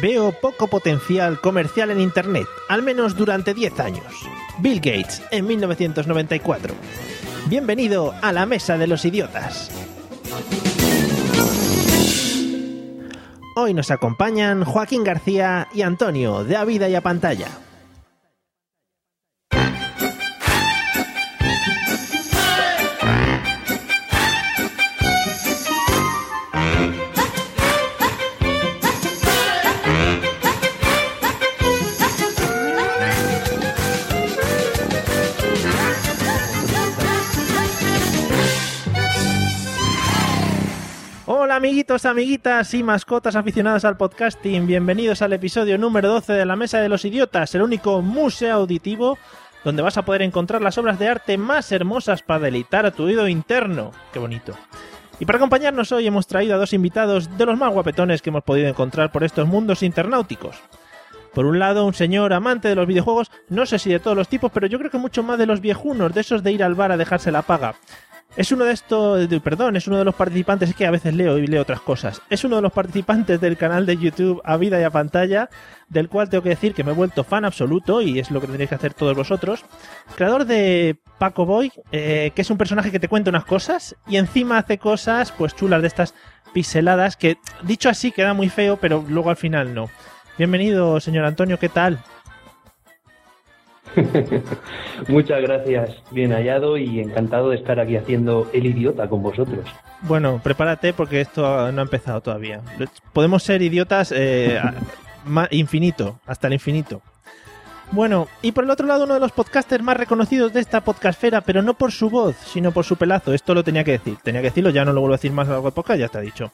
[0.00, 4.04] Veo poco potencial comercial en Internet, al menos durante 10 años.
[4.60, 6.74] Bill Gates, en 1994.
[7.46, 9.70] Bienvenido a la Mesa de los Idiotas.
[13.56, 17.48] Hoy nos acompañan Joaquín García y Antonio, de A Vida y a Pantalla.
[41.30, 46.56] Hola amiguitos, amiguitas y mascotas aficionadas al podcasting, bienvenidos al episodio número 12 de la
[46.56, 49.18] Mesa de los Idiotas, el único museo auditivo
[49.62, 53.02] donde vas a poder encontrar las obras de arte más hermosas para deleitar a tu
[53.02, 53.90] oído interno.
[54.10, 54.54] Qué bonito.
[55.20, 58.42] Y para acompañarnos hoy hemos traído a dos invitados de los más guapetones que hemos
[58.42, 60.56] podido encontrar por estos mundos internauticos.
[61.34, 64.28] Por un lado, un señor amante de los videojuegos, no sé si de todos los
[64.28, 66.74] tipos, pero yo creo que mucho más de los viejunos, de esos de ir al
[66.74, 67.74] bar a dejarse la paga.
[68.38, 71.38] Es uno de estos, perdón, es uno de los participantes, es que a veces leo
[71.38, 72.22] y leo otras cosas.
[72.30, 75.50] Es uno de los participantes del canal de YouTube A Vida y a Pantalla,
[75.88, 78.46] del cual tengo que decir que me he vuelto fan absoluto y es lo que
[78.46, 79.64] tendréis que hacer todos vosotros.
[80.14, 84.18] Creador de Paco Boy, eh, que es un personaje que te cuenta unas cosas y
[84.18, 86.14] encima hace cosas pues chulas de estas
[86.52, 89.90] piseladas que dicho así queda muy feo, pero luego al final no.
[90.38, 91.98] Bienvenido, señor Antonio, ¿qué tal?
[95.08, 99.68] Muchas gracias, bien hallado y encantado de estar aquí haciendo el idiota con vosotros.
[100.02, 102.60] Bueno, prepárate porque esto no ha empezado todavía.
[103.12, 104.60] Podemos ser idiotas eh,
[105.50, 107.02] infinito, hasta el infinito.
[107.90, 111.40] Bueno, y por el otro lado uno de los podcasters más reconocidos de esta podcastfera,
[111.40, 113.32] pero no por su voz, sino por su pelazo.
[113.32, 115.46] Esto lo tenía que decir, tenía que decirlo, ya no lo vuelvo a decir más
[115.46, 116.52] a lo largo podcast, ya está dicho.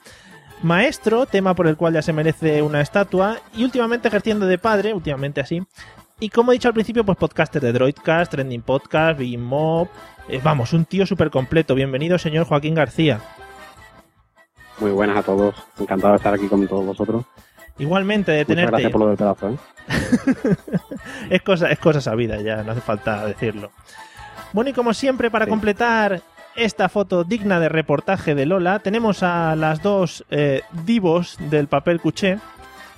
[0.62, 4.94] Maestro, tema por el cual ya se merece una estatua, y últimamente ejerciendo de padre,
[4.94, 5.60] últimamente así.
[6.24, 9.88] Y como he dicho al principio, pues podcaster de Droidcast, Trending Podcast, Mob,
[10.26, 11.74] eh, vamos, un tío súper completo.
[11.74, 13.20] Bienvenido, señor Joaquín García.
[14.78, 17.26] Muy buenas a todos, encantado de estar aquí con todos vosotros.
[17.76, 18.70] Igualmente de Muchas tenerte.
[18.70, 19.56] gracias por lo del pedazo, ¿eh?
[21.28, 23.70] es, cosa, es cosa sabida ya, no hace falta decirlo.
[24.54, 25.50] Bueno, y como siempre, para Sí.
[25.50, 26.22] completar
[26.56, 32.00] esta foto digna de reportaje de Lola, tenemos a las dos eh, divos del papel
[32.00, 32.38] cuché.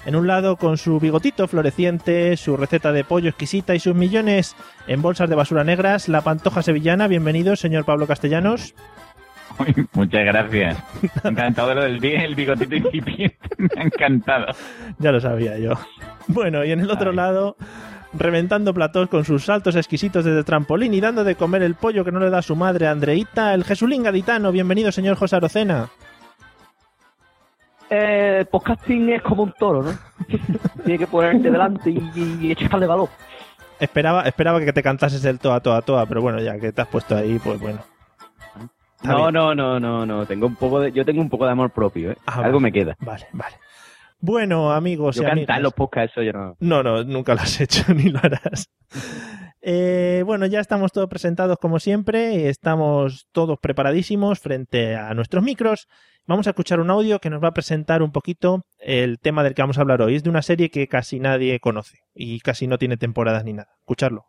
[0.07, 4.55] En un lado con su bigotito floreciente, su receta de pollo exquisita y sus millones
[4.87, 7.09] en bolsas de basura negras, la pantoja sevillana.
[7.09, 8.73] Bienvenido, señor Pablo Castellanos.
[9.95, 10.79] Muchas gracias.
[11.25, 13.37] Encantado de lo del el bigotito incipiente.
[13.59, 14.47] Me ha encantado.
[15.01, 15.73] Ya lo sabía yo.
[16.29, 17.17] Bueno, y en el otro Ay.
[17.17, 17.57] lado,
[18.13, 22.13] reventando platós con sus saltos exquisitos desde trampolín y dando de comer el pollo que
[22.13, 24.53] no le da su madre, Andreita, el Jesulín gaditano.
[24.53, 25.89] Bienvenido, señor José Arocena.
[27.91, 29.93] Eh, el podcasting es como un toro, ¿no?
[30.85, 32.01] Tiene que ponerte delante y,
[32.41, 33.09] y echarle valor.
[33.79, 36.89] Esperaba, esperaba que te cantases el toa, toa, toa, pero bueno, ya que te has
[36.89, 37.79] puesto ahí, pues bueno.
[39.03, 40.27] No, no, no, no, no.
[40.27, 42.17] Tengo un poco de, yo tengo un poco de amor propio, ¿eh?
[42.27, 42.61] Ah, Algo vale.
[42.61, 42.97] me queda.
[43.01, 43.57] Vale, vale.
[44.19, 45.57] Bueno, amigos Yo y cantar amigas.
[45.59, 46.57] en los podcasts, eso yo no.
[46.59, 48.71] No, no, nunca lo has hecho ni lo harás.
[49.69, 55.89] Eh, bueno, ya estamos todos presentados como siempre, estamos todos preparadísimos frente a nuestros micros.
[56.25, 59.55] Vamos a escuchar un audio que nos va a presentar un poquito el tema del
[59.55, 60.15] que vamos a hablar hoy.
[60.15, 63.71] Es de una serie que casi nadie conoce y casi no tiene temporadas ni nada.
[63.81, 64.27] Escucharlo.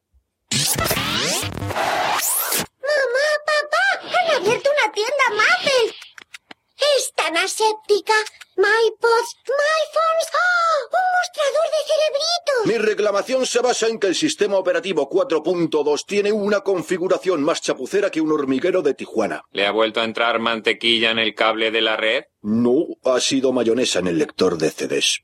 [7.28, 8.14] Es tan aséptica.
[8.56, 10.28] MyPods, MyPhones.
[10.34, 10.88] ¡Oh!
[10.94, 12.66] ¡Un mostrador de cerebritos!
[12.66, 18.10] Mi reclamación se basa en que el sistema operativo 4.2 tiene una configuración más chapucera
[18.12, 19.44] que un hormiguero de Tijuana.
[19.52, 22.24] ¿Le ha vuelto a entrar mantequilla en el cable de la red?
[22.42, 25.20] No ha sido mayonesa en el lector de CDs.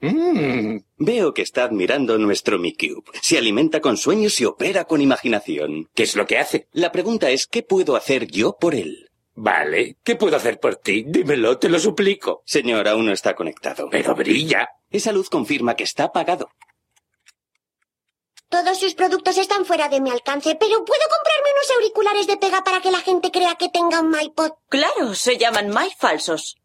[0.00, 3.10] Mm, veo que está admirando nuestro MiCube.
[3.22, 5.88] Se alimenta con sueños y opera con imaginación.
[5.94, 6.68] ¿Qué es lo que hace?
[6.70, 9.07] La pregunta es, ¿qué puedo hacer yo por él?
[9.40, 11.04] Vale, ¿qué puedo hacer por ti?
[11.06, 12.42] Dímelo, te lo suplico.
[12.44, 13.88] Señor, aún no está conectado.
[13.88, 14.68] Pero brilla.
[14.90, 16.50] Esa luz confirma que está apagado.
[18.48, 22.64] Todos sus productos están fuera de mi alcance, pero ¿puedo comprarme unos auriculares de pega
[22.64, 24.54] para que la gente crea que tenga un MyPod?
[24.68, 26.56] Claro, se llaman My Falsos.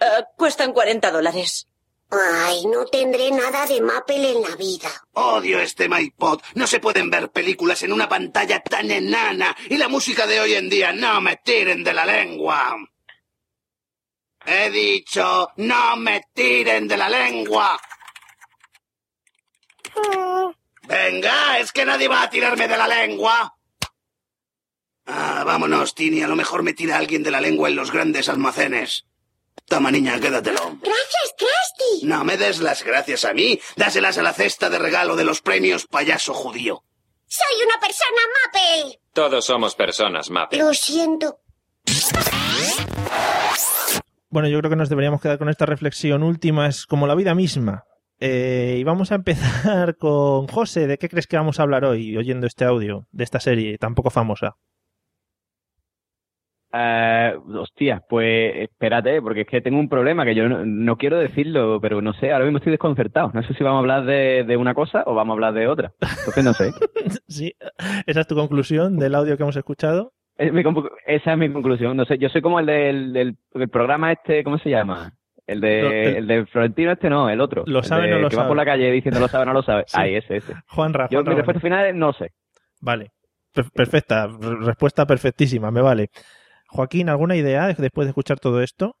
[0.00, 1.68] Eh, cuestan 40 dólares.
[2.14, 4.90] Ay, no tendré nada de Maple en la vida.
[5.14, 6.40] Odio este MyPod.
[6.54, 9.56] No se pueden ver películas en una pantalla tan enana.
[9.68, 12.76] Y la música de hoy en día no me tiren de la lengua.
[14.46, 17.80] He dicho, no me tiren de la lengua.
[20.82, 23.56] Venga, es que nadie va a tirarme de la lengua.
[25.06, 26.22] Ah, vámonos, Tini.
[26.22, 29.06] A lo mejor me tira alguien de la lengua en los grandes almacenes.
[29.66, 30.60] Toma, niña, quédatelo.
[30.82, 32.06] Gracias, Krusty.
[32.06, 33.58] No me des las gracias a mí.
[33.76, 36.84] Dáselas a la cesta de regalo de los premios payaso judío.
[37.26, 39.00] Soy una persona Maple.
[39.12, 40.58] Todos somos personas, Maple.
[40.58, 41.40] Lo siento.
[44.28, 46.68] Bueno, yo creo que nos deberíamos quedar con esta reflexión última.
[46.68, 47.84] Es como la vida misma.
[48.20, 50.86] Eh, y vamos a empezar con José.
[50.86, 53.94] ¿De qué crees que vamos a hablar hoy oyendo este audio de esta serie tan
[53.94, 54.56] poco famosa?
[56.76, 61.18] Eh, hostia, pues espérate, porque es que tengo un problema que yo no, no quiero
[61.18, 63.30] decirlo, pero no sé, ahora mismo estoy desconcertado.
[63.32, 65.68] No sé si vamos a hablar de, de una cosa o vamos a hablar de
[65.68, 65.92] otra.
[66.00, 66.72] Entonces no sé.
[67.28, 67.54] sí,
[68.06, 70.12] esa es tu conclusión del audio que hemos escuchado.
[70.36, 71.96] Es mi conclu- esa es mi conclusión.
[71.96, 75.12] No sé, yo soy como el del, del, del programa este, ¿cómo se llama?
[75.46, 77.62] El de, el- el de Florentino este no, el otro.
[77.66, 78.48] Lo El sabe, de no lo Que va sabe.
[78.48, 79.84] por la calle diciendo lo sabe, no lo sabe.
[79.86, 79.96] Sí.
[80.00, 80.54] Ahí, ese, ese.
[80.66, 82.32] Juanra, Yo Juanra mi respuesta final es no sé.
[82.80, 83.12] Vale.
[83.52, 84.26] Per- perfecta.
[84.62, 85.70] Respuesta perfectísima.
[85.70, 86.08] Me vale.
[86.74, 88.96] Joaquín, ¿alguna idea de- después de escuchar todo esto?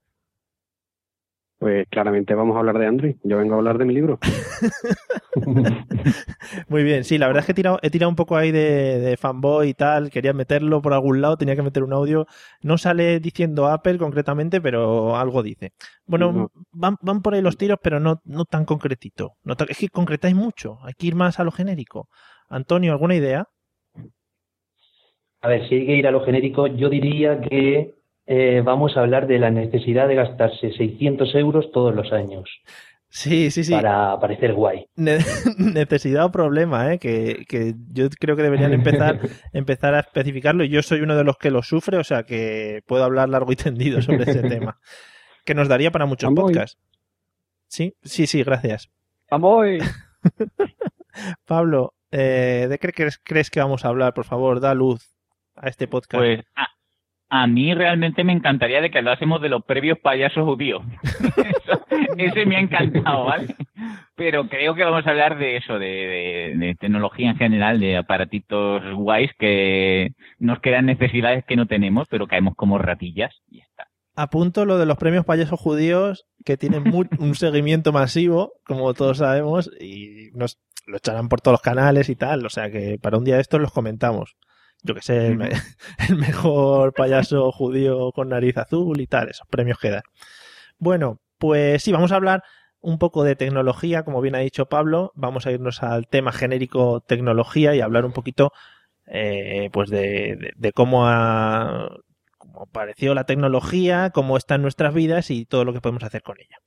[1.58, 3.16] Pues claramente vamos a hablar de Android.
[3.24, 4.18] Yo vengo a hablar de mi libro.
[6.68, 9.00] Muy bien, sí, la verdad es que he tirado, he tirado un poco ahí de,
[9.00, 12.26] de fanboy y tal, quería meterlo por algún lado, tenía que meter un audio.
[12.62, 15.72] No sale diciendo Apple concretamente, pero algo dice.
[16.06, 16.50] Bueno, No.
[16.72, 19.32] van, van por ahí los tiros, pero no, no tan concretito.
[19.42, 22.08] No tan- es que concretáis mucho, hay que ir más a lo genérico.
[22.48, 23.46] Antonio, ¿alguna idea?
[25.44, 27.92] A ver, si hay que ir a lo genérico, yo diría que
[28.26, 32.48] eh, vamos a hablar de la necesidad de gastarse 600 euros todos los años
[33.10, 33.72] Sí, sí, sí.
[33.72, 34.86] para parecer guay.
[34.96, 35.18] Ne-
[35.58, 36.98] necesidad o problema, ¿eh?
[36.98, 39.20] que, que yo creo que deberían empezar,
[39.52, 40.64] empezar a especificarlo.
[40.64, 43.52] y Yo soy uno de los que lo sufre, o sea que puedo hablar largo
[43.52, 44.78] y tendido sobre ese tema.
[45.44, 46.50] Que nos daría para muchos Vamos.
[46.50, 46.78] podcasts.
[47.68, 48.88] Sí, sí, sí, gracias.
[49.30, 49.66] ¡Vamos!
[51.46, 54.14] Pablo, eh, ¿de qué crees, crees que vamos a hablar?
[54.14, 55.13] Por favor, da luz
[55.64, 56.14] a este podcast.
[56.20, 56.68] Pues a,
[57.30, 60.82] a mí realmente me encantaría de que hablásemos de los previos payasos judíos.
[61.36, 61.84] Eso-
[62.16, 63.54] ese me ha encantado, ¿vale?
[64.16, 67.96] Pero creo que vamos a hablar de eso, de, de- de tecnología en general, de
[67.96, 73.64] aparatitos guays que nos quedan necesidades que no tenemos, pero caemos como ratillas y ya
[73.64, 73.88] está.
[74.16, 76.84] Apunto lo de los premios payasos judíos que tienen
[77.18, 82.14] un seguimiento masivo, como todos sabemos, y nos lo echarán por todos los canales y
[82.16, 82.44] tal.
[82.46, 84.36] O sea que para un día de estos los comentamos.
[84.84, 85.50] Yo que sé, el, me-
[86.08, 90.02] el mejor payaso judío con nariz azul y tal, esos premios que dan.
[90.78, 92.42] Bueno, pues sí, vamos a hablar
[92.80, 95.10] un poco de tecnología, como bien ha dicho Pablo.
[95.14, 98.52] Vamos a irnos al tema genérico tecnología y hablar un poquito
[99.06, 101.88] eh, pues de, de- de cómo ha
[102.38, 106.22] cómo apareció la tecnología, cómo está en nuestras vidas y todo lo que podemos hacer
[106.22, 106.58] con ella.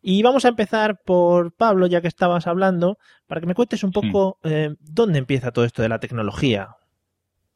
[0.00, 2.96] Y vamos a empezar por Pablo, ya que estabas hablando,
[3.26, 6.68] para que me cuentes un poco eh, dónde empieza todo esto de la tecnología.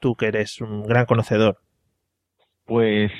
[0.00, 1.58] Tú que eres un gran conocedor.
[2.64, 3.10] Pues,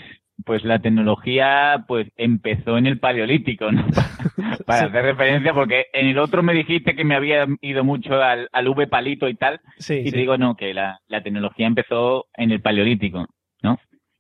[0.45, 3.85] pues la tecnología pues empezó en el paleolítico, ¿no?
[4.67, 8.49] Para hacer referencia, porque en el otro me dijiste que me había ido mucho al,
[8.53, 10.13] al V palito y tal, Sí, y sí.
[10.13, 13.27] te digo no, que la, la tecnología empezó en el paleolítico.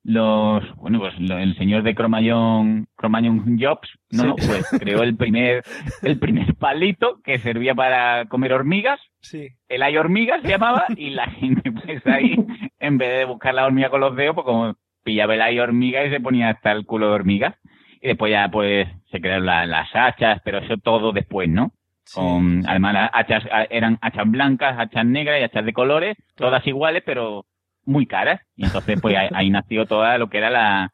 [0.02, 4.34] Los, bueno, pues lo- el señor de Cromañón, Cromañón Jobs, ¿no?
[4.38, 4.46] Sí.
[4.48, 5.62] Pues creó el primer,
[6.02, 9.48] el primer palito que servía para comer hormigas, Sí.
[9.68, 12.34] el hay hormigas se llamaba, y la gente pues ahí,
[12.78, 16.04] en vez de buscar la hormiga con los dedos, pues como pillaba el hay hormiga
[16.04, 17.54] y se ponía hasta el culo de hormigas.
[18.02, 21.72] Y después ya pues se crearon la- las hachas, pero eso todo después, ¿no?
[22.14, 26.66] Con, además las hachas ah, eran hachas blancas, hachas negras y hachas de colores, todas
[26.66, 27.44] iguales, pero
[27.84, 28.40] muy caras.
[28.56, 30.92] Y entonces pues ahí, ahí nació toda lo que era la,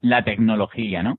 [0.00, 1.16] la tecnología, ¿no?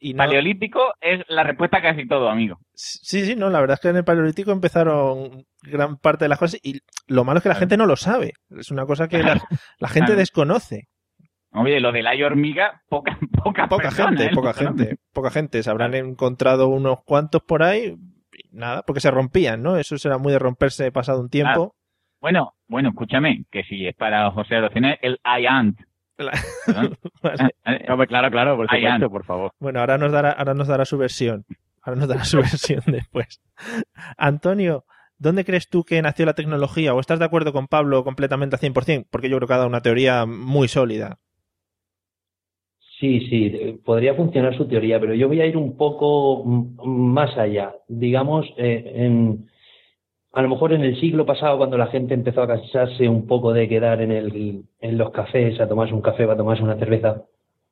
[0.00, 2.58] Y no- Paleolítico es la respuesta a casi todo, amigo.
[2.74, 6.38] Sí, sí, no, la verdad es que en el paleolítico empezaron gran parte de las
[6.38, 8.34] cosas y lo malo es que la gente no lo sabe.
[8.50, 9.40] Es una cosa que la,
[9.78, 10.18] la gente Claro.
[10.18, 10.88] desconoce.
[11.52, 14.30] Oye, lo del hay hormiga, poca, poca, Poca persona, gente, ¿eh?
[14.34, 15.62] poca gente, poca gente.
[15.62, 17.96] Se habrán encontrado unos cuantos por ahí,
[18.50, 19.78] nada, porque se rompían, ¿no?
[19.78, 21.76] Eso será muy de romperse pasado un tiempo.
[22.20, 25.78] Bueno, bueno, escúchame, que si es para José Arocena, el I ant.
[26.16, 26.96] Perdón.
[27.22, 28.06] Vale.
[28.06, 29.52] claro, claro, por supuesto, favor.
[29.58, 31.44] Bueno, ahora nos dará, ahora nos dará su versión.
[31.82, 33.40] Ahora nos dará su versión después.
[34.16, 34.84] Antonio,
[35.18, 36.94] ¿dónde crees tú que nació la tecnología?
[36.94, 39.06] ¿O estás de acuerdo con Pablo completamente al 100%?
[39.10, 41.18] Porque yo creo que ha dado una teoría muy sólida.
[43.00, 46.86] Sí, sí, eh, podría funcionar su teoría, pero yo voy a ir un poco mm,
[46.86, 47.74] más allá.
[47.88, 49.48] Digamos, eh, en,
[50.34, 53.52] a lo mejor en el siglo pasado, cuando la gente empezó a cansarse un poco
[53.52, 57.22] de quedar en, el, en los cafés, a tomarse un café, a tomarse una cerveza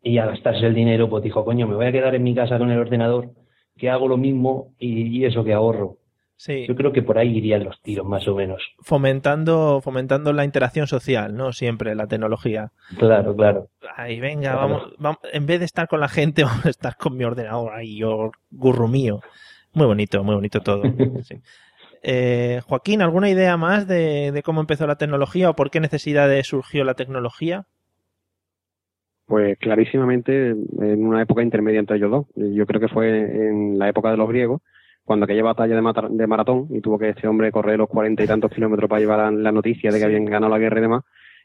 [0.03, 2.59] y a gastarse el dinero, pues dijo, coño, me voy a quedar en mi casa
[2.59, 3.31] con el ordenador,
[3.77, 5.97] que hago lo mismo y, y eso que ahorro.
[6.37, 6.67] Sí.
[6.67, 8.61] Yo creo que por ahí irían los tiros, más o menos.
[8.81, 11.53] Fomentando, fomentando la interacción social, ¿no?
[11.53, 12.73] Siempre la tecnología.
[12.99, 13.69] Claro, claro.
[13.97, 14.59] Ahí, venga, Claro.
[14.59, 17.73] vamos, vamos, en vez de estar con la gente, vamos a estar con mi ordenador,
[17.73, 19.21] ahí, yo, gurru mío.
[19.73, 20.83] Muy bonito, muy bonito todo.
[21.23, 21.37] sí.
[22.03, 26.47] Eh, Joaquín, ¿alguna idea más de, de cómo empezó la tecnología o por qué necesidades
[26.49, 27.67] surgió la tecnología?
[29.27, 32.27] Pues clarísimamente en una época intermedia entre ellos dos.
[32.37, 33.09] Yo creo que fue
[33.49, 34.61] en la época de los griegos,
[35.05, 38.27] cuando aquella batalla de, de maratón y tuvo que este hombre correr los cuarenta y
[38.27, 41.05] tantos kilómetros para llevar la, la noticia de que habían ganado la guerra y demás.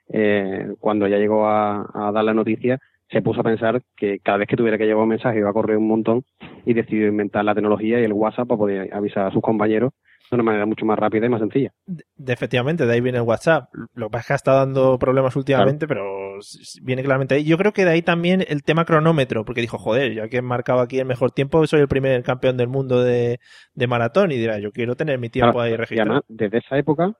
[0.09, 4.37] eh, cuando ya llegó a, a dar la noticia, se puso a pensar que cada
[4.39, 6.23] vez que tuviera que llevar un mensaje iba a correr un montón
[6.65, 9.93] y decidió inventar la tecnología y el WhatsApp para poder avisar a sus compañeros
[10.29, 11.71] de una manera mucho más rápida y más sencilla.
[11.85, 13.69] De- efectivamente, de ahí viene el WhatsApp.
[13.93, 16.37] Lo que pasa es que ha estado dando problemas últimamente, pero
[16.81, 17.43] viene claramente ahí.
[17.43, 20.41] Yo creo que de ahí también el tema cronómetro, porque dijo, joder, ya que he
[20.41, 23.39] marcado aquí el mejor tiempo, soy el primer campeón del mundo de,
[23.73, 26.09] de maratón y dirá, yo quiero tener mi tiempo Claro, ahí y registrado.
[26.11, 27.13] además, desde esa época,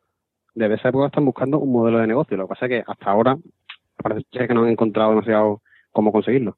[0.53, 2.35] desde esa época están buscando un modelo de negocio.
[2.37, 3.37] Lo que pasa es que hasta ahora
[4.01, 5.61] parece que no han encontrado demasiado
[5.91, 6.57] cómo conseguirlo.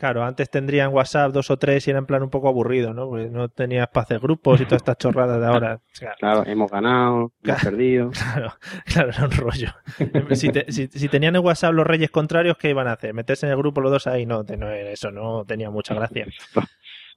[0.00, 3.06] Claro, antes tendrían WhatsApp dos o tres y era en plan un poco aburrido, ¿no?
[3.06, 5.80] Porque no tenías para hacer grupos y todas estas chorradas de ahora.
[5.98, 8.10] Claro, Claro, hemos ganado, hemos perdido.
[8.32, 8.54] claro,
[8.86, 9.68] claro, era un rollo.
[10.32, 13.12] Si, te- si- si tenían en WhatsApp los reyes contrarios, ¿qué iban a hacer?
[13.12, 14.24] ¿Meterse en el grupo los dos ahí?
[14.24, 16.26] No, no eso no tenía mucha gracia.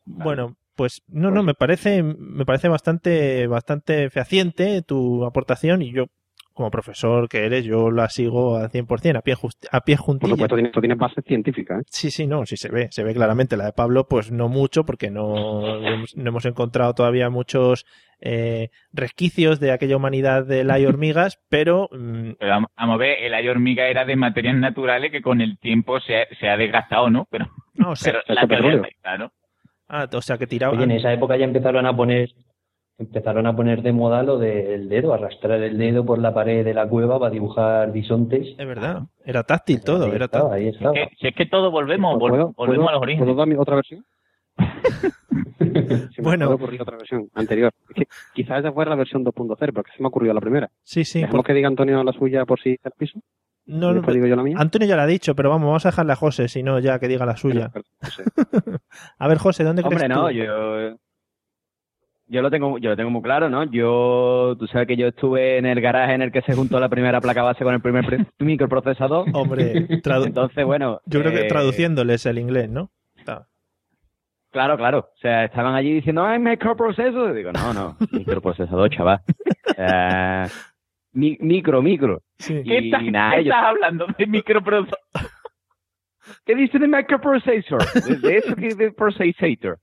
[0.06, 6.08] Bueno, pues no, no, me parece, me parece bastante, bastante fehaciente tu aportación y yo,
[6.54, 9.36] como profesor que eres, yo la sigo al 100%, a pie,
[9.72, 10.32] a pie Por juntilla.
[10.32, 11.80] supuesto, tiene, esto tiene base científica.
[11.80, 11.84] ¿eh?
[11.88, 13.58] Sí, sí, no, sí se ve, se ve claramente.
[13.58, 17.86] La de Pablo, pues no mucho, porque no, no hemos, encontrado todavía muchos
[18.22, 23.18] eh, resquicios de aquella humanidad de la y hormigas, pero mm, Pero vamos, a ver,
[23.24, 26.58] el ay hormiga era de materiales naturales que con el tiempo se ha, se ha
[26.58, 27.28] desgastado, ¿no?
[27.30, 29.32] Pero, no, o sea, pero la teoría está ahí, claro.
[29.88, 30.74] ah, o sea que tiraba.
[30.74, 32.30] Oye, en esa época ya empezaron a poner
[32.98, 36.74] empezaron a poner de moda lo del dedo, arrastrar el dedo por la pared de
[36.74, 38.56] la cueva para dibujar bisontes.
[38.58, 40.68] Es verdad, era táctil todo, Ahí era estaba, táctil.
[40.68, 40.94] ahí estaba.
[40.94, 43.26] Que- si es que todo volvemos, vol- ¿Puedo, volvemos puedo- a los orígenes.
[43.26, 44.06] ¿Puedo dar mi otra versión?
[45.60, 46.46] Se me Bueno.
[46.48, 47.72] puede ocurrir otra versión anterior.
[47.90, 50.70] Es que quizás esa fuera la versión 2.0, porque se me ha ocurrido la primera.
[50.84, 51.20] Sí, sí.
[51.20, 53.20] Dejamos por- que diga Antonio la suya por si el piso.
[53.66, 54.58] No, no, digo yo la mía.
[54.60, 57.00] Antonio ya la ha dicho, pero vamos, vamos a dejarle a José, si no, ya
[57.00, 57.70] que diga la suya.
[57.70, 58.24] Perdón, no sé.
[59.20, 60.32] A ver, José, ¿dónde Hombre, crees no, tú?
[60.34, 60.98] yo
[62.34, 63.64] yo lo tengo yo lo tengo muy claro, ¿no?
[63.66, 66.90] Yo tú sabes que yo estuve en el garaje en el que se juntó la
[66.90, 68.06] primera placa base con el primer
[68.40, 69.28] microprocesador.
[69.34, 72.90] Hombre, Entonces, bueno, yo creo que eh, traduciéndoles el inglés, ¿no?
[73.16, 73.48] Está.
[74.52, 75.00] Claro, claro.
[75.00, 77.32] O sea, estaban allí diciendo, ¡ay, microprocesador!
[77.32, 79.22] Y digo, no, no, microprocesador, chaval.
[79.78, 80.46] Eh,
[81.14, 82.22] mi- micro, micro.
[82.38, 82.62] Sí.
[82.64, 85.00] ¿Qué, Y estás, nada, qué ellos- estás hablando de microprocesador?
[86.46, 87.82] ¿Qué dice de microprocessor?
[88.22, 89.80] De, eso que de processor.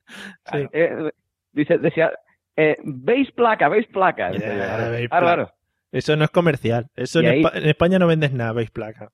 [0.53, 0.67] Sí.
[0.73, 1.11] Eh,
[1.53, 2.13] dice, decía,
[2.61, 4.31] eh, base placa, base placa.
[4.31, 5.27] Claro, base claro.
[5.45, 5.55] placa.
[5.93, 6.87] Eso no es comercial.
[6.95, 9.11] Eso en, ahí- Espa- en España no vendes nada, veis placa.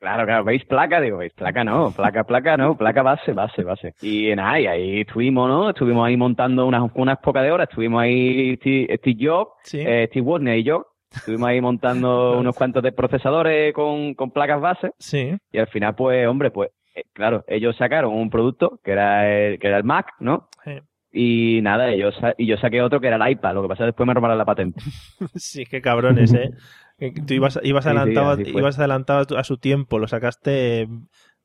[0.00, 0.98] Claro, claro, ¿veis placa?
[1.00, 1.62] Digo, ¿veis placa?
[1.62, 3.94] No, placa, placa, no, placa base, base, base.
[4.00, 5.68] Y nada, y ahí estuvimos, ¿no?
[5.70, 9.80] Estuvimos ahí montando unas, unas pocas de horas, estuvimos ahí Steve, Steve Jobs, Sí.
[9.86, 14.60] eh, Steve Wozniak y yo, estuvimos ahí montando unos cuantos de procesadores con, con placas
[14.62, 15.36] base, Sí.
[15.52, 19.58] y al final, pues, hombre, pues, eh, claro, ellos sacaron un producto que era el,
[19.58, 20.48] que era el Mac, ¿no?
[20.64, 20.78] Sí.
[21.12, 23.82] Y nada, ellos, sa- y yo saqué otro que era el iPad, lo que pasa
[23.82, 24.80] es que después me robaron la patente.
[25.34, 26.50] Sí, qué cabrones, ¿eh?
[26.98, 30.86] Que Tú ibas, ibas Sí, adelantado, ibas adelantado a, su tiempo, lo sacaste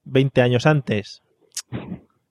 [0.04, 1.24] 20 años antes.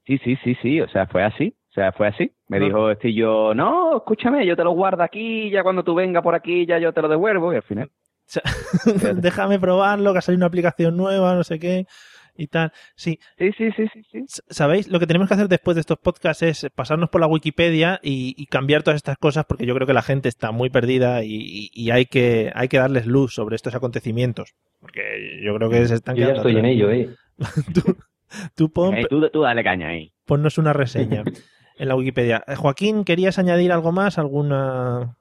[0.07, 2.31] Sí, sí, sí, sí, o sea, fue así, o sea, fue así.
[2.49, 2.67] Me No.
[2.67, 6.35] dijo este yo, no, escúchame, yo te lo guardo aquí, ya cuando tú vengas por
[6.35, 7.91] aquí, ya yo te lo devuelvo, y al final.
[8.27, 11.87] O sea, déjame probarlo, que ha salido una aplicación nueva, no sé qué,
[12.37, 12.73] y tal.
[12.97, 14.89] Sí, Sí, sí, sí, sí, ¿Sabéis?
[14.89, 18.35] Lo que tenemos que hacer después de estos podcasts es pasarnos por la Wikipedia y,
[18.37, 21.35] y cambiar todas estas cosas porque yo creo que la gente está muy perdida y,
[21.35, 24.55] y- y hay, que, hay que darles luz sobre estos acontecimientos.
[24.81, 27.09] Porque yo creo que se están Yo ya estoy en ello, ¿eh?
[27.75, 27.97] tú,
[28.55, 30.13] tú pon- Eh, tú, tú dale caña ahí.
[30.25, 31.23] ponnos una reseña
[31.79, 32.45] en la Wikipedia.
[32.47, 34.19] Eh, Joaquín, ¿querías añadir algo más?
[34.19, 35.17] ¿Alguna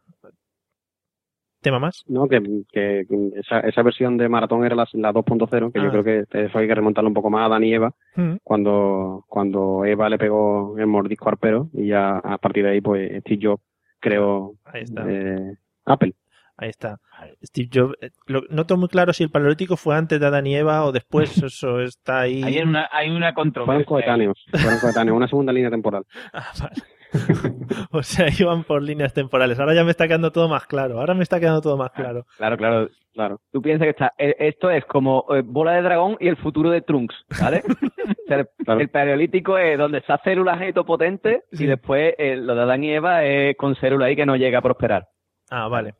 [1.64, 2.04] tema más?
[2.08, 2.40] No, que,
[2.72, 3.06] que
[3.36, 5.84] esa, esa versión de Maratón era la, la 2.0, que Ah.
[5.86, 8.36] yo creo que eso hay que remontarlo un poco más a Dani y Eva, Mm.
[8.44, 12.82] cuando, cuando Eva le pegó el mordisco al pelo y ya a partir de ahí,
[12.82, 13.64] pues Steve Jobs
[14.00, 15.04] creó Ahí está.
[15.10, 15.56] eh,
[15.86, 16.14] Apple.
[16.56, 17.00] Ahí está.
[17.44, 17.96] Steve Jobs.
[18.02, 20.92] eh, lo- noto muy claro si el paleolítico fue antes de Adán y Eva o
[20.92, 21.32] después.
[21.52, 22.44] Eso está ahí.
[22.44, 23.86] Hay una, hay una Fueron controversia.
[23.86, 26.04] coetáneos, fueron coetáneos, una segunda línea temporal.
[26.34, 26.76] Ah, vale.
[28.00, 29.60] o sea, iban por líneas temporales.
[29.60, 31.00] Ahora ya me está quedando todo más claro.
[31.00, 32.26] Ahora me está quedando todo más claro.
[32.38, 32.90] Claro, claro.
[33.14, 33.40] Claro.
[33.52, 36.72] Tú piensas que está, eh, esto es como eh, bola de dragón y el futuro
[36.72, 37.64] de Trunks, ¿vale?
[38.04, 38.80] O sea, el, Claro.
[38.80, 43.24] el paleolítico es donde está células potentes y después eh, lo de Adán y Eva
[43.24, 45.08] es con células ahí que no llega a prosperar.
[45.50, 45.94] Ah, vale.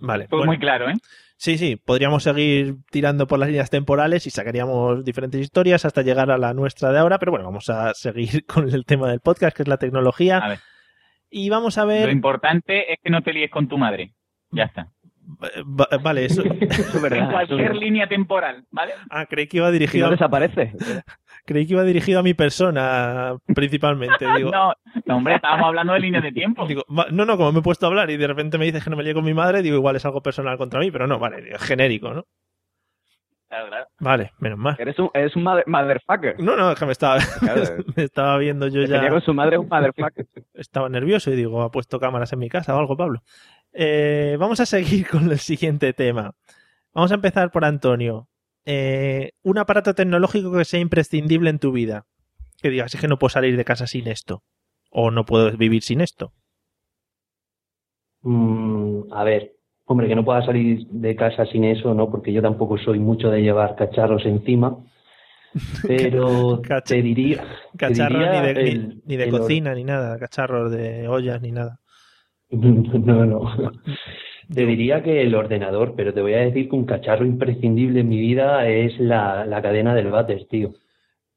[0.00, 0.26] Vale.
[0.30, 0.46] Bueno.
[0.46, 0.94] muy claro, ¿eh?
[1.36, 6.30] Sí, sí, podríamos seguir tirando por las líneas temporales y sacaríamos diferentes historias hasta llegar
[6.30, 9.56] a la nuestra de ahora, pero bueno, vamos a seguir con el tema del podcast,
[9.56, 10.38] que es la tecnología.
[10.38, 10.58] A ver.
[11.36, 12.10] Y vamos a Lo ver...
[12.10, 14.12] importante es que no te líes con tu madre.
[14.52, 14.86] Ya está.
[15.80, 16.42] Va- Vale, eso...
[16.60, 17.18] Eso es verdad.
[17.24, 18.92] En cualquier línea temporal, ¿vale?
[19.10, 20.10] Ah, creí que iba Si dirigido, no a...
[20.12, 20.72] desaparece.
[21.44, 24.26] creí que iba dirigido a mi persona, principalmente.
[24.36, 24.72] Digo, No,
[25.06, 26.66] no, hombre, estábamos hablando de líneas de tiempo.
[26.68, 28.90] digo, no, no, como me he puesto a hablar y de repente me dices que
[28.90, 31.18] no me líe con mi madre, digo, igual es algo personal contra mí, pero no,
[31.18, 32.26] vale, digo, genérico, ¿no?
[33.54, 33.86] Claro, claro.
[34.00, 34.74] Vale, menos mal.
[34.80, 36.40] Eres un, eres un mother- motherfucker.
[36.40, 37.62] No, no, es que me estaba, Claro.
[37.96, 39.08] me estaba viendo yo ya...
[39.08, 40.26] con su madre es un motherfucker.
[40.54, 43.22] estaba nervioso y digo, ha puesto cámaras en mi casa o algo, Pablo.
[43.72, 46.34] Eh, vamos a seguir con el siguiente tema.
[46.92, 48.28] Vamos a empezar por Antonio.
[48.64, 52.06] Eh, un aparato tecnológico que sea imprescindible en tu vida.
[52.60, 54.42] Que digas, es que no puedo salir de casa sin esto.
[54.90, 56.32] O no puedo vivir sin esto.
[58.22, 59.52] Mm, a ver,
[59.86, 62.10] hombre, que no pueda salir de casa sin eso, ¿no?
[62.10, 64.76] Porque yo tampoco soy mucho de llevar cacharros encima.
[65.86, 67.44] Pero te diría.
[67.72, 70.18] te Cacharros diría ni de, ni- el- ni de el cocina ni nada.
[70.18, 71.78] Cacharros de ollas ni nada.
[72.50, 73.40] No, no.
[74.52, 78.08] Te diría que el ordenador, pero te voy a decir que un cacharro imprescindible en
[78.08, 80.72] mi vida es la, la cadena del váter, tío.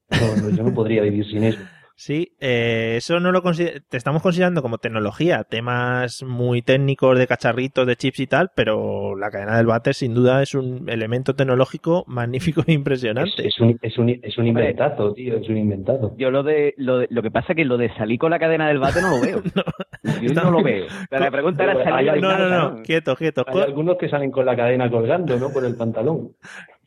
[0.09, 1.59] No, no, yo no podría vivir sin eso.
[1.99, 7.25] Sí, eh, eso no lo consider- te estamos considerando como tecnología, temas muy técnicos de
[7.25, 11.33] cacharritos, de chips y tal, pero la cadena del váter sin duda es un elemento
[11.35, 13.47] tecnológico magnífico e Es, impresionante.
[13.47, 16.13] es un, es, un, es un inventazo, tío, es un inventazo.
[16.19, 18.37] Yo lo de, lo de, lo que pasa es que lo de salir con la
[18.37, 19.41] cadena del bate no lo veo.
[20.21, 20.85] Yo no lo veo.
[21.09, 23.43] La pregunta era salir hay- No, no, casa, no, quieto, quieto.
[23.47, 25.49] Hay algunos que salen con la cadena colgando, ¿no?
[25.49, 26.33] Por el pantalón.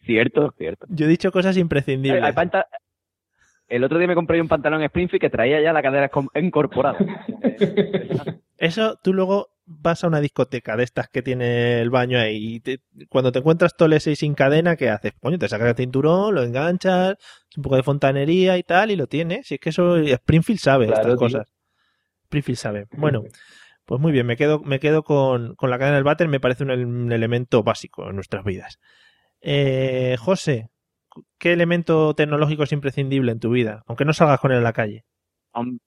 [0.04, 0.86] Cierto, cierto.
[0.88, 2.22] Yo he dicho cosas Hay- imprescindibles.
[2.22, 2.66] hay panta-
[3.70, 6.98] El otro día me compré un pantalón Springfield que traía ya la cadena com- incorporada.
[8.58, 12.60] Eso tú luego vas a una discoteca de estas que tiene el baño ahí y
[12.60, 15.12] te- cuando te encuentras tolese y sin cadena, ¿qué haces?
[15.20, 17.14] Coño, te sacas el cinturón, lo enganchas,
[17.56, 19.46] un poco de fontanería y tal y lo tienes.
[19.46, 21.18] Si es que eso Springfield sabe Claro, estas tío.
[21.18, 21.52] cosas.
[22.24, 22.86] Springfield sabe.
[22.96, 23.22] Bueno,
[23.86, 26.64] pues muy bien, me quedo, me quedo con, con la cadena del váter, me parece
[26.64, 28.78] un, un elemento básico en nuestras vidas.
[29.40, 30.68] Eh, José,
[31.38, 33.82] ¿qué elemento tecnológico es imprescindible en tu vida?
[33.86, 35.04] Aunque no salgas con él a la calle.
[35.54, 35.78] Hom-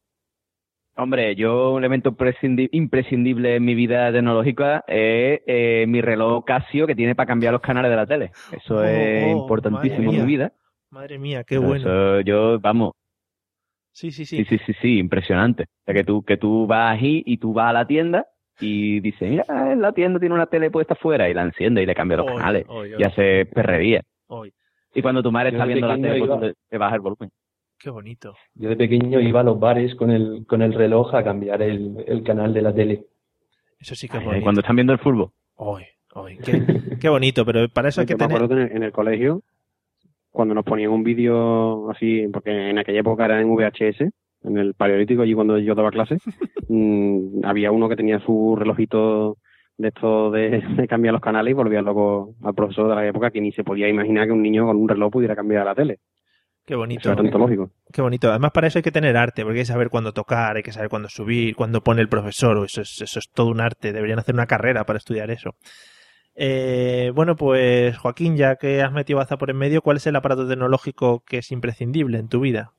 [0.96, 6.86] Hombre, yo un elemento prescindi- imprescindible en mi vida tecnológica es eh, mi reloj Casio
[6.86, 8.32] que tiene para cambiar los canales de la tele.
[8.52, 10.54] Eso Oh, es oh, importantísimo en mi vida.
[10.92, 11.88] Madre mía, qué bueno.
[11.88, 12.92] Eso yo, vamos,
[13.92, 14.38] Sí, sí, sí.
[14.38, 15.64] sí, sí, sí, sí, impresionante.
[15.64, 18.28] O sea, que tú, que tú vas ahí y tú vas a la tienda
[18.60, 21.86] y dices, mira, en la tienda tiene una tele puesta afuera y la enciende y
[21.86, 24.02] le cambia los Oy, canales oy, oy, y hace perrería.
[24.94, 26.40] Y cuando tu madre Yo está viendo la tele, pues iba-
[26.72, 27.30] le bajas el volumen.
[27.80, 28.36] Qué bonito.
[28.56, 32.04] Yo de pequeño iba a los bares con el, con el reloj a cambiar el,
[32.08, 33.06] el canal de la tele.
[33.80, 34.44] Eso sí que es Ay, bonito.
[34.44, 35.32] cuando están viendo el fútbol.
[35.56, 36.64] Oy, oy, qué,
[37.00, 38.38] qué bonito, pero para eso hay que Yo me tener...
[38.44, 39.42] acuerdo que en el, en el colegio,
[40.32, 44.02] cuando nos ponían un vídeo así, porque en aquella época era en VHS,
[44.44, 46.18] en el paleolítico, allí cuando yo daba clase,
[46.70, 49.38] mm, había uno que tenía su relojito
[49.78, 53.32] de esto de, de cambiar los canales y volvía loco al profesor de la época
[53.32, 56.00] que ni se podía imaginar que un niño con un reloj pudiera cambiar la tele.
[56.66, 57.10] Qué Eso bonito.
[57.12, 57.72] era tanto lógico.
[57.92, 58.30] Qué bonito.
[58.30, 60.72] Además, para eso hay que tener arte, porque hay que saber cuándo tocar, hay que
[60.72, 62.64] saber cuándo subir, cuándo pone el profesor.
[62.64, 63.92] Eso es, eso es todo un arte.
[63.92, 65.56] Deberían hacer una carrera para estudiar eso.
[66.36, 70.16] Eh, bueno, pues Joaquín, ya que has metido baza por en medio, ¿cuál es el
[70.16, 72.72] aparato tecnológico que es imprescindible en tu vida?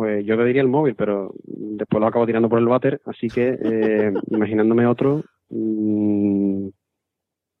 [0.00, 3.30] Pues yo te diría el móvil, pero después lo acabo tirando por el váter, así
[3.30, 6.68] que eh, imaginándome otro, mm,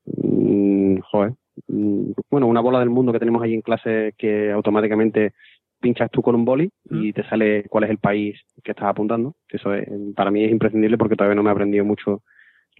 [0.06, 1.32] mm, joder,
[1.68, 5.34] mm, bueno, una bola del mundo que tenemos ahí en clase que automáticamente
[5.82, 9.34] pinchas tú con un boli y te sale cuál es el país que estás apuntando.
[9.50, 12.22] Eso es- para mí es imprescindible porque todavía no me he aprendido mucho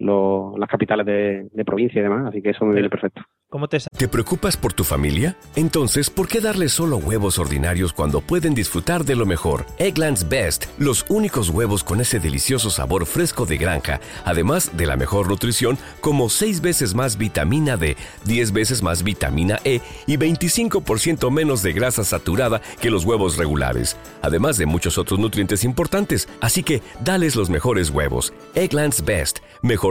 [0.01, 3.21] lo- las capitales de, de provincia y demás, así que eso me viene perfecto.
[3.49, 5.35] ¿Cómo te ¿Te preocupas por tu familia?
[5.57, 9.65] Entonces, ¿por qué darles solo huevos ordinarios cuando pueden disfrutar de lo mejor?
[9.77, 14.95] Eggland's Best, los únicos huevos con ese delicioso sabor fresco de granja, además de la
[14.95, 21.29] mejor nutrición, como 6 veces más vitamina D, 10 veces más vitamina E y 25%
[21.29, 26.29] menos de grasa saturada que los huevos regulares, además de muchos otros nutrientes importantes.
[26.39, 28.33] Así que, dales los mejores huevos.
[28.55, 29.90] Eggland's Best, mejor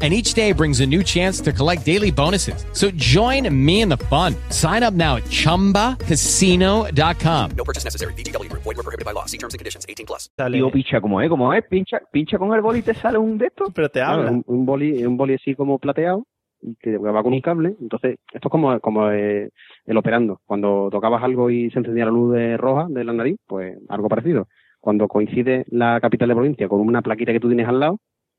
[0.00, 2.64] And each day brings a new chance to collect daily bonuses.
[2.72, 4.34] So join me in the fun.
[4.48, 7.50] Sign up now at chumbacasino.com.
[7.54, 8.14] No purchase necessary.
[8.14, 8.62] Group.
[8.62, 9.26] Void were prohibited by law.
[9.26, 9.84] See terms and conditions.
[9.86, 10.30] 18 plus.
[10.36, 11.28] Tío, picha, ¿cómo es?
[11.28, 11.66] ¿Cómo es?
[11.68, 13.74] Pincha, pincha con el boli y te sale un de estos.
[13.74, 16.24] Pero te Claro, un, un boli, un boli así como plateado,
[16.62, 17.76] y que va con un cable.
[17.80, 19.50] Entonces, esto es como, como eh,
[19.86, 20.40] el operando.
[20.46, 24.08] Cuando tocabas algo y se encendía la luz de roja de la nariz, pues algo
[24.08, 24.48] parecido.
[24.80, 27.98] Cuando coincide la capital de provincia con una plaquita que tú tienes al lado,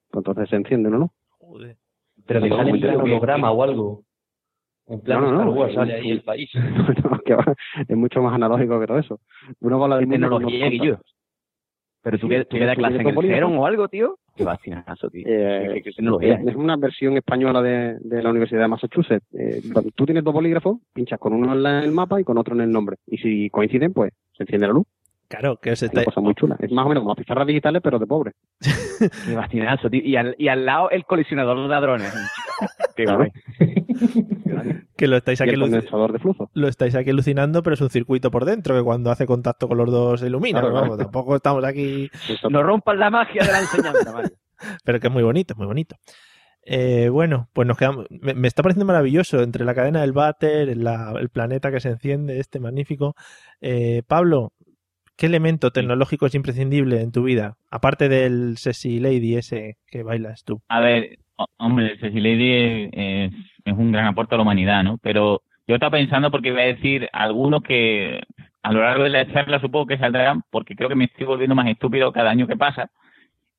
[0.10, 1.00] pues entonces se enciende, ¿no?
[1.00, 1.13] ¿no?
[2.25, 4.03] Pero que Digo, sale en plan holograma o algo.
[4.87, 6.49] En plan No, no, no, Star Wars, sale ahí el país.
[7.11, 7.55] No, que va,
[7.87, 9.19] es mucho más analógico que todo eso.
[9.99, 10.99] De ¿Qué tecnología, Guillo?
[12.03, 14.17] Pero tú, que, tú que das clase en el o algo, tío.
[14.35, 15.23] Qué vacinazo, tío.
[15.27, 16.35] Eh, ¿Qué, qué tecnología?
[16.35, 19.25] es, es una versión española de, de la Universidad de Massachusetts.
[19.33, 19.61] Eh,
[19.95, 22.61] tú tienes dos bolígrafos, pinchas con uno en la- el mapa y con otro en
[22.61, 22.97] el nombre.
[23.05, 24.87] Y si coinciden, pues se enciende la luz.
[25.32, 26.56] Claro, que Es una cosa muy chula.
[26.60, 28.34] Es más o menos como las pizarras digitales, pero de pobre.
[29.00, 29.10] Qué
[29.50, 29.63] tío.
[29.94, 32.13] Y al, y al lado el colisionador de ladrones.
[32.96, 33.32] Qué guay.
[34.98, 36.52] Que lo estáis aquí de flujo.
[36.54, 39.78] lo estáis aquí alucinando, pero es un circuito por dentro que cuando hace contacto con
[39.78, 40.60] los dos se ilumina.
[40.60, 41.04] Claro, vamos, claro.
[41.04, 42.08] tampoco estamos aquí.
[42.50, 44.32] No rompan la magia de la enseñanza, Mario.
[44.84, 45.96] Pero que es muy bonito, es muy bonito.
[46.63, 48.06] Eh, bueno, pues nos quedamos.
[48.12, 51.89] Me, me está pareciendo maravilloso entre la cadena del váter, la- el planeta que se
[51.89, 53.15] enciende, este magnífico.
[53.62, 54.54] Eh, Pablo,
[55.21, 57.53] ¿qué elemento tecnológico es imprescindible en tu vida?
[57.69, 60.63] Aparte del Sexy Lady ese que bailas tú.
[60.67, 63.31] A ver, ho- hombre, Ceci Lady es,
[63.67, 64.97] un gran aporte a la humanidad, ¿no?
[64.97, 68.23] Pero yo estaba pensando porque iba a decir algunos que
[68.63, 71.53] a lo largo de la charla supongo que saldrán, porque creo que me estoy volviendo
[71.53, 72.89] más estúpido cada año que pasa.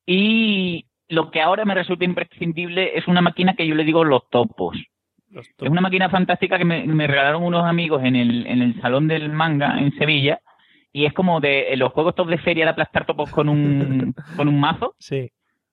[0.05, 4.29] Y lo que ahora me resulta imprescindible es una máquina que yo le digo los
[4.29, 4.77] topos.
[5.31, 9.07] Es una máquina fantástica que me, me regalaron unos amigos en el, en el Salón
[9.07, 10.41] del Manga en Sevilla.
[10.93, 14.13] Y es como de en los juegos top de feria de aplastar topos con un,
[14.37, 14.95] con un mazo.
[14.99, 15.29] Sí.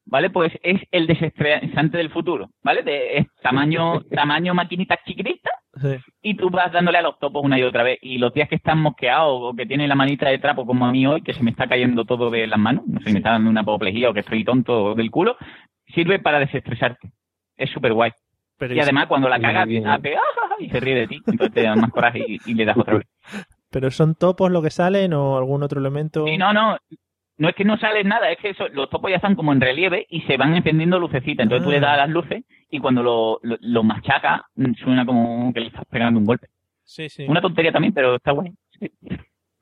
[0.06, 0.30] ¿Vale?
[0.30, 2.82] Pues es el desestresante del futuro, ¿vale?
[2.82, 5.96] De, es tamaño, tamaño maquinita chiquitita Sí.
[6.20, 7.98] y tú vas dándole a los topos una y otra vez.
[8.02, 10.90] Y los días que están mosqueados o que tienen la manita de trapo como a
[10.90, 13.30] mí hoy, que se me está cayendo todo de las manos, no sé, me está
[13.30, 15.36] dando una apoplejía o que estoy tonto del culo,
[15.94, 17.12] sirve para desestresarte.
[17.56, 18.10] Es súper guay.
[18.58, 19.86] Pero y además cuando la cagas, bien.
[19.86, 21.20] hace, "Ah, ah, ah", y se ríe de ti.
[21.26, 23.06] Entonces te da más coraje y, y le das otra vez.
[23.70, 26.26] ¿Pero son topos lo que salen o algún otro elemento?
[26.26, 26.76] Sí, no, no.
[27.38, 29.62] No es que no sale nada, es que eso, los topos ya están como en
[29.62, 31.44] relieve y se van encendiendo lucecitas.
[31.44, 35.60] Entonces tú le das a las luces y cuando lo, lo, mm, suena como que
[35.60, 36.48] le estás pegando un golpe.
[36.84, 37.24] Sí, sí.
[37.26, 38.52] Una tontería también, pero está guay.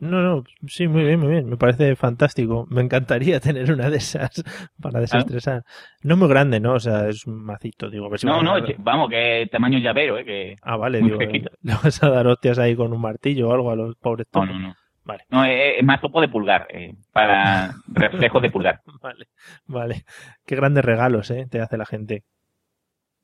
[0.01, 1.49] No, no, sí, muy bien, muy bien.
[1.49, 2.67] Me parece fantástico.
[2.71, 4.45] Me encantaría tener una de esas
[4.81, 5.65] para desestresar.
[6.03, 6.75] No es muy grande, ¿no?
[6.75, 8.17] O sea, es un macito, digo.
[8.17, 10.25] si No, no, vamos, que tamaño llavero, ¿eh?
[10.25, 11.51] Que Ah, vale, muy digo.
[11.63, 14.43] Le vas a dar hostias ahí con un martillo o algo a los pobres No,
[14.43, 14.55] topos.
[14.55, 14.77] no, no.
[15.05, 15.25] Vale.
[15.31, 18.81] No, es, es más topo de pulgar, eh, para reflejos de pulgar.
[19.01, 19.27] Vale,
[19.67, 20.05] vale.
[20.47, 21.47] Qué grandes regalos, ¿eh?
[21.51, 22.25] Te hace la gente.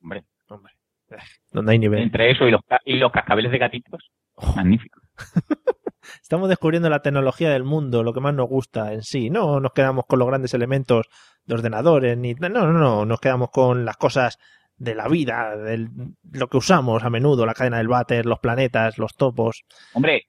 [0.01, 0.23] Hombre.
[0.49, 0.73] Hombre.
[1.51, 2.01] Donde hay nivel.
[2.01, 4.11] Entre eso y los, y los cascabeles de gatitos.
[4.55, 4.99] Magnífico.
[6.25, 9.29] Estamos descubriendo la tecnología del mundo, lo que más nos gusta en sí.
[9.29, 11.05] No nos quedamos con los grandes elementos
[11.45, 14.39] de ordenadores, ni no, no, no, nos quedamos con las cosas
[14.75, 15.87] de la vida, de
[16.33, 19.65] lo que usamos a menudo, la cadena del váter, los planetas, los topos.
[19.93, 20.23] Hombre,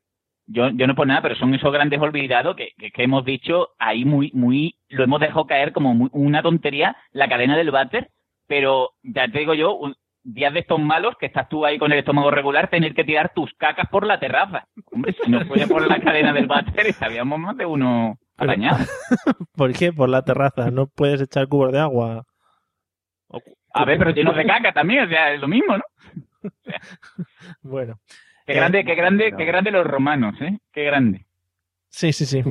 [0.44, 4.04] yo, yo no por nada, pero son esos grandes olvidados que, que, hemos dicho ahí
[4.04, 8.11] muy, muy, lo hemos dejado caer como muy- una tontería, la cadena del váter,
[8.46, 9.80] pero ya te digo yo,
[10.26, 13.32] días de estos malos que estás tú ahí con el estómago regular, tener que tirar
[13.34, 14.66] tus cacas por la terraza.
[14.92, 18.78] Hombre, si no fuera por la cadena del váter, estaríamos más de uno arañado.
[19.56, 19.92] ¿Por qué?
[19.92, 20.70] Por la terraza.
[20.70, 22.24] No puedes echar cubos de agua.
[23.72, 25.82] A ver, pero llenos de caca también, o sea, es lo mismo, ¿no?
[27.62, 28.00] Bueno.
[28.46, 30.58] Qué Eh, grande, qué grande, qué grande los romanos, ¿eh?
[30.72, 31.26] Qué grande.
[31.88, 32.42] Sí, sí, sí.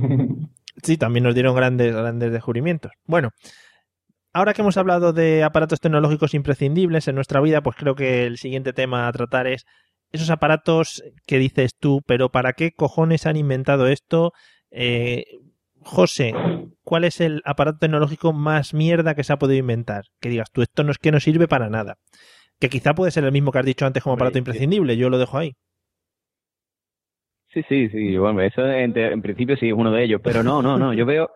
[0.83, 2.91] Sí, también nos dieron grandes, grandes descubrimientos.
[3.05, 3.31] Bueno,
[4.36, 8.38] ahora que hemos hablado de aparatos tecnológicos imprescindibles en nuestra vida, pues creo que el
[8.38, 9.65] siguiente tema a tratar es
[10.12, 14.34] esos aparatos que dices tú, pero ¿para qué cojones han inventado esto?
[14.71, 15.24] Eh,
[15.80, 16.34] José,
[16.84, 20.04] ¿cuál es el aparato tecnológico más mierda que se ha podido inventar?
[20.19, 21.95] Que digas tú, esto no es que no sirve para nada.
[22.60, 25.17] Que quizá puede ser el mismo que has dicho antes como aparato imprescindible, yo lo
[25.17, 25.54] dejo ahí.
[27.54, 28.17] Sí, sí, sí.
[28.17, 30.19] Bueno, eso en, en principio sí es uno de ellos.
[30.21, 30.93] Pero no, no, no.
[30.93, 31.30] Yo veo.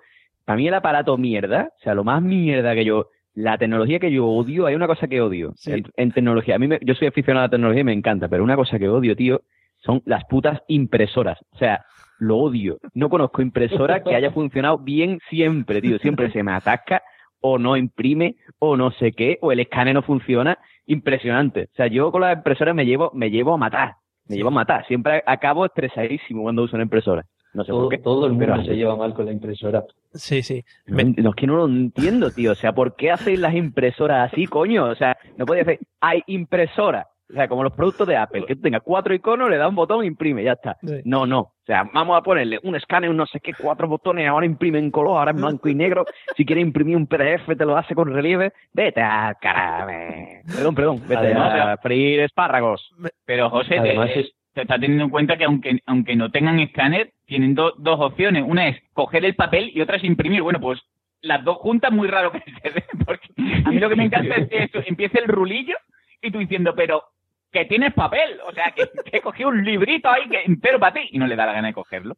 [0.50, 3.06] Para mí el aparato mierda, o sea, lo más mierda que yo.
[3.36, 6.56] La tecnología que yo odio, hay una cosa que odio en, en tecnología.
[6.56, 8.80] A mí, me- yo soy aficionado a la tecnología y me encanta, pero una cosa
[8.80, 9.42] que odio, tío,
[9.78, 11.38] son las putas impresoras.
[11.52, 11.86] O sea,
[12.18, 12.80] lo odio.
[12.96, 15.92] No conozco impresora que haya funcionado bien siempre, tío.
[16.00, 17.04] Siempre se me atasca
[17.42, 20.58] o no imprime o no sé qué, o el escáner no funciona.
[20.88, 21.66] Impresionante.
[21.72, 23.94] O sea, yo con las impresoras me llevo, me llevo a matar.
[24.28, 24.84] Me llevo a matar.
[24.88, 27.24] Siempre acabo estresadísimo cuando uso una impresora.
[27.54, 27.98] No sé Todo, por qué.
[27.98, 29.84] todo el mundo se lleva mal con la impresora.
[30.14, 30.64] Sí, sí.
[30.86, 32.52] No, no, es que no lo entiendo, tío.
[32.52, 34.86] O sea, ¿por qué hacéis las impresoras así, coño?
[34.86, 37.08] O sea, no podía hacer, hay impresora.
[37.30, 39.76] O sea, como los productos de Apple, que tú tengas cuatro iconos, le da un
[39.76, 40.78] botón, imprime, ya está.
[40.82, 41.02] Sí.
[41.06, 41.40] No, no.
[41.42, 44.80] O sea, vamos a ponerle un escáner, un no sé qué, cuatro botones, ahora imprime
[44.80, 46.06] en color, ahora en blanco y negro.
[46.36, 48.52] Si quieres imprimir un PDF, te lo hace con relieve.
[48.74, 50.42] Vete a carame.
[50.48, 51.02] Perdón, perdón.
[51.08, 52.90] Vete Además, a freír espárragos.
[53.26, 56.30] Pero José, te, Además eh, es- te está teniendo en cuenta que aunque aunque no
[56.32, 58.44] tengan escáner, tienen do- dos opciones.
[58.46, 60.42] Una es coger el papel y otra es imprimir.
[60.42, 60.82] Bueno, pues
[61.22, 63.28] las dos juntas muy raro que se den, porque
[63.66, 65.76] a mí lo que me encanta es que eso, empieza el rulillo
[66.22, 67.04] y tú diciendo, pero
[67.52, 71.10] que tienes papel, o sea, que, he cogido un librito ahí que entero para ti
[71.12, 72.16] y no le da la gana de cogerlo.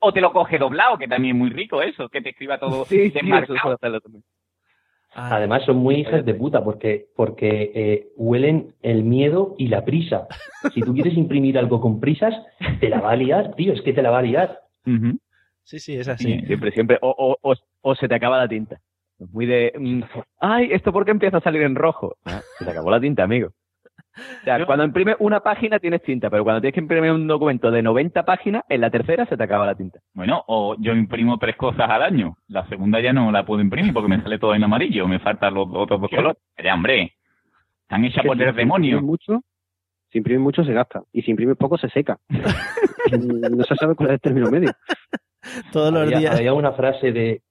[0.00, 2.84] O te lo coge doblado, que también es muy rico eso, que te escriba todo
[2.84, 3.52] Sí, sí, eso.
[5.14, 9.84] Ah, Además son muy hijas de puta porque, porque eh, huelen el miedo y la
[9.84, 10.26] prisa.
[10.74, 12.34] Si tú quieres imprimir algo con prisas,
[12.80, 14.60] te la va a liar, tío, es que te la va a liar.
[15.62, 16.40] Sí, sí, es así.
[16.40, 16.98] Sí, siempre, siempre.
[17.00, 18.80] O, o, o, o se te acaba la tinta.
[19.32, 19.72] Muy de.
[19.78, 20.02] mm,
[20.40, 22.16] Ay, ¿esto por qué empieza a salir en rojo?
[22.24, 23.50] Ah, se te acabó la tinta, amigo.
[24.16, 27.70] O sea, cuando imprimes una página tienes tinta, pero cuando tienes que imprimir un documento
[27.70, 29.98] de 90 páginas, en la tercera se te acaba la tinta.
[30.12, 32.36] Bueno, o yo imprimo tres cosas al año.
[32.48, 35.08] La segunda ya no la puedo imprimir porque me sale todo en amarillo.
[35.08, 36.40] Me faltan los otros dos colores.
[36.62, 37.14] Ya, hombre.
[37.82, 38.98] Están hechas por si el demonio.
[38.98, 39.40] imprimes mucho,
[40.10, 41.02] si imprimes mucho se gasta.
[41.12, 42.18] Y si imprimes poco se seca.
[42.28, 44.70] no se sabe cuál es el término medio.
[45.72, 46.36] Todos los había, días.
[46.36, 47.42] había una frase de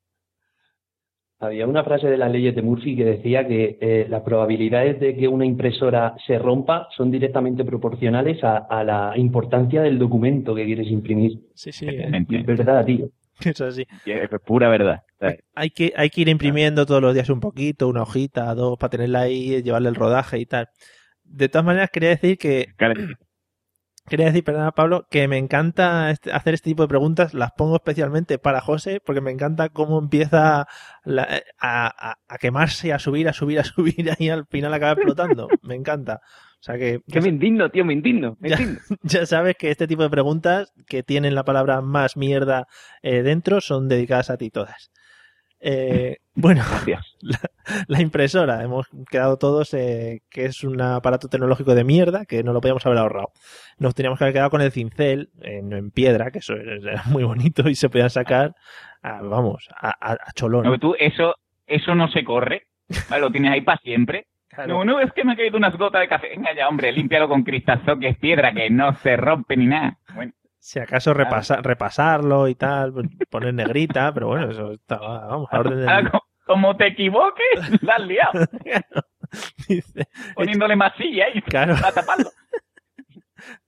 [1.43, 5.15] había una frase de las leyes de Murphy que decía que eh, las probabilidades de
[5.15, 10.65] que una impresora se rompa son directamente proporcionales a, a la importancia del documento que
[10.65, 11.39] quieres imprimir.
[11.53, 13.10] Sí, sí, Y es verdad, tío.
[13.45, 13.86] es así.
[14.06, 15.03] Y es pura verdad.
[15.56, 18.91] Hay que, hay que ir imprimiendo todos los días un poquito, una hojita, dos, para
[18.91, 20.69] tenerla ahí, llevarle el rodaje y tal.
[21.23, 22.67] De todas maneras, quería decir que
[24.09, 27.75] Quería decir, perdona Pablo, que me encanta este- hacer este tipo de preguntas, las pongo
[27.77, 30.67] especialmente para José, porque me encanta cómo empieza
[31.05, 34.93] la- a, a- a quemarse, a subir, a subir, a subir, y al final acaba
[34.93, 35.47] explotando.
[35.61, 36.19] Me encanta.
[36.59, 38.35] O sea que, que me indigno, tío, me indigno.
[38.39, 38.55] Me Ya.
[38.61, 38.79] indigno.
[39.03, 42.67] ya sabes que este tipo de preguntas que tienen la palabra más mierda
[43.01, 44.91] eh, dentro son dedicadas a ti todas.
[45.65, 46.62] Eh, bueno,
[47.21, 47.39] la,
[47.88, 52.52] la impresora, hemos quedado todos eh, que es un aparato tecnológico de mierda que no
[52.52, 53.32] lo podíamos haber ahorrado.
[53.78, 57.23] Nos teníamos que haber quedado con el cincel en, en piedra, que eso era muy
[57.23, 58.56] bonito y se podían sacar,
[59.02, 60.63] a- vamos, a, a- a cholón.
[60.65, 62.67] No, tú, eso, eso no se corre.
[63.17, 64.28] Lo tienes ahí para siempre.
[64.67, 66.30] No, no, es que me ha caído unas gotas de café.
[66.36, 69.97] Venga ya, hombre, límpialo con cristalzo, que es piedra, que no se rompe ni nada.
[70.13, 70.34] Bueno,
[70.65, 72.93] Si acaso repasa- repasarlo y tal,
[73.30, 77.84] poner negrita, pero bueno, eso estaba, vamos, a orden del ah, co- como te equivoques,
[77.84, 78.32] la has liado.
[80.36, 81.76] Poniéndole masilla ahí Claro.
[81.76, 82.30] para taparlo.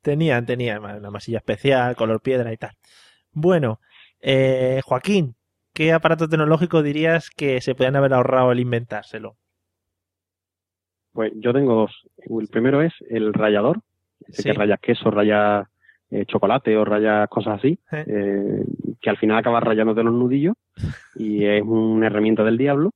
[0.01, 2.71] Tenían, tenían una masilla especial, color piedra y tal.
[3.33, 3.81] Bueno,
[4.21, 5.35] eh, Joaquín,
[5.73, 9.35] ¿qué aparato tecnológico dirías que se podían haber ahorrado el inventárselo?
[11.11, 11.91] Pues yo tengo dos.
[12.17, 13.81] El primero es el rallador,
[14.27, 14.49] ese Sí.
[14.51, 15.67] que rayas queso, rayas
[16.11, 18.63] eh, chocolate o rayas cosas así, Eh.
[19.01, 20.55] que al final acabas rayándote los nudillos
[21.15, 22.91] y es una herramienta del diablo.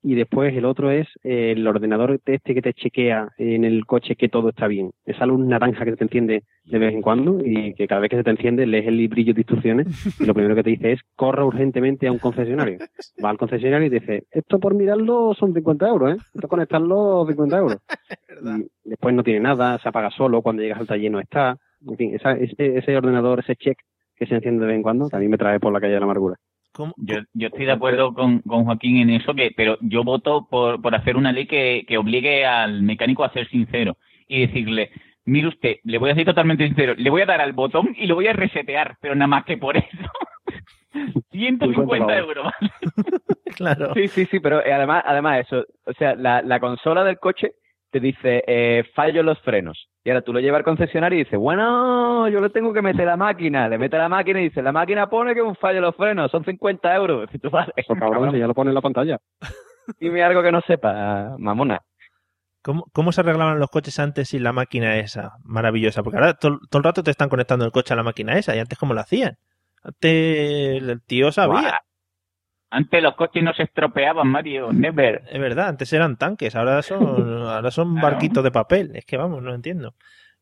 [0.00, 4.14] Y después el otro es eh, el ordenador este que te chequea en el coche
[4.14, 4.92] que todo está bien.
[5.04, 8.16] Esa luz naranja que te enciende de vez en cuando y que cada vez que
[8.16, 11.00] se te enciende lees el librillo de instrucciones y lo primero que te dice es
[11.16, 12.78] corra urgentemente a un concesionario.
[13.24, 16.18] Va al concesionario y dice, esto por mirarlo son 50 euros, ¿eh?
[16.32, 17.78] Esto conectarlo 50 euros.
[18.84, 21.58] Y después no tiene nada, se apaga solo, cuando llegas al taller no está.
[21.86, 23.78] En fin, esa- ese, ese ordenador, ese check
[24.16, 26.04] que se enciende de vez en cuando, también me trae por la calle de la
[26.04, 26.36] amargura.
[26.96, 30.80] Yo, yo estoy de acuerdo con, con Joaquín en eso, que pero yo voto por,
[30.82, 34.90] por hacer una ley que, que obligue al mecánico a ser sincero y decirle,
[35.24, 38.06] mire usted, le voy a ser totalmente sincero, le voy a dar al botón y
[38.06, 39.86] lo voy a resetear, pero nada más que por eso.
[41.30, 42.44] 150 euros.
[42.44, 42.72] ¿vale?
[43.56, 43.92] Claro.
[43.94, 47.52] Sí, sí, sí, pero eh, además, además eso, o sea, la, la consola del coche
[47.90, 49.87] te dice eh, fallo los frenos.
[50.04, 53.04] Y ahora tú lo llevas al concesionario y dices, bueno, yo le tengo que meter
[53.06, 53.68] la máquina.
[53.68, 56.30] Le mete la máquina y dice, la máquina pone que un fallo en los frenos,
[56.30, 57.28] son 50 euros.
[57.34, 59.18] Y tú, vale, Eso, cabrón, si ya lo pone en la pantalla.
[60.00, 61.80] Dime algo que no sepa, mamona.
[62.62, 66.02] ¿Cómo, ¿Cómo se arreglaban los coches antes sin la máquina esa maravillosa?
[66.02, 68.54] Porque ahora to- todo el rato te están conectando el coche a la máquina esa
[68.54, 69.36] y antes cómo lo hacían.
[69.82, 71.80] Antes el tío sabía.
[72.70, 75.22] Antes los coches no se estropeaban, Mario, never.
[75.30, 78.90] Es verdad, antes eran tanques, ahora son, ahora son barquitos de papel.
[78.94, 79.94] Es que vamos, no entiendo.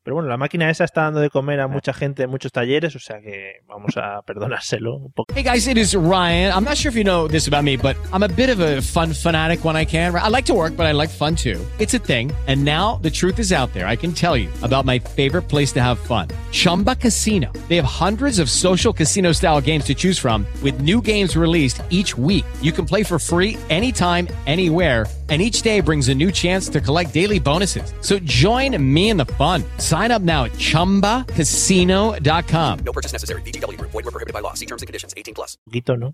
[0.07, 2.95] Pero bueno, la máquina esa está dando de comer a mucha gente en muchos talleres,
[2.95, 5.33] o sea que vamos a perdonárselo un poco.
[5.35, 6.53] Hey guys, it is Ryan.
[6.53, 8.81] I'm not sure if you know this about me, but I'm a bit of a
[8.81, 10.15] fun fanatic when I can.
[10.15, 11.59] I like to work, but I like fun too.
[11.77, 12.31] It's a thing.
[12.47, 13.85] And now the truth is out there.
[13.85, 16.29] I can tell you about my favorite place to have fun.
[16.53, 17.51] Chumba Casino.
[17.67, 21.81] They have hundreds of social casino style games to choose from with new games released
[21.89, 22.45] each week.
[22.61, 26.79] You can play for free anytime, anywhere and each day brings a new chance to
[26.79, 27.93] collect daily bonuses.
[28.01, 29.63] So join me in the fun.
[29.77, 32.79] Sign up now at ChumbaCasino.com.
[32.85, 33.41] No purchase necessary.
[33.41, 33.91] VGW Group.
[33.91, 34.53] Void were prohibited by law.
[34.53, 35.13] See terms and conditions.
[35.17, 35.57] 18 plus.
[35.65, 36.13] poquito, ¿no?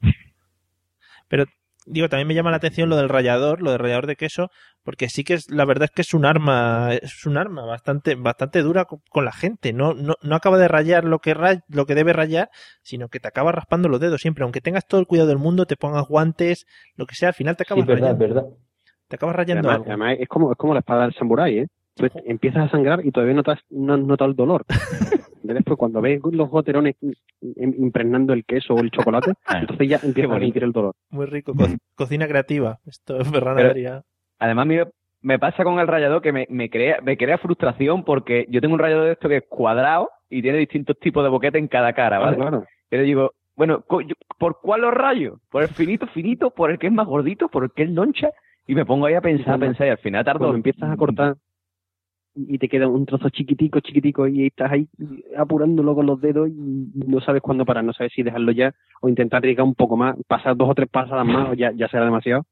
[1.28, 1.45] Pero
[1.86, 4.49] digo, también me llama la atención lo del rallador, lo del rallador de queso,
[4.84, 8.15] porque sí que es, la verdad es que es un arma, es un arma bastante,
[8.15, 9.73] bastante dura con, con la gente.
[9.73, 12.49] No, no, no acaba de rayar lo que ray- lo que debe rayar,
[12.84, 14.43] sino que te acaba raspando los dedos siempre.
[14.43, 17.56] Aunque tengas todo el cuidado del mundo, te pongas guantes, lo que sea, al final
[17.58, 18.36] te Sí, acabas es verdad, es rayando.
[18.43, 18.58] verdad.
[19.08, 19.86] Te acabas rayando Además, algo.
[20.04, 21.68] además es como es como la espada del samurái, ¿eh?
[21.96, 24.63] Tú empiezas a sangrar y todavía no, te has, no has notado el dolor.
[25.44, 30.00] De Después, cuando ves los goterones im- impregnando el queso o el chocolate, entonces ya
[30.02, 30.96] empieza a sentir el dolor.
[31.10, 31.54] Muy rico.
[31.54, 32.80] Co- cocina creativa.
[32.86, 33.58] Esto es Ferran.
[34.39, 34.86] Además, me,
[35.22, 38.74] me pasa con el rallador que me, me crea me crea frustración porque yo tengo
[38.74, 41.92] un rallador de esto que es cuadrado y tiene distintos tipos de boquete en cada
[41.94, 42.38] cara, ¿vale?
[42.38, 42.66] Claro, claro.
[42.89, 43.84] Pero digo, bueno,
[44.39, 45.39] ¿por cuál los rayo?
[45.52, 46.52] ¿Por el finito, finito?
[46.52, 47.50] ¿Por el que es más gordito?
[47.50, 48.30] ¿por el que es loncha?
[48.67, 50.39] Y me pongo ahí a pensar, a pensar y al final tardo...
[50.39, 51.36] Cuando empiezas a cortar
[52.36, 54.88] y te queda un trozo chiquitico, chiquitico y estás ahí
[55.38, 59.10] apurándolo con los dedos y no sabes cuándo parar, no sabes si dejarlo ya o
[59.10, 62.06] intentar llegar un poco más, pasar dos o tres pasadas más o ya, ya será
[62.06, 62.45] demasiado.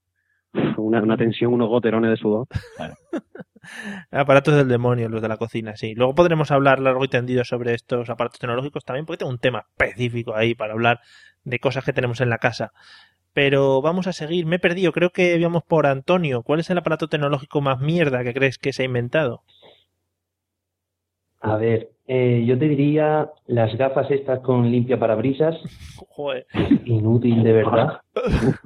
[0.78, 2.46] Una, una tensión, unos goterones de sudor.
[4.12, 5.96] Aparatos del demonio, los de la cocina, sí.
[5.96, 9.64] Luego podremos hablar largo y tendido sobre estos aparatos tecnológicos también, porque tengo un tema
[9.78, 11.00] específico ahí para hablar
[11.44, 12.72] de cosas que tenemos en la casa.
[13.34, 14.46] Pero vamos a seguir.
[14.46, 14.92] Me he perdido.
[14.92, 16.44] Creo que íbamos por Antonio.
[16.44, 19.42] ¿Cuál es el aparato tecnológico más mierda que crees que se ha inventado?
[21.40, 25.56] A ver, eh, yo te diría las gafas estas con limpia parabrisas.
[26.10, 26.46] Joder.
[26.86, 28.02] Inútil, de verdad.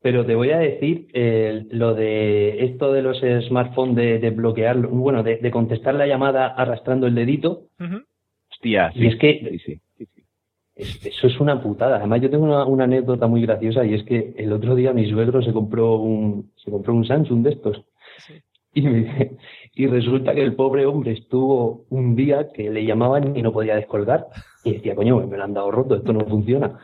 [0.00, 4.88] Pero te voy a decir eh, lo de esto de los smartphones de, de bloquearlo,
[4.90, 7.64] bueno, de, de contestar la llamada arrastrando el dedito.
[8.50, 9.80] Hostia, Y es que es-
[10.78, 11.96] eso es una putada.
[11.96, 15.10] Además, yo tengo una, una anécdota muy graciosa y es que el otro día mi
[15.10, 17.84] suegro se compró un, se compró un Samsung de estos.
[18.72, 19.36] Y, me
[19.74, 23.74] y resulta que el pobre hombre estuvo un día que le llamaban y no podía
[23.74, 24.28] descolgar.
[24.62, 26.78] Y decía, coño, me lo han dado roto, esto no funciona.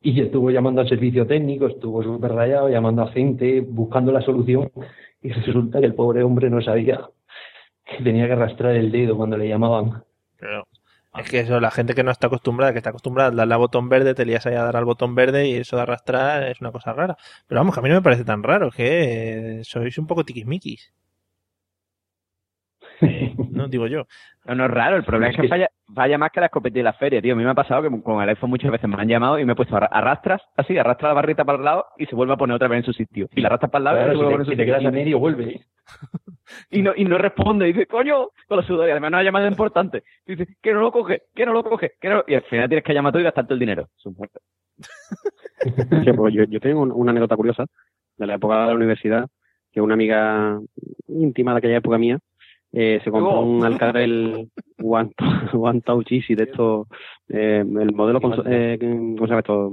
[0.00, 4.70] Y estuvo llamando al servicio técnico, estuvo súper rayado, llamando a gente, buscando la solución.
[5.22, 7.08] Y resulta que el pobre hombre no sabía
[7.84, 10.04] que tenía que arrastrar el dedo cuando le llamaban.
[10.38, 10.66] Pero
[11.16, 13.58] es que eso, la gente que no está acostumbrada, que está acostumbrada a darle al
[13.60, 16.60] botón verde, te lías ahí a dar al botón verde y eso de arrastrar es
[16.60, 17.16] una cosa rara.
[17.46, 20.24] Pero vamos, que a mí no me parece tan raro, que eh, sois un poco
[20.24, 20.92] tiquismiquis.
[23.50, 24.06] No, digo yo.
[24.46, 26.82] No, no es raro, el problema es que falla, falla más que la escopeta de
[26.82, 27.34] la feria, tío.
[27.34, 29.44] A mí me ha pasado que con el iPhone muchas veces me han llamado y
[29.44, 32.34] me he puesto arra- arrastras, así, arrastra la barrita para el lado y se vuelve
[32.34, 33.28] a poner otra vez en su sitio.
[33.32, 34.50] Y la arrastras para el lado y se si vuelve a te- poner en su
[34.52, 35.60] si te quedas a medio, vuelve.
[36.70, 39.24] Y no, y no responde, y dice, coño, con la sudor, y además no es
[39.24, 40.02] llamada importante.
[40.26, 42.22] Y dice, que no lo coge, que no lo coge, que no...
[42.26, 43.88] Y al final tienes que llamar tú y gastarte el dinero.
[43.98, 44.40] Es un muerto.
[46.04, 47.64] Sí, pues yo, yo tengo un- una anécdota curiosa
[48.18, 49.26] de la época de la universidad,
[49.72, 50.60] que una amiga
[51.08, 52.18] íntima de aquella época mía
[52.72, 53.40] eh, se compró Oh.
[53.46, 54.50] un Alcatel
[54.82, 55.12] One,
[55.52, 56.86] One Touch Easy de estos,
[57.28, 59.70] eh, el modelo, con, eh, ¿cómo se llama esto?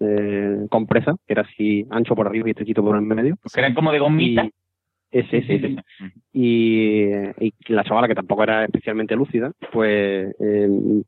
[0.00, 3.36] Eh, compresa, que era así ancho por arriba y estrechito por el medio.
[3.52, 4.44] Que eran como de gomita.
[4.44, 4.52] Y-
[5.10, 5.76] ese, ese.
[6.32, 7.02] Y,
[7.40, 11.02] y la chavala, que tampoco era especialmente lúcida, pues, eh,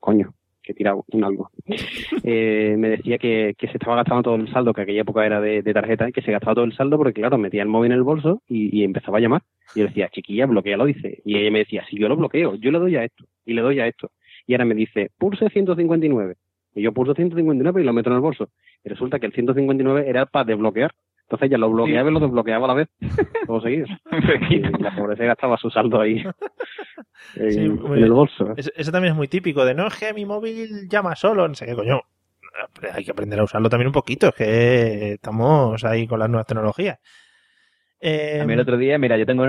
[0.00, 1.50] coño, que he tirado un algo.
[2.26, 5.38] Eh, me decía que, que se estaba gastando todo el saldo, que aquella época era
[5.38, 7.92] de, de tarjeta, y que se gastaba todo el saldo porque, claro, metía el móvil
[7.92, 9.42] en el bolso y, y empezaba a llamar.
[9.74, 11.20] Y yo decía, chiquilla, bloquealo, dice.
[11.26, 13.60] Y ella me decía, si yo lo bloqueo, yo le doy a esto, y le
[13.60, 14.10] doy a esto.
[14.46, 16.36] Y ahora me dice, pulse 159.
[16.74, 18.48] Y yo pulso 159 y lo meto en el bolso.
[18.84, 20.92] Y resulta que el 159 era para desbloquear.
[21.26, 22.88] Entonces ella lo bloqueaba y lo desbloqueaba a la vez.
[23.46, 23.86] Todo seguido.
[24.50, 26.18] y la pobre se gastaba su saldo ahí
[27.36, 28.52] en, Sí, en muy el bolso.
[28.56, 31.54] Eso, eso también es muy típico de no es que mi móvil llama solo, no
[31.54, 32.00] sé qué coño.
[32.92, 36.46] Hay que aprender a usarlo también un poquito, es que estamos ahí con las nuevas
[36.46, 36.98] tecnologías.
[38.00, 39.46] Eh, A mí el otro día, mira, yo tengo...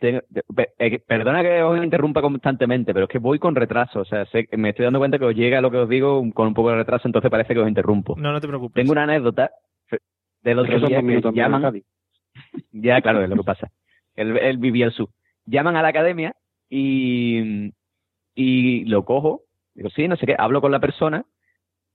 [0.00, 4.00] eh, perdona que os interrumpa constantemente, pero es que voy con retraso.
[4.00, 6.48] O sea, sé- me estoy dando cuenta que os llega lo que os digo con
[6.48, 8.14] un poco de retraso, entonces parece que os interrumpo.
[8.16, 8.74] No, no te preocupes.
[8.74, 9.50] Tengo una anécdota
[10.46, 11.82] del Es otro que son día que llaman...
[12.72, 13.70] Ya, claro, es lo que pasa.
[14.14, 15.08] Él, él vivía al sur.
[15.46, 16.34] Llaman a la academia
[16.68, 17.72] y,
[18.34, 19.42] y lo cojo.
[19.74, 20.36] Digo, sí, no sé qué.
[20.38, 21.24] Hablo con la persona,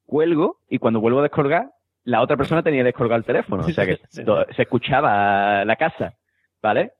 [0.05, 1.71] cuelgo y cuando vuelvo a descolgar,
[2.03, 3.63] la otra persona tenía descolgado el teléfono.
[3.63, 6.15] O sea que se escuchaba la casa,
[6.61, 6.93] ¿vale?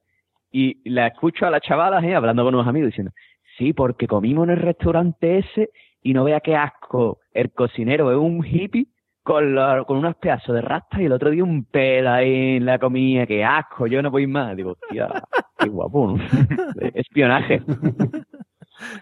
[0.50, 2.14] Y la escucho a las chavalas ¿eh?
[2.14, 3.12] hablando con unos amigos diciendo,
[3.58, 5.70] sí, porque comimos en el restaurante ese
[6.02, 7.18] y no vea qué asco.
[7.32, 8.86] El cocinero es un hippie
[9.22, 12.66] con, la- con unos pedazos de rasta y el otro día un pelo ahí en
[12.66, 14.56] la comida, qué asco, yo no voy más.
[14.56, 15.08] Digo, tía,
[15.58, 16.16] qué guapo, ¿no?
[16.94, 17.62] Espionaje.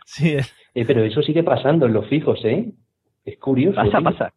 [0.04, 2.70] Sí, es- Eh, pero eso sigue pasando en los fijos, ¿eh?
[3.24, 3.76] Es curioso.
[3.76, 4.04] Pasa, tío.
[4.04, 4.32] pasa.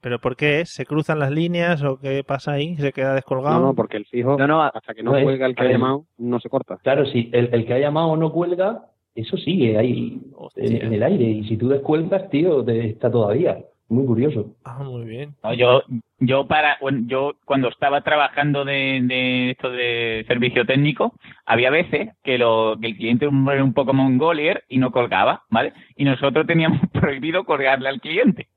[0.00, 0.64] ¿Pero por qué?
[0.66, 2.76] ¿Se cruzan las líneas o qué pasa ahí?
[2.76, 3.58] ¿Se queda descolgado?
[3.60, 6.06] No, no, porque el fijo, hasta que no, no es- cuelga el que ha llamado,
[6.16, 6.78] no se corta.
[6.82, 10.20] Claro, si el, el que ha llamado no cuelga, eso sigue ahí
[10.56, 11.24] en, en el aire.
[11.24, 13.58] Y si tú descuelgas, tío, te- está todavía.
[13.88, 14.54] Muy curioso.
[14.64, 15.34] Ah, muy bien.
[15.42, 15.82] No, yo,
[16.18, 21.14] yo para, bueno, yo cuando estaba trabajando de, de esto de servicio técnico,
[21.46, 25.72] había veces que, lo, que el cliente era un poco mongolier y no colgaba, ¿vale?
[25.96, 28.48] Y nosotros teníamos prohibido colgarle al cliente.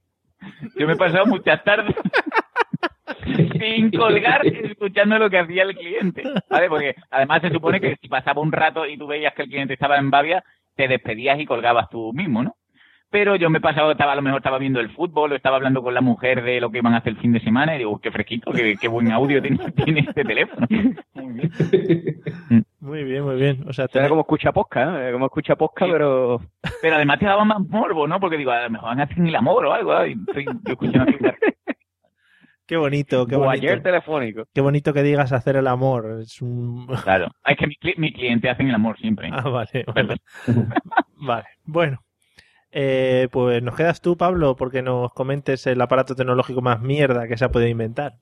[0.78, 1.96] Yo me he pasado muchas tardes
[3.60, 6.68] sin colgar escuchando lo que hacía el cliente, ¿vale?
[6.68, 9.76] Porque además se supone que si pasaba un rato y tú veías que el cliente
[9.76, 10.44] estaba en babia,
[10.76, 12.56] te despedías y colgabas tú mismo, ¿no?
[13.12, 15.58] Pero yo me he pasado, estaba, a lo mejor estaba viendo el fútbol o estaba
[15.58, 17.80] hablando con la mujer de lo que iban a hacer el fin de semana y
[17.80, 20.66] digo, qué fresquito, qué, qué buen audio tiene, tiene este teléfono.
[21.14, 21.52] Muy bien.
[22.80, 23.64] Muy bien, muy bien.
[23.68, 25.12] O sea, Era como escucha posca, ¿eh?
[25.12, 26.42] como escucha posca, pero...
[26.82, 28.20] Pero además te daba más morbo, ¿no?
[28.20, 30.10] Porque digo, a lo mejor hacen el amor o algo, ¿eh?
[30.10, 31.12] y estoy yo escuchando.
[32.66, 33.82] Qué bonito, qué bonito.
[33.82, 34.44] telefónico.
[34.54, 36.22] Qué bonito que digas hacer el amor.
[36.22, 36.88] Es un...
[37.04, 39.30] Claro, es que mi, cli- mi cliente hacen el amor siempre.
[39.32, 40.16] Ah, vale, vale.
[41.18, 42.00] Vale, bueno.
[42.72, 47.38] Eh, pues nos quedas tú, Pablo, porque nos comentes el aparato tecnológico más mierda que
[47.38, 48.14] se ha podido inventar.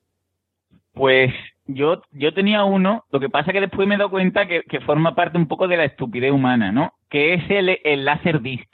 [0.92, 1.32] Pues
[1.66, 4.80] yo, yo tenía uno, lo que pasa que después me he dado cuenta que, que
[4.80, 6.94] forma parte un poco de la estupidez humana, ¿no?
[7.08, 8.68] Que es el, el láser disc,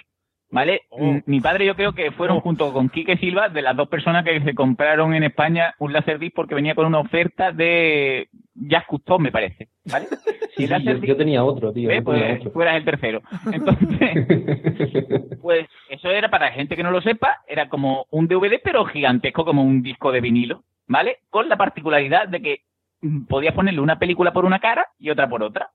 [0.50, 0.82] ¿vale?
[0.96, 4.24] Mm, Mi padre yo creo que fueron junto con Quique Silva de las dos personas
[4.24, 8.84] que se compraron en España un láser disc porque venía con una oferta de Jazz
[8.86, 10.06] Custom, me parece, ¿vale?
[10.56, 11.86] Sí, sí, yo, yo tenía otro, tío.
[11.90, 11.96] ¿Ve?
[11.98, 12.52] yo tenía Pues otro.
[12.52, 13.20] tú eras el tercero.
[13.52, 14.26] Entonces,
[15.42, 19.44] pues eso era para gente que no lo sepa, era como un DVD pero gigantesco
[19.44, 21.18] como un disco de vinilo, ¿vale?
[21.28, 22.60] Con la particularidad de que
[23.02, 25.68] mm, podías ponerle una película por una cara y otra por otra.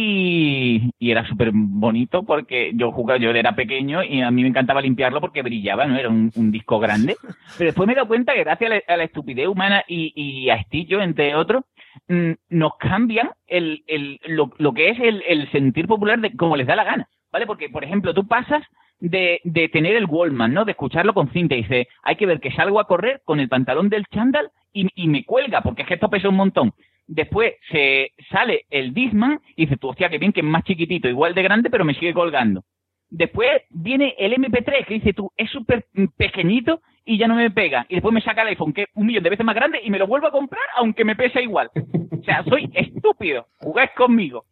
[0.00, 4.80] Y, era súper bonito porque yo jugaba, yo era pequeño y a mí me encantaba
[4.80, 5.96] limpiarlo porque brillaba, ¿no?
[5.96, 7.16] Era un, disco grande.
[7.56, 11.02] Pero después me he dado cuenta que gracias a la, estupidez humana y, a Estillo,
[11.02, 11.64] entre otros,
[12.06, 16.56] mm, nos cambian el, el, lo, lo que es el, el sentir popular de como
[16.56, 17.46] les da la gana, ¿vale?
[17.46, 18.62] Porque, por ejemplo, tú pasas
[19.00, 20.64] de, de tener el Wallman, ¿no?
[20.64, 23.48] De escucharlo con cinta y dices, hay que ver que salgo a correr con el
[23.48, 26.72] pantalón del chándal y, y me cuelga, porque es que esto pesa un montón.
[27.10, 31.08] Después se sale el Disman y dices, tú, hostia, que bien, que es más chiquitito,
[31.08, 32.62] igual de grande, pero me sigue colgando.
[33.10, 35.86] Después viene el MP3 que dice tú, es súper
[36.18, 37.86] pequeñito y ya no me pega.
[37.88, 39.88] Y después me saca el iPhone, que es un millón de veces más grande, y
[39.90, 41.70] me lo vuelvo a comprar, aunque me pese igual.
[41.74, 43.46] O sea, soy estúpido.
[43.60, 44.44] Jugáis conmigo.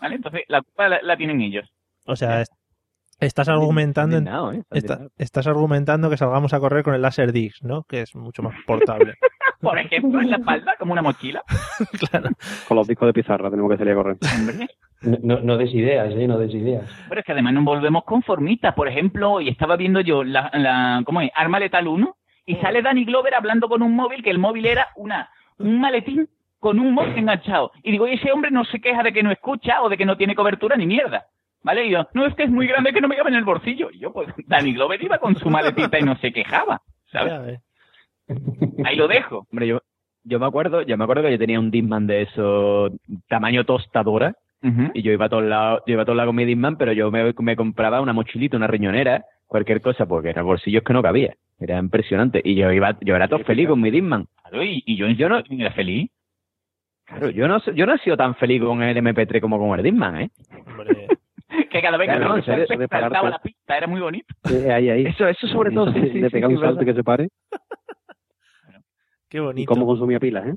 [0.00, 0.16] ¿Vale?
[0.16, 1.70] Entonces, la culpa la, la tienen ellos.
[2.06, 2.50] O sea, es-
[3.20, 4.62] estás argumentando, en- ¿eh?
[4.72, 7.84] Está estás argumentando que salgamos a correr con el láser disc, ¿no?
[7.84, 9.14] Que es mucho más portable.
[9.62, 11.42] Por ejemplo, en la espalda, como una mochila.
[12.68, 14.16] Con los discos de pizarra tenemos que salir a correr.
[15.02, 16.26] No, no, no des ideas, ¿eh?
[16.26, 16.84] No des ideas.
[17.08, 18.74] Pero es que además nos volvemos conformistas.
[18.74, 21.30] Por ejemplo, hoy estaba viendo yo la, la ¿cómo es?
[21.34, 24.88] Arma Letal 1 y sale Danny Glover hablando con un móvil, que el móvil era
[24.96, 27.72] una un maletín con un móvil enganchado.
[27.82, 30.06] Y digo, y ese hombre no se queja de que no escucha o de que
[30.06, 31.26] no tiene cobertura ni mierda.
[31.62, 31.86] ¿Vale?
[31.86, 33.90] Y yo, no, es que es muy grande que no me cabe en el bolsillo.
[33.92, 36.82] Y yo, pues, Danny Glover iba con su maletita y no se quejaba.
[37.12, 37.60] ¿Sabes?
[38.84, 39.46] Ahí lo dejo.
[39.50, 39.80] Hombre, yo,
[40.24, 42.90] yo me acuerdo, yo me acuerdo que yo tenía un Disman de eso,
[43.28, 44.34] tamaño tostadora,
[44.94, 46.92] y yo iba a todos lados, yo iba a todos lados con mi Disman, pero
[46.92, 50.84] yo me, me compraba una mochilita, una riñonera, cualquier cosa, porque en el bolsillo es
[50.84, 51.34] que no cabía.
[51.58, 52.40] Era impresionante.
[52.44, 54.26] Y yo iba, yo era todo feliz con mi Disman.
[54.42, 56.10] Claro, y, y yo, yo no era feliz.
[57.04, 59.84] Claro, yo no, yo no he sido tan feliz con el MP3 como con el
[59.84, 60.30] Disman, ¿eh?
[61.70, 64.26] Que cada vez que Claro, de saltaba pararte- la pista, era muy bonito.
[64.48, 65.06] Eh, ahí, ahí.
[65.06, 67.28] Eso, eso sobre todo, sí, sí, Le sí, pega sí, un salto que se pare.
[69.32, 69.66] Qué Y bonito.
[69.72, 70.54] cómo consumía pilas, ¿eh?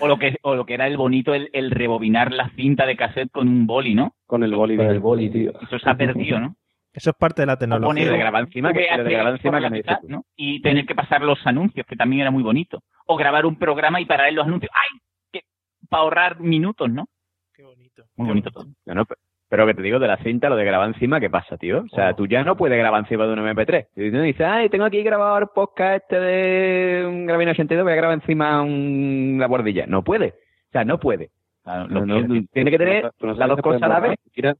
[0.00, 2.96] O lo que, o lo que era el bonito, el, el rebobinar la cinta de
[2.96, 4.14] cassette con un boli, ¿no?
[4.26, 4.76] Con el boli.
[4.76, 5.52] Con el boli, tío.
[5.62, 6.56] Eso se ha perdido, ¿no?
[6.92, 7.86] Eso es parte de la tecnología.
[7.88, 10.00] poner- de grabar encima, que, de grabar encima que mitad.
[10.08, 10.24] ¿no?
[10.34, 12.82] Y tener que pasar los anuncios, que también era muy bonito.
[13.06, 14.72] O grabar un programa y parar los anuncios.
[14.74, 14.98] ¡Ay!
[15.30, 15.42] Que,
[15.88, 17.06] para ahorrar minutos, ¿no?
[17.54, 18.02] Qué bonito.
[18.16, 18.66] Muy bonito todo.
[18.86, 19.04] No, no,
[19.50, 21.80] pero que te digo de la cinta, lo de grabar encima, ¿qué pasa, tío?
[21.80, 23.88] O sea, tú ya no puedes grabar encima de un MP3.
[23.96, 27.92] Y tú dices, ay, tengo aquí grabado el podcast este de un Gravina 82, voy
[27.92, 29.84] a grabar encima un- la bordilla.
[29.86, 30.28] No puede.
[30.28, 31.30] O sea, no puede.
[31.64, 34.16] Claro, No, no, que- tiene que tener ¿Tú no las dos cosas a la vez.
[34.32, 34.56] Tiras,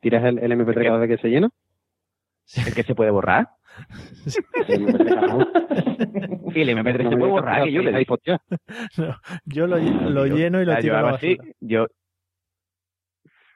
[0.00, 1.48] tiras el, el MP3 cada vez que se llena.
[2.66, 3.48] ¿El que se puede borrar?
[6.54, 8.06] Y el MP3 se puede borrar, que yo le doy.
[8.98, 11.86] No, yo lo, lo lleno y lo yo tiro a la así, yo,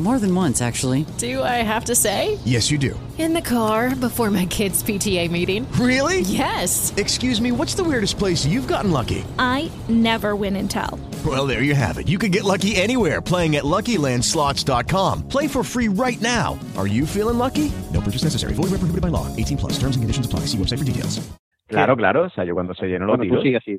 [0.00, 1.04] More than once, actually.
[1.18, 2.38] Do I have to say?
[2.46, 2.98] Yes, you do.
[3.18, 5.66] In the car before my kids' PTA meeting.
[5.72, 6.20] Really?
[6.22, 6.94] Yes.
[6.96, 9.22] Excuse me, what's the weirdest place you've gotten lucky?
[9.38, 10.98] I never win and tell.
[11.26, 12.08] Well, there you have it.
[12.08, 15.28] You can get lucky anywhere playing at LuckyLandSlots.com.
[15.28, 16.58] Play for free right now.
[16.78, 17.70] Are you feeling lucky?
[17.92, 18.54] No purchase necessary.
[18.54, 19.26] Void where prohibited by law.
[19.36, 19.72] 18 plus.
[19.74, 20.46] Terms and conditions apply.
[20.46, 21.20] See website for details.
[21.68, 23.62] claro, claro, o sea, yo cuando se llenó los Bueno, tú tiros.
[23.62, 23.78] sigue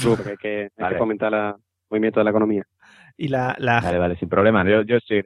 [0.00, 0.94] Tú, porque hay que, hay Vale.
[0.94, 1.54] que fomentar el
[1.90, 2.62] movimiento de la economía.
[3.18, 4.62] Y la, la, Vale, vale, sin problema.
[4.64, 5.20] Yo, yo sí.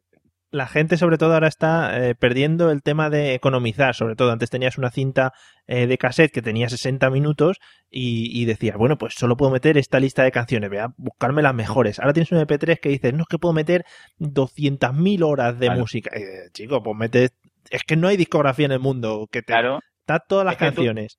[0.53, 4.51] La gente sobre todo ahora está eh, perdiendo el tema de economizar, sobre todo antes
[4.51, 5.33] tenías una cinta
[5.67, 7.59] eh, de cassette que tenía 60 minutos
[7.91, 11.43] y, y decías, bueno, pues solo puedo meter esta lista de canciones, voy a buscarme
[11.43, 12.01] las mejores.
[12.01, 13.85] Ahora tienes un MP3 que dices, no es que puedo meter
[14.19, 15.81] 200.000 horas de Claro.
[15.81, 16.11] música.
[16.17, 17.33] Y dices, chico, pues metes...
[17.71, 19.53] Es que no hay discografía en el mundo que te...
[19.53, 19.81] Claro.
[20.01, 21.19] Está todas las Es que tú- canciones.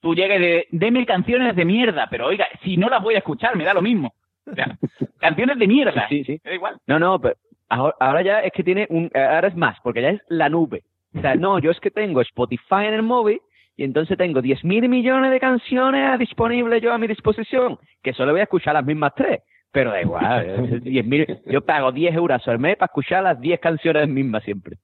[0.00, 3.56] Tú llegues de, deme canciones de mierda, pero oiga, si no las voy a escuchar,
[3.56, 4.14] me da lo mismo.
[4.46, 4.78] O sea,
[5.18, 6.06] canciones de mierda.
[6.08, 6.40] Sí, sí.
[6.44, 6.76] Da igual.
[6.86, 7.34] No, no, pero
[7.68, 9.10] ahora, ahora ya es que tiene un.
[9.14, 10.82] Ahora es más, porque ya es la nube.
[11.14, 13.40] O sea, no, yo es que tengo Spotify en el móvil
[13.76, 18.32] y entonces tengo 10 mil millones de canciones disponibles yo a mi disposición, que solo
[18.32, 19.40] voy a escuchar las mismas tres.
[19.70, 23.60] Pero da igual, eh, 10.000 yo pago 10 euros al mes para escuchar las 10
[23.60, 24.76] canciones mismas siempre.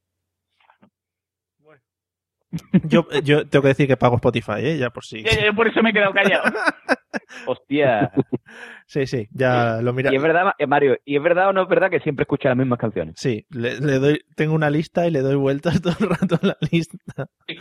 [2.85, 4.79] Yo, yo tengo que decir que pago Spotify, ¿eh?
[4.79, 5.23] Ya por si...
[5.23, 6.45] Yo- yo por eso me he quedado callado.
[7.47, 8.11] Hostia.
[8.87, 10.13] Sí, sí, ya lo mira.
[10.13, 12.51] Y es verdad, eh, Mario, ¿y es verdad o no es verdad que siempre escucha
[12.51, 13.15] las mismas canciones?
[13.17, 16.47] Sí, le, le doy, tengo una lista y le doy vueltas todo el rato a
[16.49, 16.99] la lista.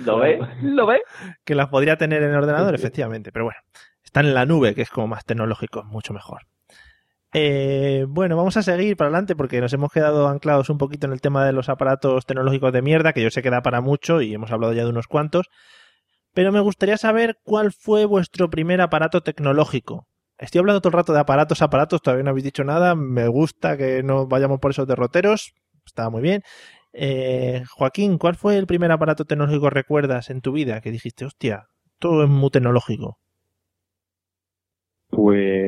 [0.06, 0.42] ¿Lo ves?
[0.62, 1.00] ¿Lo ves?
[1.46, 3.60] Que las podría tener en el ordenador, efectivamente, pero bueno,
[4.04, 6.42] están en la nube, que es como más tecnológico, mucho mejor.
[7.34, 11.14] Eh, bueno, vamos a seguir para adelante porque nos hemos quedado anclados un poquito en
[11.14, 14.22] el tema de los aparatos tecnológicos de mierda, que yo sé que da para mucho
[14.22, 15.50] y hemos hablado ya de unos cuantos.
[16.34, 20.08] Pero me gustaría saber cuál fue vuestro primer aparato tecnológico.
[20.38, 22.96] Estoy hablando todo el rato de aparatos, aparatos, todavía no habéis dicho nada.
[22.96, 25.54] Me gusta que no vayamos por esos derroteros.
[25.86, 26.44] Está muy bien.
[26.92, 31.68] Eh, Joaquín, ¿cuál fue el primer aparato tecnológico recuerdas en tu vida que dijiste, hostia,
[32.00, 33.18] todo es muy tecnológico?
[35.10, 35.63] Pues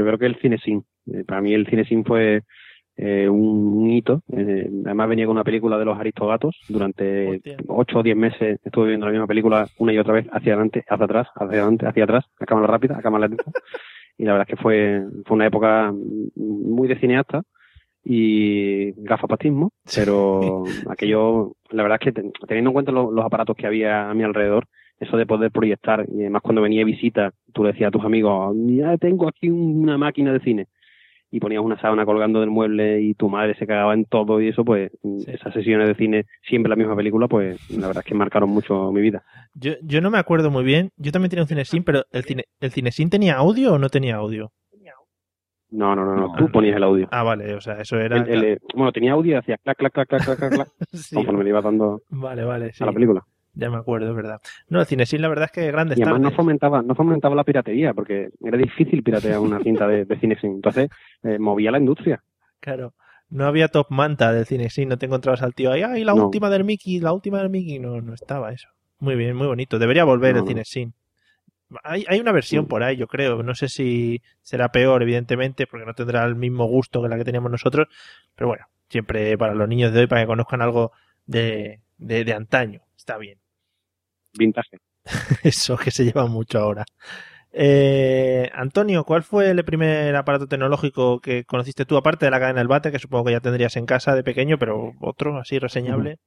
[0.00, 0.82] yo creo que el Cinesim.
[1.12, 2.42] Eh, para mí el Cinesim fue
[2.96, 4.22] eh, un, hito.
[4.32, 6.56] Eh, además venía con una película de los Aristogatos.
[6.68, 10.52] Durante ocho o diez meses estuve viendo la misma película una y otra vez, hacia
[10.52, 13.44] adelante, hacia atrás, hacia adelante, hacia atrás, a cámara rápida, a cámara lenta.
[14.18, 15.94] Y la verdad es que fue, fue una época
[16.36, 17.42] muy de cineasta
[18.04, 23.56] y gafapatismo, pero aquello, la verdad es que ten- teniendo en cuenta lo- los aparatos
[23.56, 24.66] que había a mi alrededor,
[25.00, 28.54] eso de poder proyectar, y además cuando venía visita, tú le decías a tus amigos,
[28.68, 30.66] ya tengo aquí una máquina de cine,
[31.32, 34.48] y ponías una sábana colgando del mueble y tu madre se cagaba en todo y
[34.48, 34.90] eso, pues
[35.26, 38.90] esas sesiones de cine, siempre la misma película, pues la verdad es que marcaron mucho
[38.92, 39.22] mi vida.
[39.54, 40.90] Yo, yo no me acuerdo muy bien.
[40.96, 44.16] Yo también tenía un Cinesim, pero ¿el, cine, ¿el Cinesim tenía audio o no tenía
[44.16, 44.50] audio?
[45.72, 47.06] No, no, no, no, tú ponías el audio.
[47.12, 48.16] Ah, vale, o sea, eso era...
[48.16, 50.68] El- el, eh, bueno, tenía audio y hacía clac, clac, clac, clac, clac, clac, clac,
[50.92, 51.14] Sí.
[51.14, 52.82] conforme le iba dando Vale, vale, sí.
[52.82, 53.22] a la película.
[53.60, 54.40] Ya me acuerdo, verdad.
[54.68, 57.44] No, el Cinesim la verdad es que grandes Y además no fomentaba, no fomentaba la
[57.44, 60.52] piratería, porque era difícil piratear una cinta de, de cine sin.
[60.52, 60.88] Entonces,
[61.22, 62.22] eh, movía la industria.
[62.60, 62.94] Claro.
[63.28, 66.24] No había top manta del Cinesim, no te encontrabas al tío ahí, ay, la No.
[66.24, 67.78] última del Mickey, la última del Mickey.
[67.78, 68.68] No, no estaba eso.
[68.98, 69.78] Muy bien, muy bonito.
[69.78, 70.48] Debería volver No, el no.
[70.48, 70.92] Cinesim.
[71.84, 73.42] Hay, hay una versión por ahí, yo creo.
[73.42, 77.24] No sé si será peor, evidentemente, porque no tendrá el mismo gusto que la que
[77.24, 77.88] teníamos nosotros.
[78.34, 80.92] Pero bueno, siempre para los niños de hoy, para que conozcan algo
[81.26, 82.80] de, de, de antaño.
[82.96, 83.38] Está bien.
[84.36, 84.78] Vintage.
[85.44, 86.84] Eso que se lleva mucho ahora.
[87.52, 92.60] Eh, Antonio, ¿cuál fue el primer aparato tecnológico que conociste tú, aparte de la cadena
[92.60, 96.18] del bate, que supongo que ya tendrías en casa de pequeño, pero otro así reseñable?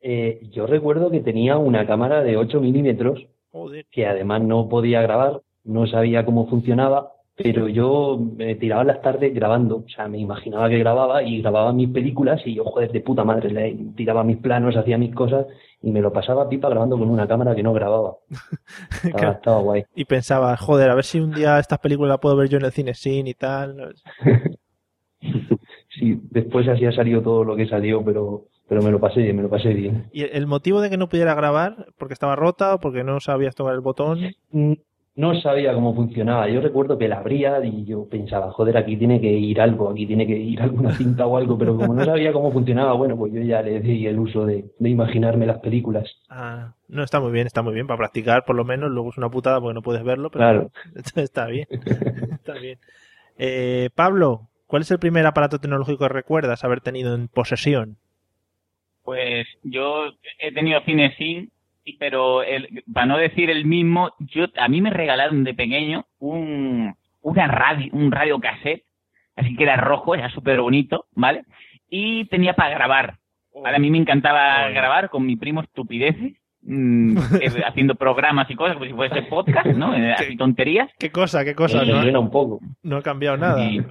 [0.00, 3.86] Eh, yo recuerdo que tenía una cámara de 8 milímetros Joder.
[3.90, 9.32] que además no podía grabar, no sabía cómo funcionaba, pero yo me tiraba las tardes
[9.34, 13.00] grabando, o sea, me imaginaba que grababa y grababa mis películas y yo, joder, de
[13.00, 15.46] puta madre, le tiraba mis planos, hacía mis cosas
[15.80, 18.16] y me lo pasaba pipa grabando con una cámara que no grababa.
[19.04, 19.32] Estaba, Claro.
[19.34, 19.84] estaba guay.
[19.94, 22.64] Y pensaba, joder, a ver si un día estas películas las puedo ver yo en
[22.64, 23.94] el cine sin y tal.
[25.90, 29.34] Sí, después así ha salido todo lo que salió, pero, pero me lo pasé bien,
[29.36, 30.08] me lo pasé bien.
[30.12, 31.86] ¿Y el motivo de que no pudiera grabar?
[31.98, 34.20] ¿Porque estaba rota o porque no sabías tocar el botón?
[35.18, 36.48] No sabía cómo funcionaba.
[36.48, 40.06] Yo recuerdo que la abría y yo pensaba, joder, aquí tiene que ir algo, aquí
[40.06, 43.32] tiene que ir alguna cinta o algo, pero como no sabía cómo funcionaba, bueno, pues
[43.32, 46.08] yo ya le di el uso de, de imaginarme las películas.
[46.28, 48.92] Ah, no, está muy bien, está muy bien para practicar, por lo menos.
[48.92, 50.70] Luego es una putada porque no puedes verlo, pero Claro.
[51.16, 51.66] está bien.
[52.30, 52.78] Está bien.
[53.38, 57.96] Eh, Pablo, ¿cuál es el primer aparato tecnológico que recuerdas haber tenido en posesión?
[59.02, 61.50] Pues yo he tenido Cinesin,
[61.98, 66.94] pero el, para no decir el mismo, yo a mí me regalaron de pequeño un
[67.20, 68.84] una radio, un radio cassette,
[69.36, 71.44] así que era rojo, era súper bonito, ¿vale?
[71.88, 73.18] Y tenía para grabar.
[73.62, 73.76] ¿vale?
[73.76, 78.74] A mí me encantaba grabar con mi primo estupideces, mm, eh, haciendo programas y cosas
[78.74, 79.94] como si fuese podcast, ¿no?
[79.94, 80.90] Eh, Así tonterías.
[80.98, 81.84] ¿Qué cosa, qué cosa?
[81.84, 82.60] Sí, no, suena un poco.
[82.82, 83.64] no ha cambiado nada.
[83.64, 83.84] Y-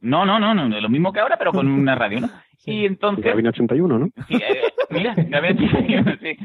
[0.00, 2.28] no, no, no, no, lo mismo que ahora, pero con una radio, ¿no?
[2.66, 3.24] Y entonces...
[3.24, 4.08] Gabino 81, ¿no?
[4.28, 4.60] Sí, eh,
[4.90, 5.14] mira,
[6.22, 6.36] sí.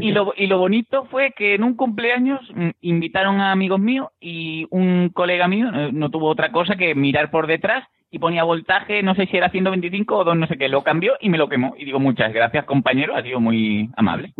[0.00, 4.08] Y lo, y lo bonito fue que en un cumpleaños mm, invitaron a amigos míos
[4.20, 8.44] y un colega mío eh, no tuvo otra cosa que mirar por detrás y ponía
[8.44, 11.38] voltaje, no sé si era 125 o 2, no sé qué, lo cambió y me
[11.38, 11.74] lo quemó.
[11.78, 14.34] Y digo, muchas gracias compañero, ha sido muy amable.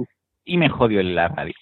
[0.44, 1.54] Y me jodió en la radio.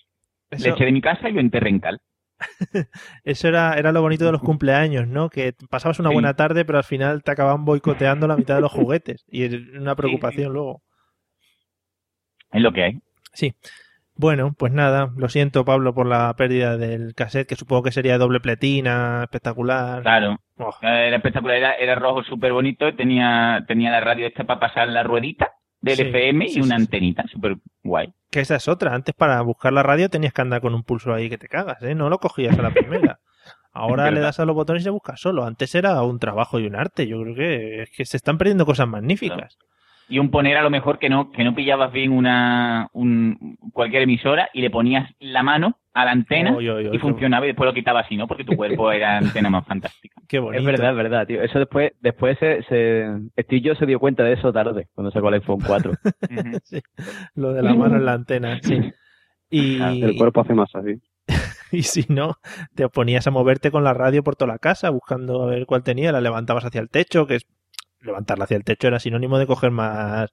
[0.50, 2.00] Eso- Le eché de mi casa y lo enterré en cal.
[3.24, 5.28] Eso era, era lo bonito de los cumpleaños, ¿no?
[5.28, 6.14] Que pasabas una Sí.
[6.14, 9.24] buena tarde, pero al final te acababan boicoteando la mitad de los juguetes.
[9.28, 10.82] Y es una preocupación luego.
[12.52, 12.98] Es lo que hay.
[13.32, 13.54] Sí.
[14.16, 18.18] Bueno, pues nada, lo siento Pablo por la pérdida del cassette, que supongo que sería
[18.18, 20.02] doble pletina, espectacular.
[20.02, 20.36] Claro.
[20.58, 20.74] Oh.
[20.82, 25.02] Era espectacular, era, era rojo súper bonito, tenía, tenía la radio esta para pasar la
[25.02, 28.12] ruedita del Sí, FM y sí, una sí, antenita, súper guay.
[28.30, 28.94] Que esa es otra.
[28.94, 31.82] Antes para buscar la radio tenías que andar con un pulso ahí que te cagas,
[31.82, 31.94] ¿eh?
[31.94, 33.20] No lo cogías a la primera.
[33.72, 35.44] Ahora le das a los botones y se busca solo.
[35.44, 37.06] Antes era un trabajo y un arte.
[37.06, 39.56] Yo creo que es que se están perdiendo cosas magníficas.
[40.10, 44.02] Y un poner a lo mejor que no, que no pillabas bien una, un, cualquier
[44.02, 47.48] emisora y le ponías la mano a la antena Oy, oy, oy, y funcionaba y
[47.48, 48.26] después lo quitabas así, ¿no?
[48.26, 50.20] Porque tu cuerpo era antena más fantástica.
[50.28, 51.42] Qué Es verdad, es verdad, tío.
[51.42, 53.06] Eso después, después se, se,
[53.38, 55.92] Steve Jobs se dio cuenta de eso tarde, cuando sacó el iPhone 4.
[56.64, 56.80] Sí,
[57.34, 58.78] Lo de la mano en la antena, sí.
[59.52, 61.00] Y, El cuerpo hace masa, sí.
[61.72, 62.36] y si no,
[62.76, 65.82] te ponías a moverte con la radio por toda la casa buscando a ver cuál
[65.82, 67.46] tenía, la levantabas hacia el techo, que es
[68.02, 70.30] levantarla hacia el techo era sinónimo de coger más,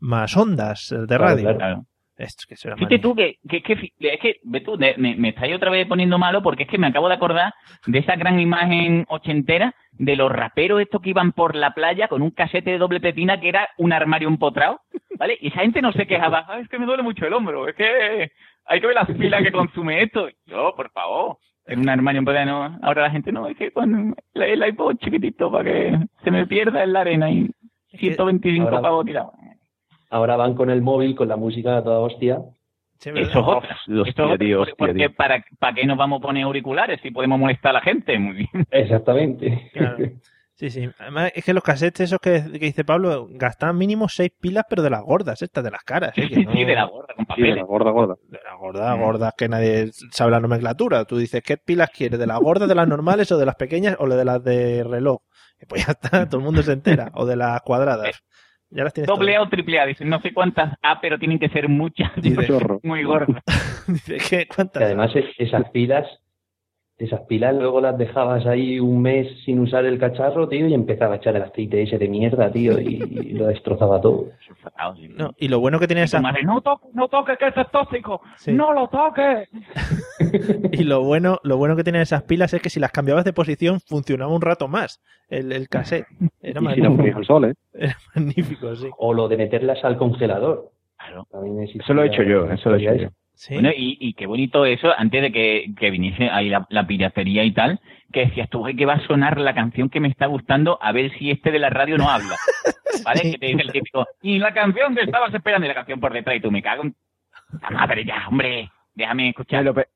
[0.00, 1.56] más ondas de Claro, radio.
[1.56, 1.82] claro.
[2.14, 5.16] Esto, que eso era Fíjate tú que, que, que, es que, ve tú, me, me
[5.16, 7.54] me estáis otra vez poniendo malo porque es que me acabo de acordar
[7.86, 12.20] de esa gran imagen ochentera de los raperos estos que iban por la playa con
[12.22, 14.80] un casete de doble pepina que era un armario empotrado,
[15.18, 15.38] ¿vale?
[15.40, 17.74] Y esa gente no se quejaba, "Ah, es que me duele mucho el hombro, es
[17.74, 18.30] que
[18.66, 20.28] hay que ver las pilas que consume esto.
[20.46, 20.91] Yo, por
[21.72, 22.78] en un armario empotrado, no.
[22.82, 26.82] ahora la gente no, es que con el, iPod chiquitito para que se me pierda
[26.82, 27.50] en la arena y
[27.98, 29.32] 125 ahora- pavos tirados.
[30.10, 32.38] Ahora van con el móvil, con la música a toda hostia.
[33.00, 33.76] Eso es otra.
[33.86, 37.70] Eso es otra, porque- para, ¿para qué nos vamos a poner auriculares si podemos molestar
[37.70, 38.18] a la gente?
[38.18, 38.66] Muy bien.
[38.70, 39.70] Exactamente.
[39.72, 39.96] Claro.
[40.62, 40.88] Sí, sí.
[41.00, 44.80] Además, es que los cassettes esos que, que dice Pablo gastaban mínimo seis pilas, pero
[44.82, 46.16] de las gordas, estas, de las caras.
[46.16, 46.28] ¿eh?
[46.28, 47.56] Que Sí, no- sí, de la gorda, con Sí, de papeles.
[47.56, 48.14] la gorda, gorda.
[48.28, 51.04] De las gordas, gordas, que nadie sabe la nomenclatura.
[51.04, 52.20] Tú dices, ¿qué pilas quieres?
[52.20, 55.22] ¿De las gordas, de las normales o de las pequeñas o de las de reloj?
[55.60, 57.10] Y pues ya está, todo el mundo se entera.
[57.14, 58.22] O de las cuadradas.
[58.70, 59.44] Ya las tienes Doble todas.
[59.44, 62.10] A o triple A, dicen, no sé cuántas A, pero tienen que ser muchas.
[62.46, 62.78] Chorro.
[62.84, 63.42] Muy gordas.
[63.88, 64.46] Dice, ¿qué?
[64.46, 64.80] ¿Cuántas?
[64.80, 66.06] Y además es- esas pilas,
[67.04, 71.14] esas pilas luego las dejabas ahí un mes sin usar el cacharro, tío, y empezaba
[71.14, 74.26] a echar el aceite ese de mierda, tío, y, y lo destrozaba todo.
[75.16, 78.20] No, y lo bueno que tenía esa madre, no toques, no toques, que es tóxico.
[78.46, 79.48] No lo toques.
[80.72, 83.32] y lo bueno, lo bueno que tenían esas pilas es que si las cambiabas de
[83.32, 86.06] posición funcionaba un rato más el, el cassette.
[86.40, 87.18] Era Y si magnífico.
[87.18, 87.54] al sol, ¿eh?
[87.74, 88.88] Era magnífico, sí.
[88.98, 90.70] O lo de meterlas al congelador.
[90.96, 91.26] Claro.
[91.80, 93.08] Eso lo he hecho yo, eso lo he hecho yo.
[93.50, 97.42] Bueno, y, y qué bonito eso, antes de que, que viniese ahí la, la piratería
[97.44, 97.80] y tal,
[98.12, 100.92] que decías tú, "Ay, que va a sonar la canción que me está gustando, a
[100.92, 102.36] ver si este de la radio no habla.
[103.04, 103.22] ¿Vale?
[103.22, 106.12] Que te dice el típico, y la canción que estabas esperando, y la canción por
[106.12, 106.94] detrás, y tú me cago en...
[107.62, 109.72] La madre ya, hombre, déjame escuchar.
[109.74, 109.88] Pe-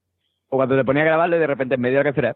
[0.49, 2.35] O cuando te ponía a grabarlo y de repente en medio de la canción era...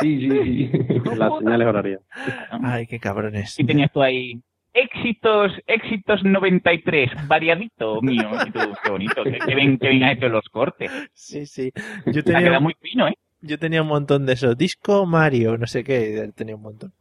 [0.00, 0.70] Sí, sí, sí.
[1.16, 2.00] Las señales horarias.
[2.64, 3.58] Ay, qué cabrones.
[3.58, 4.40] Y tenías tú ahí,
[4.74, 8.28] éxitos, éxitos 93, variadito mío.
[8.46, 10.90] Y tú, qué bonito, qué, bien, qué bien has hecho los cortes.
[11.14, 11.72] Sí, sí.
[12.06, 13.16] Yo tenía, muy fino, ¿eh?
[13.40, 14.56] Yo tenía un montón de esos.
[14.56, 16.92] Disco Mario, no sé qué, tenía un montón.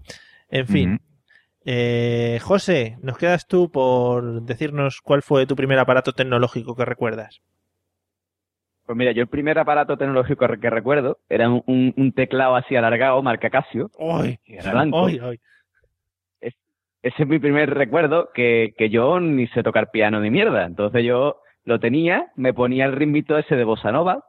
[0.49, 0.99] En fin.
[1.65, 7.41] Eh, José, nos quedas tú por decirnos cuál fue tu primer aparato tecnológico que recuerdas.
[8.85, 12.75] Pues mira, yo el primer aparato tecnológico que recuerdo era un, un- un teclado así
[12.77, 14.39] alargado, marca Casio, ¡Ay!
[14.63, 15.07] blanco.
[15.07, 15.39] ¡Ay, ay!
[17.07, 20.65] Ese es mi primer recuerdo, que, que yo ni sé tocar piano ni mierda.
[20.65, 24.23] Entonces yo lo tenía, me ponía el ritmito ese de bossa nova.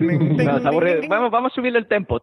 [0.00, 0.70] No, está.
[1.08, 2.20] Vamos, vamos a subirle el tempo.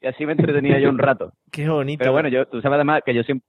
[0.00, 1.32] Y así me entretenía yo un rato.
[1.50, 1.98] ¡Qué bonito!
[1.98, 3.46] Pero bueno, yo, tú sabes además que yo siempre,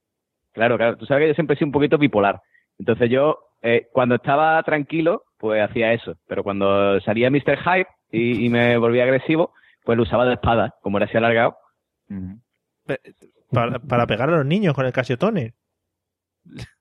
[0.52, 2.40] claro, claro, tú sabes que yo siempre he sido un poquito bipolar.
[2.78, 6.14] Entonces yo, eh, cuando estaba tranquilo, pues hacía eso.
[6.26, 7.58] Pero cuando salía Mr.
[7.58, 9.52] Hype y, y me volvía agresivo,
[9.84, 11.56] pues lo usaba de espada, como era así alargado.
[12.08, 12.38] Pe-
[13.50, 15.54] Para, para pegar a los niños con el Casiotone.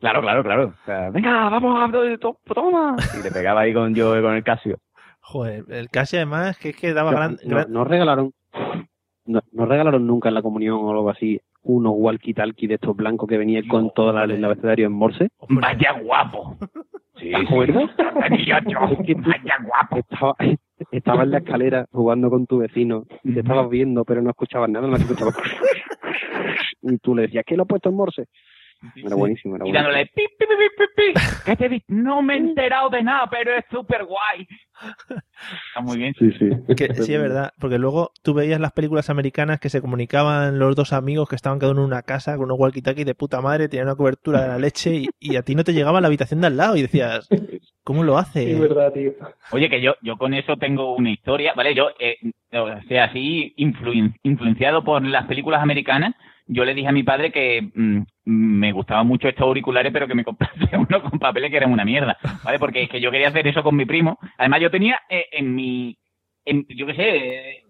[0.00, 0.66] Claro, claro, claro.
[0.80, 2.94] O sea, venga, vamos a to- toma.
[3.18, 4.78] Y le pegaba ahí con yo con el Casio.
[5.20, 7.32] Joder, el Casio además que es que daba No, gran...
[7.32, 8.32] no- gran- no regalaron
[9.24, 13.28] no, no regalaron nunca en la comunión o algo así unos walkie-talkie de estos blancos
[13.28, 15.30] que venían con todo la- el abecedario en morse.
[15.48, 16.56] Vaya guapo.
[17.18, 17.90] Sí, ¿Te acuerdas?
[18.46, 18.56] Yo,
[18.92, 19.96] Es que tú vaya guapo.
[19.98, 20.34] estaba,
[20.92, 24.70] estaba en la escalera jugando con tu vecino y te estabas viendo, pero no escuchabas
[24.70, 25.36] nada, no escuchabas.
[26.82, 28.24] y tú le decías, ¿qué lo he puesto en morse?
[28.94, 31.14] Era buenísimo, era Y dándole pi, pi, pi, pi, pi, pi.
[31.44, 31.82] ¿Qué te di?
[31.88, 34.46] No me he enterado de nada, pero es súper guay.
[35.68, 36.14] Está muy bien.
[36.18, 36.50] Sí, sí.
[36.76, 40.76] que- sí, es verdad, porque luego tú veías las películas americanas que se comunicaban los
[40.76, 43.68] dos amigos que estaban cada uno en una casa con unos walkie-talkie de puta madre,
[43.68, 46.06] tenían una cobertura de la leche y, y a ti no te llegaba a la
[46.08, 47.28] habitación de al lado y decías,
[47.82, 48.54] ¿cómo lo hace?
[48.54, 49.12] verdad, tío.
[49.50, 51.74] Oye, que yo, yo con eso tengo una historia, ¿vale?
[51.74, 52.16] Yo, eh,
[52.52, 56.14] o sea, así influen- influenciado por las películas americanas,
[56.48, 60.14] yo le dije a mi padre que mm, me gustaban mucho estos auriculares, pero que
[60.14, 62.58] me comprase uno con papeles que eran una mierda, ¿vale?
[62.58, 64.18] Porque es que yo quería hacer eso con mi primo.
[64.38, 65.96] Además, yo tenía eh, en mi,
[66.44, 67.62] en, yo qué sé, eh,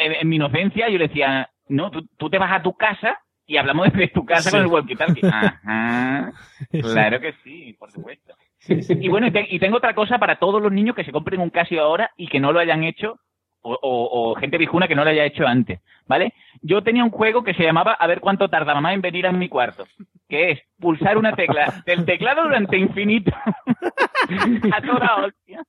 [0.00, 3.18] en, en mi inocencia, yo le decía, no, tú, tú te vas a tu casa
[3.46, 4.56] y hablamos desde tu casa Sí.
[4.56, 5.22] con el walkie-talkie.
[5.32, 6.32] Ajá,
[6.70, 8.34] claro que sí, por supuesto.
[8.68, 11.40] Y bueno, y, te- y tengo otra cosa para todos los niños que se compren
[11.40, 13.18] un Casio ahora y que no lo hayan hecho,
[13.62, 16.34] o, o- o gente viejuna que no lo haya hecho antes, ¿vale?
[16.60, 19.32] Yo tenía un juego que se llamaba A ver cuánto tardaba más en venir a
[19.32, 19.84] mi cuarto,
[20.28, 23.32] que es pulsar una tecla del teclado durante infinito.
[24.72, 25.62] a toda hostia.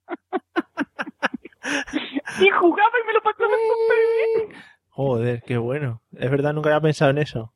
[2.39, 4.61] y jugaba y me lo pasaba súper bien.
[4.89, 6.01] Joder, qué bueno.
[6.13, 7.53] Es verdad, nunca había pensado en eso.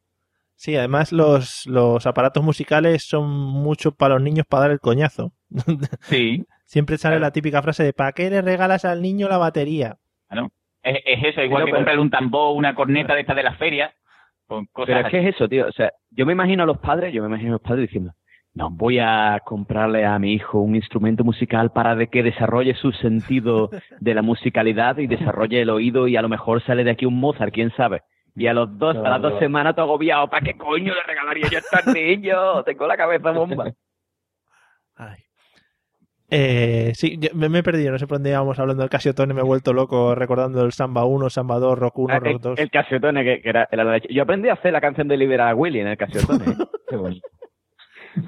[0.56, 5.34] Sí, además los, los aparatos musicales son mucho para los niños para dar el coñazo.
[6.02, 6.46] Sí.
[6.66, 9.98] Siempre sale la típica frase de ¿para qué le regalas al niño la batería?
[10.84, 13.44] Es, es eso, igual Pero, que pero- comprarle un tambor, una corneta de estas de
[13.44, 13.94] las ferias,
[14.48, 15.68] con cosas Pero es que es eso, tío.
[15.68, 18.14] O sea, yo me imagino a los padres, yo me imagino a los padres diciendo,
[18.54, 22.92] no, voy a comprarle a mi hijo un instrumento musical para de que desarrolle su
[22.94, 23.70] sentido
[24.00, 27.20] de la musicalidad y desarrolle el oído y a lo mejor sale de aquí un
[27.20, 28.02] Mozart, quién sabe.
[28.36, 31.50] Y a los dos, a las dos semanas todo agobiado, ¿para qué coño le regalaría
[31.50, 32.64] yo a estos niños?
[32.66, 33.66] Tengo la cabeza bomba.
[36.30, 39.34] Eh, sí, yo- me, me he perdido, no sé por dónde íbamos hablando del Casiotone,
[39.34, 42.40] me he vuelto loco recordando el Samba 1, Samba 2, Rock 1, Ah, Rock el,
[42.40, 42.60] 2.
[42.60, 44.10] el Casiotone, que, que era, era la leche.
[44.14, 46.46] Yo aprendí a hacer la canción de Libera a Willy en el Casiotone.
[46.46, 47.22] ¿eh?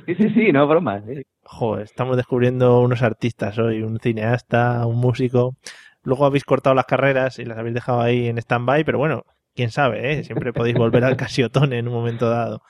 [0.05, 1.01] Sí, sí, sí, no, broma.
[1.01, 1.23] sí.
[1.43, 5.55] Joder, estamos descubriendo unos artistas hoy, un cineasta, un músico.
[6.03, 9.23] Luego habéis cortado las carreras y las habéis dejado ahí en stand-by, pero bueno,
[9.55, 10.23] quién sabe, ¿eh?
[10.23, 12.61] Siempre podéis volver al Casiotone en un momento dado.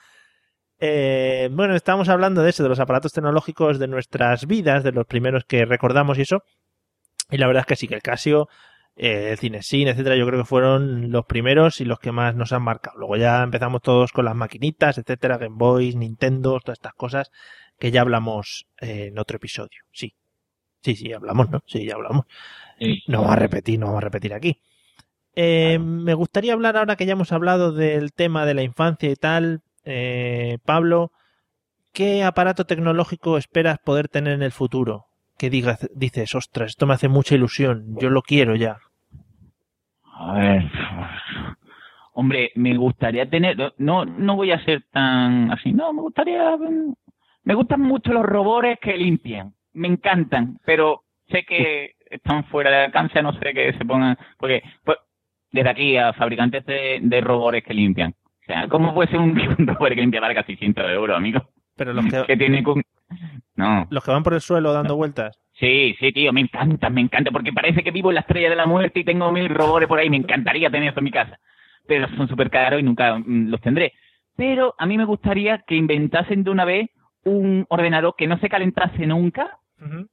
[0.80, 5.06] Eh, bueno, estábamos hablando de eso, de los aparatos tecnológicos de nuestras vidas, de los
[5.06, 6.42] primeros que recordamos y eso.
[7.30, 8.48] Y la verdad es que sí, que el Casio,
[8.96, 12.52] eh, el Cinesin, etcétera, yo creo que fueron los primeros y los que más nos
[12.52, 12.98] han marcado.
[12.98, 17.30] Luego ya empezamos todos con las maquinitas, etcétera, Game Boys, Nintendo, todas estas cosas
[17.78, 19.80] que ya hablamos eh, en otro episodio.
[19.92, 20.14] Sí.
[20.82, 21.62] Sí, sí, hablamos, ¿no?
[21.66, 22.24] Sí, ya hablamos.
[23.06, 24.62] No vamos a repetir, no vamos a repetir aquí.
[25.34, 29.16] Eh, Me gustaría hablar ahora que ya hemos hablado del tema de la infancia y
[29.16, 29.60] tal.
[29.84, 31.12] Eh, Pablo,
[31.92, 35.06] ¿qué aparato tecnológico esperas poder tener en el futuro?
[35.38, 38.78] Que digas, dices, ostras, esto me hace mucha ilusión, yo lo quiero ya.
[40.04, 40.70] A ver.
[42.12, 43.56] Hombre, me gustaría tener.
[43.78, 45.72] No, no voy a ser tan así.
[45.72, 46.56] No, me gustaría.
[47.44, 49.54] Me gustan mucho los robores que limpian.
[49.72, 54.18] Me encantan, pero sé que están fuera de alcance, no sé que se pongan.
[54.38, 54.98] Porque, pues,
[55.52, 58.14] desde aquí a fabricantes de, de robores que limpian.
[58.50, 61.40] Sea, ¿cómo puede ser un, robot que limpia valga 600 euros, amigo?
[61.76, 62.64] Pero los que, Que tiene.
[62.64, 62.82] con-
[63.54, 63.86] No.
[63.90, 65.38] los que van por el suelo dando vueltas.
[65.52, 68.56] Sí, sí, tío, me encanta, me encanta, porque parece que vivo en la estrella de
[68.56, 71.38] la muerte y tengo mil robores por ahí, me encantaría tener eso en mi casa.
[71.86, 73.92] Pero son súper caros y nunca mm, los tendré.
[74.34, 76.90] Pero a mí me gustaría que inventasen de una vez
[77.22, 79.58] un ordenador que no se calentase nunca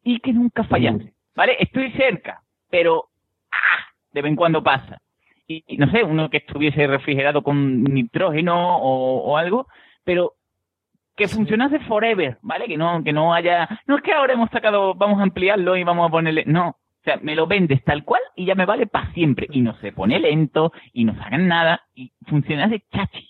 [0.04, 1.12] y que nunca fallase.
[1.36, 1.56] ¿vale?
[1.60, 3.06] Estoy cerca, pero
[3.52, 3.86] ¡ah!
[4.14, 5.02] de vez en cuando pasa.
[5.78, 9.68] No sé, uno que estuviese refrigerado con nitrógeno o, o algo,
[10.04, 10.34] pero
[11.18, 12.68] que funcionase forever, ¿vale?
[12.68, 15.84] Que no, que no haya, no es que ahora hemos sacado, vamos a ampliarlo y
[15.84, 16.70] vamos a ponerle, no.
[16.70, 19.48] O sea, me lo vendes tal cual y ya me vale para siempre.
[19.50, 23.30] Y no se pone lento y no sacan nada y funcionase chachi.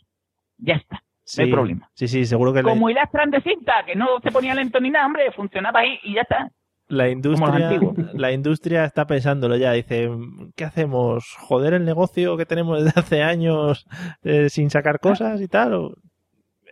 [0.58, 1.04] Ya está.
[1.38, 1.90] No hay problema.
[1.94, 4.90] Sí, sí, seguro que Como el Astran de cinta, que no se ponía lento ni
[4.90, 6.52] nada, hombre, funcionaba ahí y ya está.
[6.88, 7.70] La industria,
[8.14, 9.72] la industria está pensándolo ya.
[9.74, 10.10] Dice,
[10.56, 11.36] ¿qué hacemos?
[11.40, 13.86] ¿Joder el negocio que tenemos desde hace años
[14.24, 15.74] eh, sin sacar cosas y tal?
[15.74, 15.94] ¿O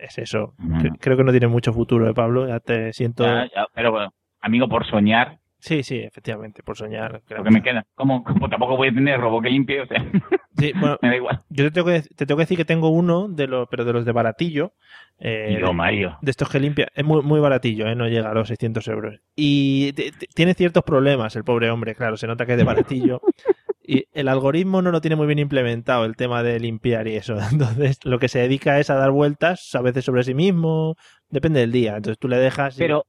[0.00, 0.54] Es eso.
[0.58, 2.46] Cre- Creo que no tiene mucho futuro, ¿eh, Pablo?
[2.48, 3.24] Ya te siento...
[3.24, 7.22] Ya, ya, pero bueno, amigo, por soñar, Sí, sí, efectivamente, por soñar.
[7.28, 7.86] lo que me queda.
[7.94, 9.98] Como, como tampoco voy a tener robo que limpie, o sea,
[10.56, 11.42] Sí, bueno, me da igual.
[11.48, 13.92] Yo te tengo que, te tengo que decir que tengo uno, de los, pero de
[13.92, 14.74] los de baratillo.
[15.18, 16.18] eh, Yo, de- Mario.
[16.20, 16.88] De estos que limpia.
[16.94, 17.94] Es muy, muy baratillo, ¿eh?
[17.96, 19.18] no llega a los 600 euros.
[19.34, 22.64] Y te- te- tiene ciertos problemas el pobre hombre, claro, se nota que es de
[22.64, 23.20] baratillo.
[23.82, 27.36] y el algoritmo no lo tiene muy bien implementado, el tema de limpiar y eso.
[27.50, 30.96] Entonces, lo que se dedica es a dar vueltas, a veces sobre sí mismo,
[31.30, 31.96] depende del día.
[31.96, 32.76] Entonces tú le dejas.
[32.76, 33.04] y- Pero,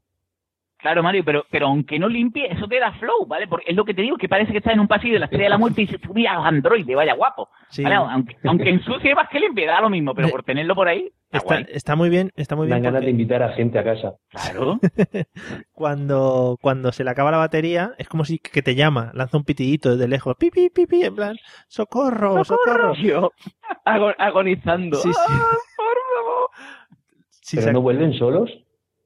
[0.88, 3.48] claro, Mario, pero, pero aunque no limpie, eso te da flow, ¿vale?
[3.48, 5.26] Porque es lo que te digo, que parece que estás en un pasillo de la
[5.26, 7.50] estrella de la muerte y dices, tú mira los androides, vaya guapo.
[7.70, 7.84] Sí.
[7.84, 7.96] ¿Vale?
[7.96, 11.38] Aunque, aunque ensucie más que limpie, da lo mismo, pero por tenerlo por ahí, está
[11.40, 11.66] Está, guay.
[11.70, 12.76] está muy bien, está muy bien.
[12.78, 14.14] Dan ganas porque- de invitar a gente a casa.
[14.30, 14.80] Claro.
[15.74, 19.44] cuando, cuando se le acaba la batería, es como si que te llama, lanza un
[19.44, 21.36] pitidito desde lejos, pi, pi, pi, pi, en plan,
[21.68, 22.94] socorro, socorro.
[22.96, 23.32] Yo,
[23.86, 24.98] agonizando.
[24.98, 25.20] Sí, sí.
[25.30, 25.36] ¡Ah,
[25.76, 26.50] por favor!
[27.30, 28.52] Si ¿Pero se- no vuelven solos?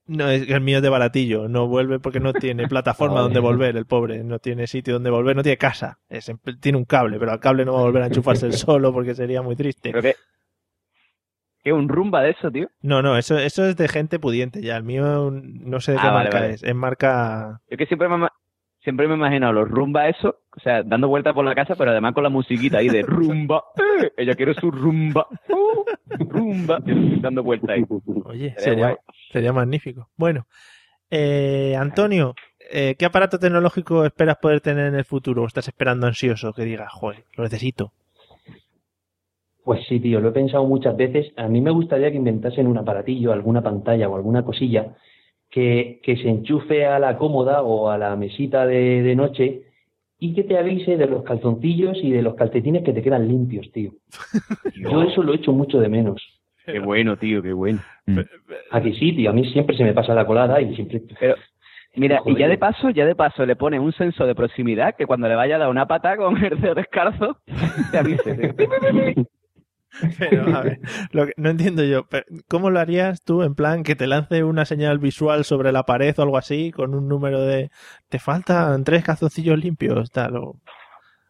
[0.07, 3.77] No, es el mío es de baratillo, no vuelve porque no tiene plataforma donde volver,
[3.77, 7.17] el pobre, no tiene sitio donde volver, no tiene casa, Es en- tiene un cable,
[7.19, 9.91] pero al cable no va a volver a enchufarse el solo porque sería muy triste.
[9.91, 10.13] Pero
[11.63, 12.67] que un rumba de eso, tío.
[12.81, 16.07] No, no, eso, eso es de gente pudiente ya, el mío no sé de qué
[16.07, 16.53] Ah, vale, marca vale.
[16.55, 17.61] es, es marca...
[17.69, 18.27] Yo que siempre me,
[18.83, 21.91] siempre me he imaginado los rumba eso, o sea, dando vueltas por la casa, pero
[21.91, 23.63] además con la musiquita ahí de rumba.
[23.77, 24.11] ¡Eh!
[24.17, 25.27] Ella quiere su rumba.
[25.49, 25.85] ¡Uh!
[26.27, 26.79] rumba.
[27.21, 27.85] Dando vueltas ahí.
[28.25, 28.97] Oye, Sería
[29.31, 30.09] sería, magnífico.
[30.17, 30.47] Bueno,
[31.09, 32.35] eh, Antonio,
[32.71, 35.43] eh, ¿qué aparato tecnológico esperas poder tener en el futuro?
[35.43, 37.93] ¿O estás esperando ansioso que digas, joder, lo necesito?
[39.63, 41.31] Pues sí, tío, lo he pensado muchas veces.
[41.37, 44.95] A mí me gustaría que inventasen un aparatillo, alguna pantalla o alguna cosilla
[45.51, 49.63] que, que se enchufe a la cómoda o a la mesita de, de noche
[50.17, 53.69] y que te avise de los calzoncillos y de los calcetines que te quedan limpios,
[53.71, 53.91] tío.
[54.75, 56.21] Yo eso lo echo mucho de menos.
[56.65, 57.79] Qué bueno, tío, qué bueno.
[58.71, 61.01] Aquí sí, tío, a mí siempre se me pasa la colada y siempre...
[61.19, 61.35] Pero,
[61.95, 65.05] mira, y ya de paso, ya de paso le pones un sensor de proximidad que
[65.05, 67.37] cuando le vaya a dar una pata con el dedo descalzo,
[67.91, 68.53] te avise.
[68.53, 69.25] tío.
[70.19, 70.79] Pero, a ver,
[71.11, 74.43] lo que- no entiendo yo, pero, ¿cómo lo harías tú en plan que te lance
[74.43, 77.69] una señal visual sobre la pared o algo así con un número de
[78.09, 80.55] te faltan tres calzoncillos limpios, tal, o,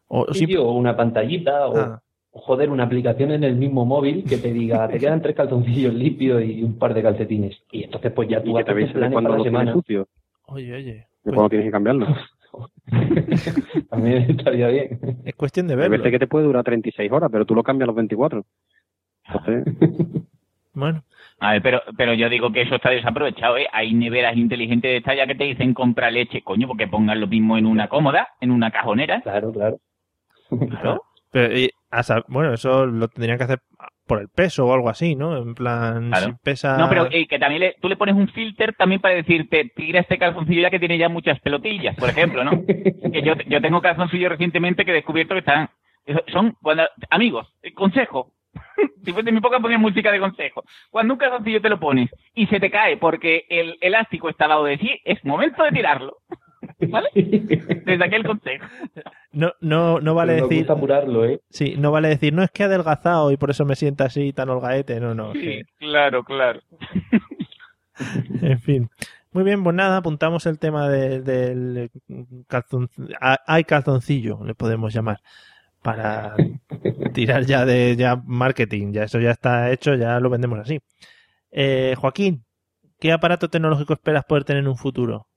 [0.08, 2.02] o Sí, o una pantallita o, Ah.
[2.32, 5.94] o, joder, una aplicación en el mismo móvil que te diga, te quedan tres calzoncillos
[5.94, 7.58] limpios y un par de calcetines.
[7.72, 9.74] Y entonces pues ya tú Y que te cuando la semana.
[9.74, 10.08] sucio,
[10.46, 12.08] Oye, oye, de cuando tienes que cambiarlo.
[13.90, 15.00] También estaría bien.
[15.26, 15.98] es cuestión de Hay verlo.
[15.98, 18.44] veces que te puede durar 36 horas, pero tú lo cambias a los 24.
[19.26, 19.66] Entonces,
[20.74, 21.04] Bueno,
[21.40, 23.68] A ver, pero, pero yo digo que eso está desaprovechado, ¿eh?
[23.74, 27.28] Hay neveras inteligentes de esta ya que te dicen compra leche, coño, porque pongan lo
[27.28, 29.20] mismo en una cómoda, en una cajonera.
[29.22, 29.80] Claro, claro.
[30.50, 31.04] claro.
[31.32, 33.60] Pero, y, a sab- bueno, eso lo tendrían que hacer
[34.06, 35.38] por el peso o algo así, ¿no?
[35.38, 36.26] En plan, Claro.
[36.26, 36.78] si pesa...
[36.78, 40.02] No, pero eh, que también le- tú le pones un filter también para decirte, tira
[40.02, 42.52] este calzoncillo ya que tiene ya muchas pelotillas, por ejemplo, ¿no?
[43.14, 45.70] que yo, yo tengo calzoncillos recientemente que he descubierto que están,
[46.34, 48.34] son, cuando, amigos, eh, consejo,
[49.06, 52.10] si fuese en mi época ponía música de consejo, cuando un calzoncillo te lo pones
[52.34, 55.72] y se te cae porque el elástico está al lado de ti, es momento de
[55.72, 56.18] tirarlo,
[56.90, 57.10] ¿vale?
[57.16, 58.66] Desde aquí el consejo.
[59.32, 60.72] No, no, no vale Pero decir...
[60.72, 61.42] apurarlo, ¿eh?
[61.50, 64.34] Sí, no vale decir, no es que he adelgazado y por eso me sienta así
[64.34, 65.34] tan holgaete, no, no.
[65.34, 66.60] Sí, claro, claro.
[68.42, 68.90] En fin.
[69.32, 71.90] Muy bien, pues nada, apuntamos el tema de- del
[72.48, 72.90] calzon,
[73.20, 75.20] a- hay calzoncillo, le podemos llamar,
[75.82, 76.36] para
[77.14, 80.80] tirar ya de ya marketing, ya eso ya está hecho, ya lo vendemos así.
[81.52, 82.44] Eh, Joaquín,
[83.00, 85.28] ¿qué aparato tecnológico esperas poder tener en un futuro?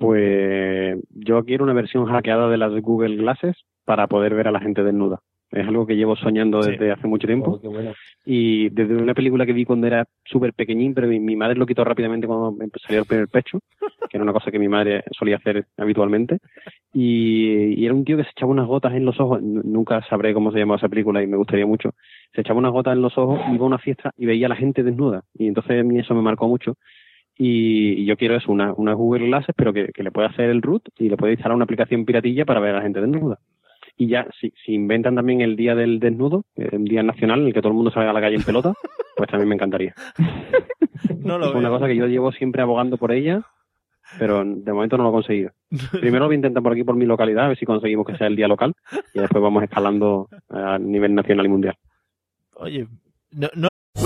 [0.00, 4.60] Pues yo quiero una versión hackeada de las Google Glasses para poder ver a la
[4.60, 5.20] gente desnuda.
[5.52, 6.70] Es algo que llevo soñando Sí.
[6.70, 7.50] desde hace mucho tiempo.
[7.52, 7.92] Oh, qué bueno.
[8.24, 11.66] Y desde una película que vi cuando era súper pequeñín, pero mi, mi madre lo
[11.66, 13.58] quitó rápidamente cuando me salió el primer pecho,
[14.08, 16.38] que era una cosa que mi madre solía hacer habitualmente.
[16.92, 20.32] Y, y era un tío que se echaba unas gotas en los ojos, nunca sabré
[20.34, 21.90] cómo se llamaba esa película y me gustaría mucho.
[22.32, 24.56] Se echaba unas gotas en los ojos, iba a una fiesta y veía a la
[24.56, 25.24] gente desnuda.
[25.34, 26.74] Y entonces a mí eso me marcó mucho.
[27.42, 30.60] Y, yo quiero eso, una, una Google Glasses, pero que, que le pueda hacer el
[30.60, 33.38] root y le pueda instalar una aplicación piratilla para ver a la gente desnuda.
[33.96, 37.54] Y ya, si, si inventan también el día del desnudo, el día nacional en el
[37.54, 38.74] que todo el mundo salga a la calle en pelota,
[39.16, 39.94] pues también me encantaría.
[41.18, 41.78] No lo es una veo.
[41.78, 43.42] cosa que yo llevo siempre abogando por ella,
[44.18, 45.50] pero de momento no lo he conseguido.
[45.98, 48.16] Primero lo voy a intentar por aquí, por mi localidad, a ver si conseguimos que
[48.16, 48.74] sea el día local,
[49.14, 51.74] y después vamos escalando a nivel nacional y mundial.
[52.54, 52.86] Oye,
[53.32, 53.69] no, no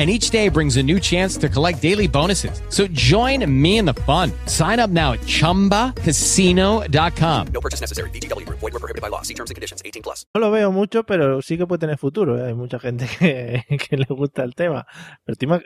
[0.00, 2.62] And each day brings a new chance to collect daily bonuses.
[2.70, 4.32] So join me in the fun.
[4.46, 7.46] Sign up now at chumbacasino.com.
[7.52, 8.08] No purchase necessary.
[8.08, 8.60] VGW Group.
[8.60, 9.20] Void were prohibited by law.
[9.20, 9.82] See terms and conditions.
[9.84, 10.24] 18 plus.
[10.34, 12.38] No lo veo mucho, pero sí que puede tener futuro.
[12.38, 12.46] ¿eh?
[12.46, 14.86] Hay mucha gente que, que le gusta el tema.
[15.26, 15.36] Pero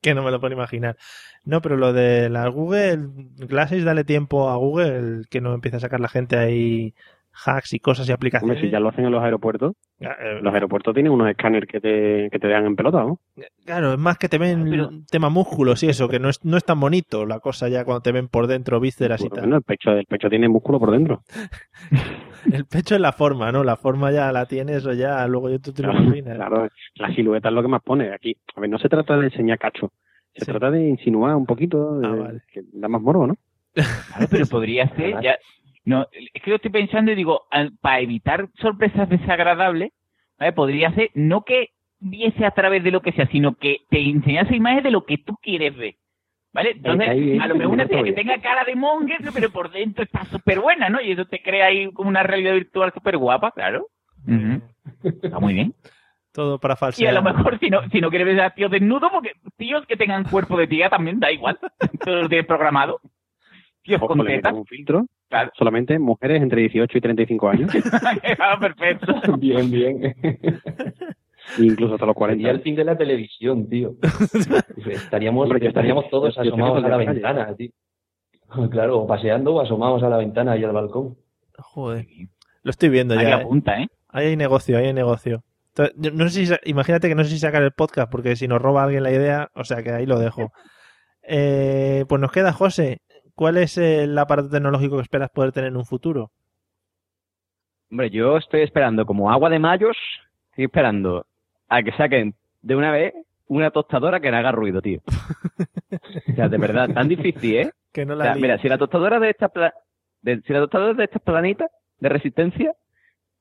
[0.00, 0.96] que no me lo puedo imaginar.
[1.44, 5.80] No, pero lo de la Google Glasses, dale tiempo a Google que no empiece a
[5.80, 6.94] sacar la gente ahí
[7.44, 8.56] hacks y cosas y aplicaciones.
[8.56, 11.68] Hombre, si ya lo hacen en los aeropuertos, Ya, eh, los aeropuertos tienen unos escáneres
[11.68, 13.18] que te, que te dejan en pelota, ¿no?
[13.64, 16.64] Claro, es más que te ven tema músculos y eso, que no es, no es
[16.64, 19.40] tan bonito la cosa ya cuando te ven por dentro, vísceras y tal.
[19.40, 21.22] Bueno, el pecho, el pecho tiene músculo por dentro.
[22.52, 23.64] El pecho es la forma, ¿no?
[23.64, 26.36] La forma ya la tienes o ya luego yo tú te lo Claro, imaginas.
[26.36, 28.36] claro, la silueta es lo que más pone aquí.
[28.54, 29.90] A ver, no se trata de enseñar cacho,
[30.32, 33.34] se trata de insinuar un poquito, de- que da más morbo, ¿no?
[33.74, 35.36] Claro, pero podría ser, ya,
[35.86, 39.92] no, es que lo estoy pensando y digo, al- para evitar sorpresas desagradables,
[40.38, 40.52] ¿vale?
[40.52, 44.54] podría ser no que viese a través de lo que sea, sino que te enseñase
[44.54, 45.94] imagen de lo que tú quieres ver.
[46.52, 46.70] ¿Vale?
[46.70, 50.02] Entonces, ahí a lo mejor una tía que tenga cara de monje, pero por dentro
[50.04, 51.00] está súper buena, ¿no?
[51.02, 53.88] Y eso te crea ahí como una realidad virtual súper guapa, claro.
[55.04, 55.74] Está muy bien.
[56.32, 57.14] Todo para Y a falsear.
[57.14, 60.24] lo mejor si no, si no quieres ver a tíos desnudos, porque tíos que tengan
[60.24, 61.58] cuerpo de tía también da igual.
[62.04, 63.00] Todo lo tienes programado.
[63.82, 64.52] Tíos Ojo, con tetas.
[64.54, 65.06] un filtro.
[65.28, 65.50] Claro.
[65.58, 67.70] Solamente mujeres entre 18 y 35 años.
[68.38, 69.14] Ah, perfecto.
[69.38, 70.14] Bien, bien.
[71.58, 72.38] incluso hasta los 40.
[72.40, 73.94] Sería el fin de la televisión, tío.
[74.86, 77.10] Estaríamos, Hombre, estaríamos estoy- todos asomados a la calle.
[77.12, 77.70] ventana, tío.
[78.70, 81.16] Claro, o paseando o asomados a la ventana y al balcón.
[81.58, 82.06] Joder.
[82.62, 83.36] Lo estoy viendo Ahí ya.
[83.36, 83.88] apunta, ¿eh?
[84.08, 85.42] Ahí hay negocio, ahí hay negocio.
[85.96, 88.84] No sé si, imagínate que no sé si sacar el podcast, porque si nos roba
[88.84, 90.52] alguien la idea, o sea que ahí lo dejo.
[91.22, 93.00] Eh, pues nos queda, José.
[93.36, 96.30] ¿Cuál es el aparato tecnológico que esperas poder tener en un futuro?
[97.90, 99.96] Hombre, yo estoy esperando como agua de mayos,
[100.50, 101.24] estoy esperando
[101.68, 103.14] a que saquen de una vez
[103.46, 105.00] una tostadora que no haga ruido, tío.
[105.06, 107.70] O sea, de verdad, tan difícil, ¿eh?
[107.92, 108.42] Que no O la sea, líes.
[108.42, 109.74] mira, si la tostadora de esta pla-
[110.22, 111.70] de- si la tostadora de estas planitas
[112.00, 112.72] de resistencia,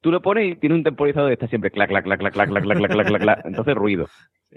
[0.01, 2.49] tú lo pones y tiene un temporizador de esta siempre clac, clac, clac, clac, clac,
[2.49, 3.45] clac, clac, clac, clac, clac, clac.
[3.45, 4.07] entonces ruido.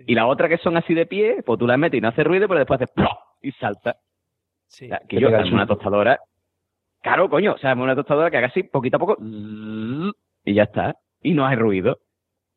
[0.06, 2.24] Y la otra que son así de pie, pues tú la metes y no hace
[2.24, 3.18] ruido, pero después hace ¡plop!
[3.40, 3.96] y salta.
[4.78, 6.18] Que Que yo, hazme una tostadora,
[7.02, 9.16] claro, coño, o sea, una tostadora que haga así, poquito a poco,
[10.44, 10.96] y ya está.
[11.22, 11.98] Y no hay ruido.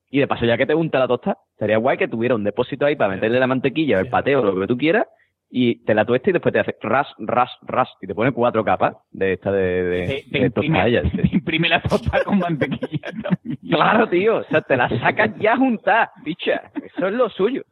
[0.09, 2.86] Y de paso, ya que te unta la tosta, sería guay que tuviera un depósito
[2.86, 5.07] ahí para meterle la mantequilla, el pateo, lo que tú quieras,
[5.49, 8.64] y te la tuesta y después te hace ras, ras, ras, y te pone cuatro
[8.64, 11.12] capas de esta de, de, Te, te de imprime, tostadillas.
[11.30, 13.57] te imprime la tosta con mantequilla también.
[13.70, 16.72] Claro, tío, o sea, te la sacas ya juntada, bicha.
[16.84, 17.64] Eso es lo suyo.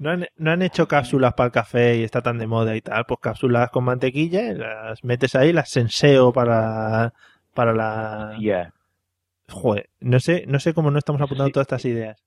[0.00, 2.80] ¿No han, no han hecho cápsulas para el café y está tan de moda y
[2.80, 3.04] tal?
[3.04, 7.12] Pues cápsulas con mantequilla, las metes ahí, las senseo para,
[7.52, 8.34] para la...
[8.40, 8.72] Ya.
[9.50, 12.24] Joder, no sé, no sé cómo no estamos apuntando todas estas ideas.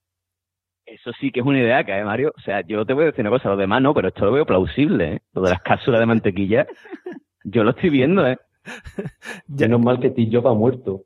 [0.86, 2.32] Eso sí que es una idea que, ¿eh, Mario?
[2.36, 4.32] O sea, yo te voy a decir una cosa, los demás no, pero esto lo
[4.32, 5.22] veo plausible, ¿eh?
[5.32, 6.68] Lo de las cápsulas de mantequilla,
[7.42, 8.38] yo lo estoy viendo, ¿eh?
[9.48, 11.02] Menos mal que Jobs ha muerto.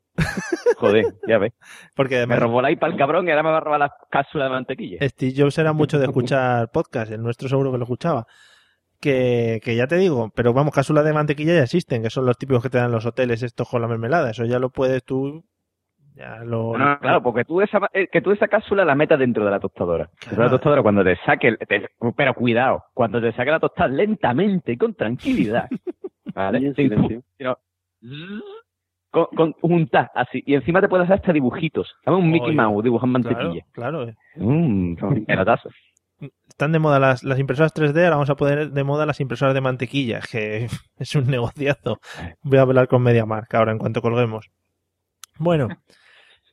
[0.77, 1.53] Joder, ya ves.
[1.95, 3.91] Porque Me además robó la iPad el cabrón y ahora me va a robar las
[4.09, 4.97] cápsulas de mantequilla.
[5.09, 8.25] Steve Jobs era mucho de escuchar podcast, el nuestro seguro que lo escuchaba.
[9.01, 12.37] Que, que ya te digo, pero vamos, cápsulas de mantequilla ya existen, que son los
[12.37, 14.31] típicos que te dan los hoteles estos con la mermelada.
[14.31, 15.43] Eso ya lo puedes tú.
[16.15, 16.77] Ya lo.
[16.77, 19.51] No, no, claro, porque tú esa, eh, que tú esa cápsula la metas dentro de
[19.51, 20.09] la tostadora.
[20.19, 23.87] Dentro de la tostadora, cuando te saque, te- pero cuidado, cuando te saque la tostada
[23.87, 25.69] lentamente y con tranquilidad.
[26.35, 26.73] ¿Vale?
[26.75, 27.07] Sino-
[28.01, 28.43] zzz,
[29.11, 30.43] con, con juntas así.
[30.45, 31.95] Y encima te puedes hacer hasta dibujitos.
[32.03, 32.19] ¿Sabes?
[32.19, 33.65] Un Mickey Oye, Mouse dibujando Claro, mantequilla.
[33.71, 34.13] claro.
[34.35, 34.95] Mmm,
[35.27, 35.69] pelotazo.
[36.49, 39.53] Están de moda las, las impresoras 3D, ahora vamos a poner de moda las impresoras
[39.53, 41.99] de mantequilla, que es un negociazo.
[42.41, 44.49] Voy a hablar con MediaMark ahora en cuanto colguemos.
[45.37, 45.69] Bueno,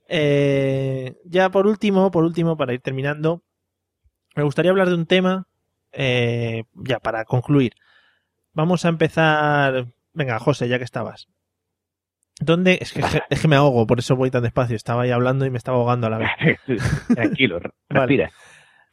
[0.09, 3.43] eh, ya por último, por último, para ir terminando,
[4.37, 5.47] me gustaría hablar de un tema,
[5.93, 7.73] eh, ya para concluir.
[8.53, 9.87] Vamos a empezar.
[10.13, 11.29] Venga, José, ya que estabas.
[12.41, 12.79] ¿Dónde?
[12.81, 14.77] Es que, es que me ahogo, por eso voy tan despacio.
[14.77, 16.29] Estaba ahí hablando y me estaba ahogando a la vez.
[17.15, 17.59] Tranquilo,
[17.89, 18.01] Vale.
[18.01, 18.31] respira.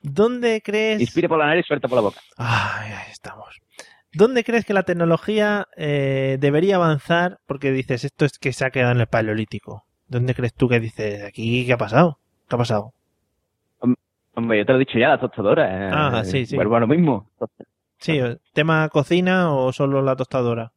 [0.02, 1.02] ¿Dónde crees?
[1.02, 2.20] Inspire por la nariz, suelta por la boca.
[2.38, 3.60] Ay, ahí estamos.
[4.14, 7.40] ¿Dónde crees que la tecnología eh, debería avanzar?
[7.48, 9.86] Porque dices, esto es que se ha quedado en el paleolítico.
[10.08, 12.20] ¿Dónde crees tú que dices, aquí qué ha pasado?
[12.48, 12.94] ¿Qué ha pasado?
[14.36, 15.88] Hombre, yo te lo he dicho ya, la tostadora.
[15.88, 16.56] eh, Ah, sí, sí.
[16.56, 17.30] Vuelvo a lo mismo.
[18.00, 18.20] Sí,
[18.54, 20.72] ¿tema cocina o solo la tostadora?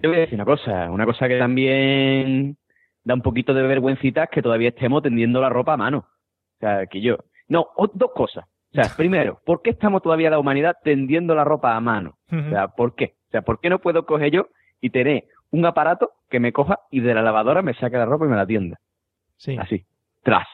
[0.00, 2.56] Te voy a decir una cosa, una cosa que también
[3.04, 5.98] da un poquito de vergüencita es que todavía estemos tendiendo la ropa a mano.
[6.56, 7.18] O sea, que yo...
[7.48, 8.44] No, o- dos cosas.
[8.46, 12.16] O sea, primero, ¿por qué estamos todavía la humanidad tendiendo la ropa a mano?
[12.30, 13.14] O sea, ¿por qué?
[13.28, 14.48] O sea, ¿por qué no puedo coger yo
[14.80, 18.24] y tener un aparato que me coja y de la lavadora me saque la ropa
[18.24, 18.78] y me la tienda?
[19.36, 19.56] Sí.
[19.58, 19.84] Así,
[20.22, 20.46] tras,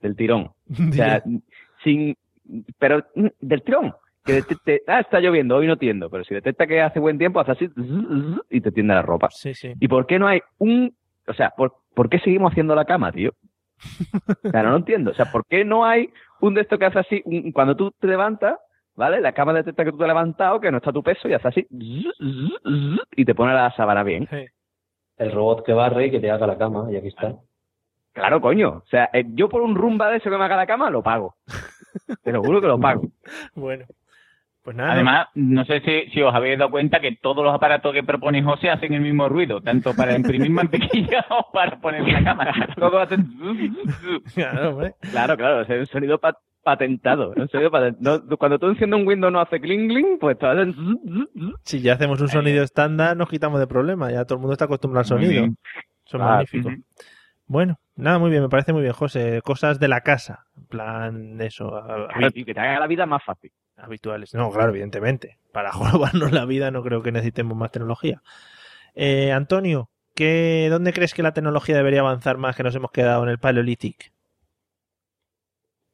[0.00, 0.52] del tirón.
[0.90, 1.22] O sea,
[1.84, 2.16] sin...
[2.78, 3.94] Pero mm, del tirón.
[4.24, 7.40] Que detecte, ah, está lloviendo, hoy no tiendo, pero si detecta que hace buen tiempo,
[7.40, 7.68] hace así
[8.50, 9.28] y te tiende la ropa.
[9.30, 9.72] Sí, sí.
[9.80, 10.94] ¿Y por qué no hay un...
[11.26, 13.32] O sea, ¿por, por qué seguimos haciendo la cama, tío?
[14.44, 15.10] O sea, no lo entiendo.
[15.10, 16.10] O sea, ¿por qué no hay
[16.40, 18.58] un de estos que hace así, un- cuando tú te levantas,
[18.94, 19.20] ¿vale?
[19.20, 21.48] La cama detecta que tú te has levantado, que no está tu peso y hace
[21.48, 24.28] así y te pone la sábana bien.
[25.16, 27.34] El robot que barre y que te haga la cama, y aquí está.
[28.12, 28.82] Claro, coño.
[28.84, 31.02] O sea, eh, yo por un rumba de eso que me haga la cama, lo
[31.02, 31.34] pago.
[32.22, 33.02] Te lo juro que lo pago.
[33.54, 33.84] Bueno,
[34.62, 34.92] pues nada.
[34.92, 38.42] Además, no sé si, si os habéis dado cuenta que todos los aparatos que propone
[38.42, 40.50] José hacen el mismo ruido, tanto para imprimir
[41.10, 42.52] mantequilla o para poner la cámara.
[42.76, 43.26] Todos hacen...
[44.34, 44.94] Claro, hombre.
[45.10, 47.32] Claro, claro, es un sonido pa- patentado.
[47.36, 50.74] Un sonido no, cuando tú enciendes un Windows no hace cling cling, pues te hacen...
[51.64, 54.10] Si ya hacemos un sonido estándar, nos quitamos de problema.
[54.12, 55.46] Ya todo el mundo está acostumbrado al sonido.
[56.04, 56.72] Son Ah, magníficos.
[57.46, 59.40] Bueno, nada, muy bien, me parece muy bien, José.
[59.44, 60.44] Cosas de la casa.
[60.56, 61.74] En plan, eso.
[61.76, 63.50] a- a- Claro, que te haga la vida más fácil.
[63.76, 64.34] Habituales.
[64.34, 65.38] No, claro, evidentemente.
[65.52, 68.22] Para jorobarnos la vida no creo que necesitemos más tecnología.
[68.94, 73.22] Eh, Antonio, ¿qué, ¿dónde crees que la tecnología debería avanzar más que nos hemos quedado
[73.22, 74.12] en el Paleolític?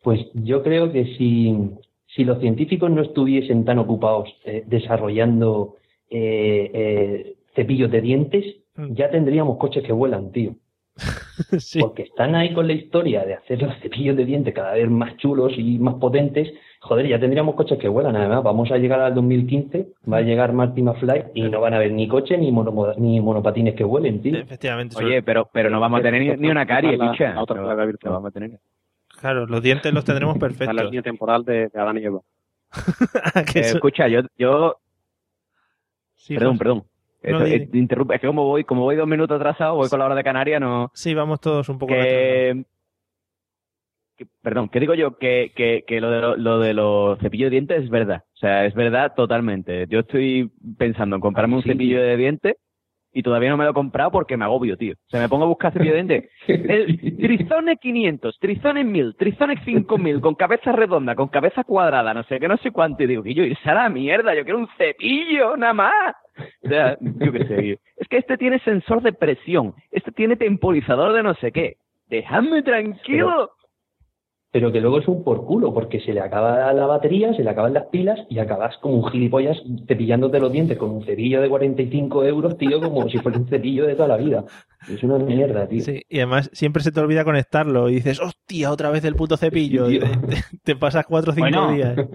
[0.03, 1.55] Pues yo creo que si,
[2.15, 5.77] si los científicos no estuviesen tan ocupados eh, desarrollando
[6.11, 8.45] eh, eh, cepillos de dientes,
[8.91, 10.55] ya tendríamos coches que vuelan, tío.
[11.81, 15.17] Porque están ahí con la historia de hacer los cepillos de dientes cada vez más
[15.17, 16.49] chulos y más potentes.
[16.89, 18.17] Joder, ya tendríamos coches que vuelan.
[18.17, 21.77] Además, vamos a llegar al 2015, va a llegar Marty McFly y no van a
[21.77, 24.39] haber ni coches ni, mono- ni monopatines que vuelen, tío.
[24.39, 24.97] Efectivamente.
[24.97, 27.35] Oye, pero, pero no vamos a tener ni, ni una carie, La- picha.
[27.35, 28.15] la otra plaga virtual.
[28.15, 28.59] vamos a tener.
[29.21, 30.85] Claro, los dientes los tendremos Está la perfectos.
[30.87, 32.21] línea temporal de, de Adán y Eva.
[33.55, 34.77] Eh, escucha, yo, yo
[36.15, 36.59] Sí, perdón, José.
[36.59, 36.85] perdón.
[37.23, 38.15] No, Esto- eh, interrumpe.
[38.15, 40.61] Es que como voy, como voy dos minutos atrasado, voy con la hora de Canarias,
[40.61, 40.91] no.
[40.95, 42.65] Sí, vamos todos un poco que,
[44.19, 47.47] que- perdón, que digo yo que, que, que lo, de lo, lo de los cepillos
[47.47, 48.23] de dientes es verdad.
[48.35, 49.87] O sea, es verdad totalmente.
[49.89, 51.71] Yo estoy pensando en comprarme un Sí.
[51.71, 52.57] cepillo de dientes
[53.11, 54.93] y todavía no me lo he comprado porque me agobio, tío.
[54.93, 56.31] O sea, me pongo a buscar cepillo de dientes.
[56.49, 62.39] El Trizone 500, Trizone 1000, Trizone 5000, con cabeza redonda, con cabeza cuadrada, no sé
[62.39, 63.03] qué, no sé cuánto.
[63.03, 66.15] Y digo, que yo irse a la mierda, yo quiero un cepillo, nada más.
[66.65, 67.79] O sea, yo qué sé.
[67.97, 71.77] Es que este tiene sensor de presión, este tiene temporizador de no sé qué.
[72.11, 73.27] Déjame tranquilo.
[73.27, 73.51] Pero
[74.53, 77.75] que luego es un por culo, porque se le acaba la batería, se le acaban
[77.75, 82.25] las pilas y acabas como un gilipollas cepillándote los dientes con un cepillo de 45
[82.25, 84.45] euros, tío, como si fuera un cepillo de toda la vida.
[84.93, 85.81] Es una mierda, tío.
[85.83, 89.37] Sí, y además siempre se te olvida conectarlo y dices, hostia, otra vez el puto
[89.37, 89.87] cepillo.
[89.87, 90.21] Sí, te, tío.
[90.29, 91.73] te- te pasas cuatro o cinco Bueno.
[91.73, 91.97] días.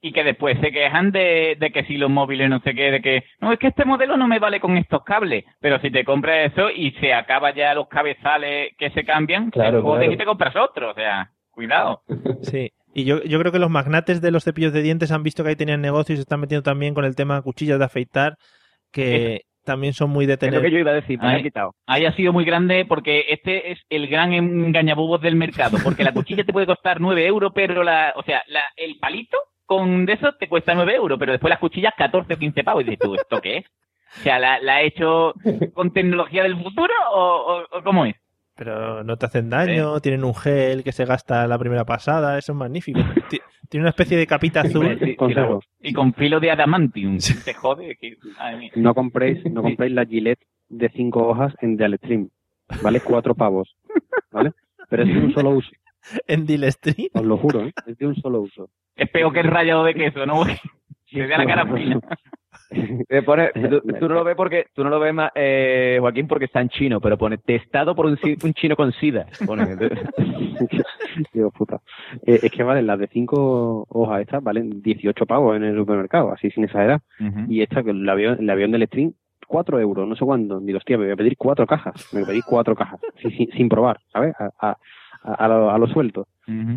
[0.00, 3.02] Y que después se quejan de, de que si los móviles no sé qué, de
[3.02, 5.44] que no, es que este modelo no me vale con estos cables.
[5.60, 9.78] Pero si te compras eso y se acaba ya los cabezales que se cambian, Claro,
[9.78, 10.12] te jodes claro.
[10.12, 10.92] y te compras otro.
[10.92, 12.02] O sea, cuidado.
[12.42, 12.70] Sí.
[12.94, 15.50] Y yo, yo creo que los magnates de los cepillos de dientes han visto que
[15.50, 18.36] ahí tenían negocios y se están metiendo también con el tema cuchillas de afeitar,
[18.92, 21.40] que también son muy de Es lo que yo iba a decir, me Ay.
[21.40, 21.74] he quitado.
[21.86, 25.76] Ahí ha sido muy grande porque este es el gran engañabubos del mercado.
[25.84, 29.36] Porque la cuchilla te puede costar 9 euros, pero la, o sea, la, el palito
[29.66, 32.82] con de eso te cuesta 9 euros, pero después las cuchillas 14 o 15 pavos.
[32.82, 33.64] Y dices tú, ¿esto qué es?
[34.20, 35.34] O sea, ¿la, la ha hecho
[35.74, 38.14] con tecnología del futuro o, o- o cómo es?
[38.58, 42.50] Pero no te hacen daño, tienen un gel que se gasta la primera pasada, eso
[42.52, 42.98] es magnífico.
[43.30, 44.98] Ti- Tiene una especie de capita azul.
[44.98, 45.60] Sí, sí, Consejo.
[45.80, 47.18] Y con filo de adamantium.
[47.44, 47.96] Te jode.
[48.00, 48.16] Que.
[48.74, 52.28] No compréis, no compréis la Gillette de cinco hojas en Delestream.
[52.82, 53.76] Vale cuatro pavos.
[54.32, 54.52] ¿Vale?
[54.90, 55.70] Pero es de un solo uso.
[56.26, 57.08] En Dilestream.
[57.12, 57.72] Os lo juro, ¿eh?
[57.86, 58.70] Es de un solo uso.
[58.96, 60.42] Es peor que el rayado de queso, ¿no?
[61.10, 62.00] Se ve a la cara fina.
[63.08, 66.28] Eh, pone- tú, tú no lo ves porque tú no lo ves más, eh, Joaquín
[66.28, 68.18] porque está en chino, pero pone testado por un,
[68.54, 69.26] chino con sida.
[69.46, 69.76] Pone.
[71.32, 71.80] Dios puta.
[72.26, 76.32] Eh, es que valen las de cinco hojas estas, valen 18 pavos en el supermercado,
[76.32, 77.00] así sin exagerar.
[77.48, 79.12] Y esta, que veo, la veo en del stream,
[79.46, 80.60] 4 euros, no sé cuándo.
[80.60, 82.06] Digo, hostia, me voy a pedir cuatro cajas.
[82.12, 84.34] Me voy a pedir cuatro cajas, sí, sí, sin probar, ¿sabes?
[84.38, 84.76] A, a,
[85.22, 86.26] a, a lo, a lo suelto.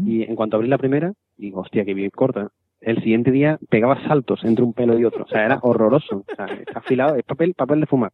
[0.05, 2.49] Y en cuanto abrí la primera, digo, hostia, que bien corta.
[2.81, 5.23] El siguiente día pegaba saltos entre un pelo y otro.
[5.23, 6.25] O sea, era horroroso.
[6.27, 8.11] O sea, está afilado, es papel, papel de fumar.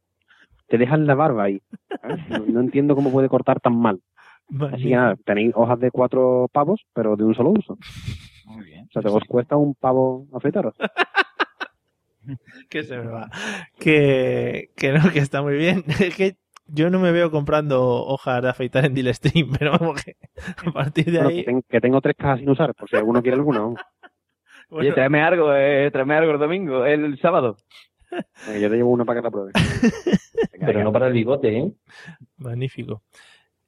[0.68, 1.62] Te dejan la barba ahí.
[2.30, 4.02] No, no entiendo cómo puede cortar tan mal.
[4.74, 7.78] Así que nada, tenéis hojas de cuatro pavos, pero de un solo uso.
[8.46, 8.86] Muy bien.
[8.86, 10.76] O sea, te os cuesta un pavo afeitaros.
[12.70, 13.30] que se me va.
[13.80, 15.84] Que, que no, que está muy bien.
[16.00, 16.36] Es que
[16.70, 20.16] yo no me veo comprando hojas de afeitar en Dilestream, pero vamos que
[20.66, 21.62] a partir de Bueno, ahí.
[21.70, 23.74] que tengo tres cajas sin usar, por si alguno quiere alguna.
[24.70, 27.58] Oye, tráeme algo, eh, tráeme algo el domingo, el sábado.
[28.48, 29.54] Eh, yo te llevo una para que la pruebes.
[30.66, 31.72] Pero no para el bigote, ¿eh?
[32.38, 33.02] Magnífico.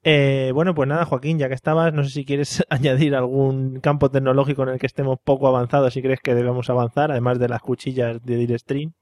[0.02, 4.10] Eh, bueno, pues nada, Joaquín, ya que estabas, no sé si quieres añadir algún campo
[4.10, 7.60] tecnológico en el que estemos poco avanzados, si crees que debemos avanzar, además de las
[7.60, 8.92] cuchillas de Dilestream.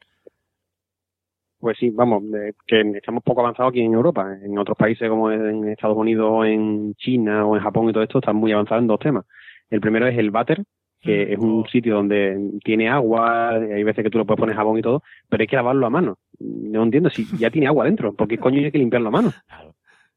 [1.61, 2.25] Pues sí, vamos,
[2.67, 4.39] que estamos poco avanzados aquí en Europa.
[4.43, 8.03] En otros países como en Estados Unidos, o en China o en Japón y todo
[8.03, 9.25] esto, están muy avanzados en dos temas.
[9.71, 10.65] El primero es el váter,
[11.01, 14.79] que es un sitio donde tiene agua, hay veces que tú lo puedes poner jabón
[14.79, 16.19] y todo, pero hay que lavarlo a mano.
[16.41, 19.33] No entiendo si ya tiene agua dentro, ¿por qué coño hay que limpiarlo a mano?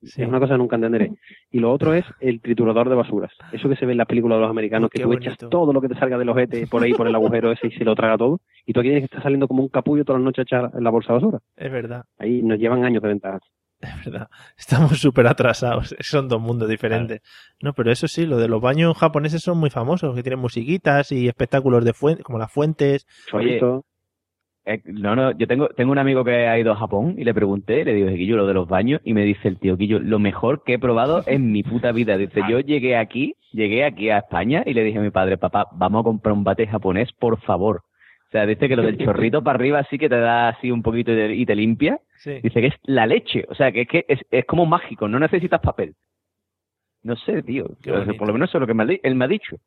[0.02, 1.12] Es una cosa que nunca entenderé.
[1.52, 3.32] Y lo otro es el triturador de basuras.
[3.52, 5.80] Eso que se ve en las películas de los americanos, que tú echas todo lo
[5.80, 8.18] que te salga del ojete por ahí, por el agujero ese y se lo traga
[8.18, 8.42] todo.
[8.66, 10.82] Y tú aquí tienes que estar saliendo como un capullo todas las noches a echar
[10.82, 11.40] la bolsa de basura.
[11.56, 13.40] Es verdad, Ahí nos llevan años de ventaja.
[14.00, 14.30] es verdad.
[14.58, 17.22] Estamos súper atrasados, son dos mundos diferentes.
[17.62, 21.12] No, pero eso sí, lo de los baños japoneses son muy famosos, que tienen musiquitas
[21.12, 23.08] y espectáculos de fuentes, como las fuentes.
[23.34, 23.60] Oye,
[24.64, 27.34] eh, no, no, yo tengo, tengo un amigo que ha ido a Japón y le
[27.34, 30.20] pregunté, le digo, Guillo, lo de los baños, y me dice el tío, Guillo, lo
[30.20, 32.18] mejor que he probado en mi puta vida.
[32.18, 35.68] Dice, yo llegué aquí, llegué aquí a España y le dije a mi padre, papá,
[35.74, 37.84] vamos a comprar un bate japonés, por favor.
[38.32, 40.82] O sea, dice que lo del chorrito para arriba sí que te da así un
[40.82, 42.00] poquito y te, y te limpia.
[42.16, 42.40] Sí.
[42.42, 45.20] Dice que es la leche, o sea, que es que es, es como mágico, no
[45.20, 45.96] necesitas papel.
[47.04, 47.66] No sé, tío.
[47.66, 49.28] O sea, por lo menos eso es lo que me ha di- él me ha
[49.28, 49.58] dicho.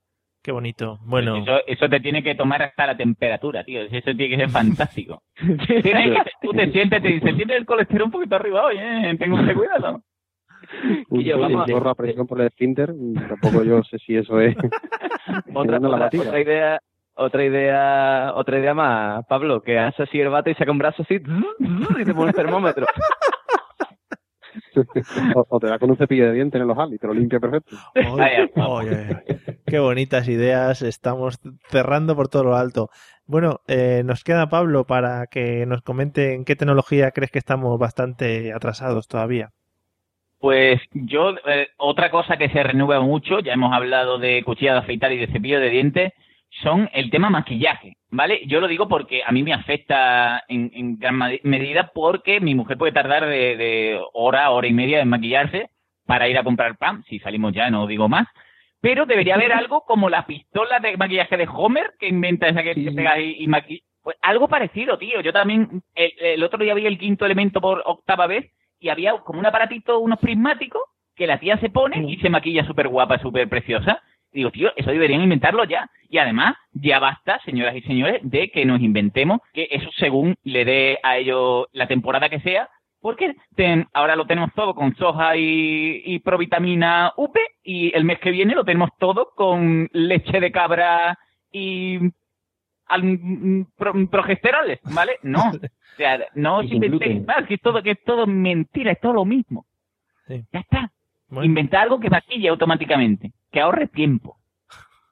[0.42, 0.98] Qué bonito.
[1.04, 3.80] Bueno, Eso, eso te tiene que tomar hasta la temperatura, tío.
[3.82, 5.22] Eso tiene que ser fantástico.
[5.36, 9.16] Tienes que- tú te sientes, te dice, tienes el colesterol un poquito arriba hoy, ¿eh?
[9.18, 10.02] Tengo que cuidado.
[11.10, 12.94] Un Y yo, vamos a- presión por el esfínter,
[13.28, 14.56] tampoco yo sé si eso es
[15.54, 16.80] otra, la otra idea
[17.14, 21.02] otra idea otra idea más Pablo que hace así el bate y saca un brazo
[21.02, 22.86] así y te pone un termómetro
[25.34, 27.14] o, o te da con un cepillo de dientes en el ojal y te lo
[27.14, 27.76] limpia perfecto.
[29.66, 31.38] Qué bonitas ideas, estamos
[31.68, 32.90] cerrando por todo lo alto.
[33.26, 37.78] Bueno, eh, nos queda Pablo para que nos comente en qué tecnología crees que estamos
[37.78, 39.50] bastante atrasados todavía.
[40.38, 44.78] Pues yo, eh, otra cosa que se renueva mucho, ya hemos hablado de cuchilla de
[44.80, 46.12] afeitar y de cepillo de dientes,
[46.62, 48.42] son el tema maquillaje, ¿vale?
[48.46, 52.78] Yo lo digo porque a mí me afecta en, en gran medida porque mi mujer
[52.78, 55.70] puede tardar de, de hora, hora y media en maquillarse
[56.06, 58.28] para ir a comprar pan, si salimos ya, no digo más.
[58.80, 62.74] Pero debería haber algo como la pistola de maquillaje de Homer, que inventa esa que,
[62.74, 65.22] que pega y, y maqui- Pues algo parecido, tío.
[65.22, 69.12] Yo también, el, el otro día vi el quinto elemento por octava vez y había
[69.24, 70.82] como un aparatito, unos prismáticos,
[71.16, 74.02] que la tía se pone y se maquilla súper guapa, súper preciosa.
[74.34, 75.88] Digo, tío, eso deberían inventarlo ya.
[76.10, 80.64] Y además, ya basta, señoras y señores, de que nos inventemos que eso según le
[80.66, 82.68] dé a ellos la temporada que sea,
[83.00, 88.18] porque ten- ahora lo tenemos todo con soja y, y provitamina UP y el mes
[88.18, 91.18] que viene lo tenemos todo con leche de cabra
[91.52, 91.98] y
[92.86, 95.18] al- pro- progesteroles, ¿vale?
[95.22, 97.24] No, o sea, no inventéis gluten.
[97.26, 99.64] más, que es todo, que es todo mentira, es todo lo mismo.
[100.52, 100.90] Ya está.
[101.42, 104.36] Inventar algo que maquille automáticamente, que ahorre tiempo.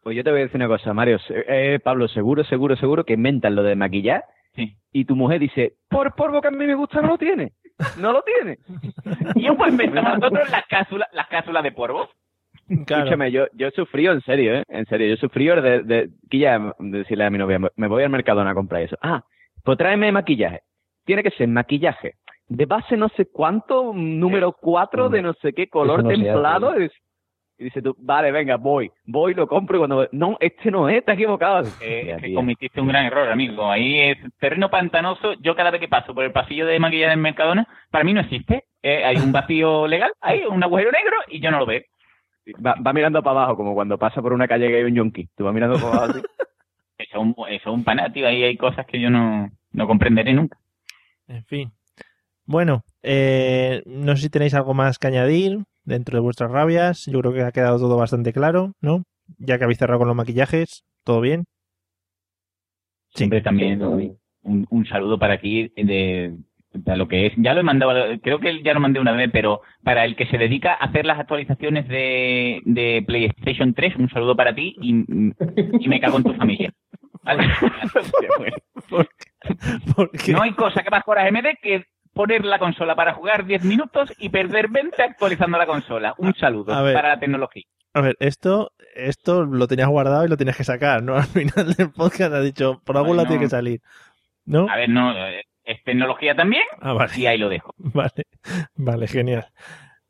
[0.03, 3.15] pues yo te voy a decir una cosa Mario eh, Pablo seguro seguro seguro que
[3.15, 4.25] inventan lo de maquillar
[4.55, 4.77] Sí.
[4.93, 7.53] y tu mujer dice por polvo que a mí me gusta no lo tiene
[7.99, 8.59] no lo tiene
[9.35, 12.09] Y yo pues inventamos nosotros las cápsulas, las cápsulas de polvo.
[12.69, 14.65] Escúchame, yo, yo he sufrido, en serio, ¿eh?
[14.69, 18.03] En serio, yo he sufrido de, de, que ya decirle a mi novia, me voy
[18.03, 18.97] al Mercadona a comprar eso.
[19.03, 19.25] Ah,
[19.65, 20.61] pues tráeme maquillaje.
[21.05, 22.15] Tiene que ser maquillaje
[22.57, 26.75] de base no sé cuánto, número 4 de no sé qué, color no templado.
[26.75, 26.93] Es,
[27.59, 30.09] Y dices tú, vale, venga, voy, voy, lo compro y cuando...
[30.13, 31.63] No, este no es, te has equivocado.
[31.81, 33.71] Eh, que cometiste un gran error, amigo.
[33.71, 35.33] Ahí es terreno pantanoso.
[35.41, 38.21] Yo cada vez que paso por el pasillo de maquillaje del Mercadona, para mí no
[38.21, 38.65] existe.
[38.83, 41.83] Eh, hay un vacío legal, hay un agujero negro y yo no lo veo.
[42.65, 45.29] Va, va mirando para abajo, como cuando pasa por una calle que hay un yonki.
[45.37, 46.21] Tú vas mirando para abajo así.
[46.99, 48.29] Eso es un, eso es un panatio.
[48.29, 50.57] Ahí hay cosas que yo no, no comprenderé nunca.
[51.27, 51.73] En fin.
[52.45, 57.07] Bueno, eh, no sé si tenéis algo más que añadir dentro de vuestras rabias.
[57.07, 59.05] Yo creo que ha quedado todo bastante claro, ¿no?
[59.39, 61.45] Ya que habéis cerrado con los maquillajes, ¿todo bien?
[63.15, 66.37] Siempre también un, un saludo para aquí de,
[66.73, 67.33] de lo que es.
[67.37, 67.93] Ya lo he mandado,
[68.23, 71.05] creo que ya lo mandé una vez, pero para el que se dedica a hacer
[71.07, 75.05] las actualizaciones de, de PlayStation 3, un saludo para ti y,
[75.81, 76.73] y me cago en tu familia.
[77.23, 77.45] ¿Vale?
[80.29, 83.65] No hay cosa que más coraje me dé que poner la consola para jugar 10
[83.65, 86.15] minutos y perder 20 actualizando la consola.
[86.19, 87.65] Un saludo para la tecnología.
[87.95, 91.17] A ver, esto, esto lo tenías guardado y lo tenías que sacar, ¿no?
[91.17, 93.81] Al final del podcast has dicho, por algún lado tiene que salir.
[94.45, 94.67] ¿No?
[94.69, 97.13] A ver, no, eh, es tecnología también Ah, vale.
[97.17, 97.73] y ahí lo dejo.
[97.79, 98.25] Vale,
[98.75, 99.47] vale, genial.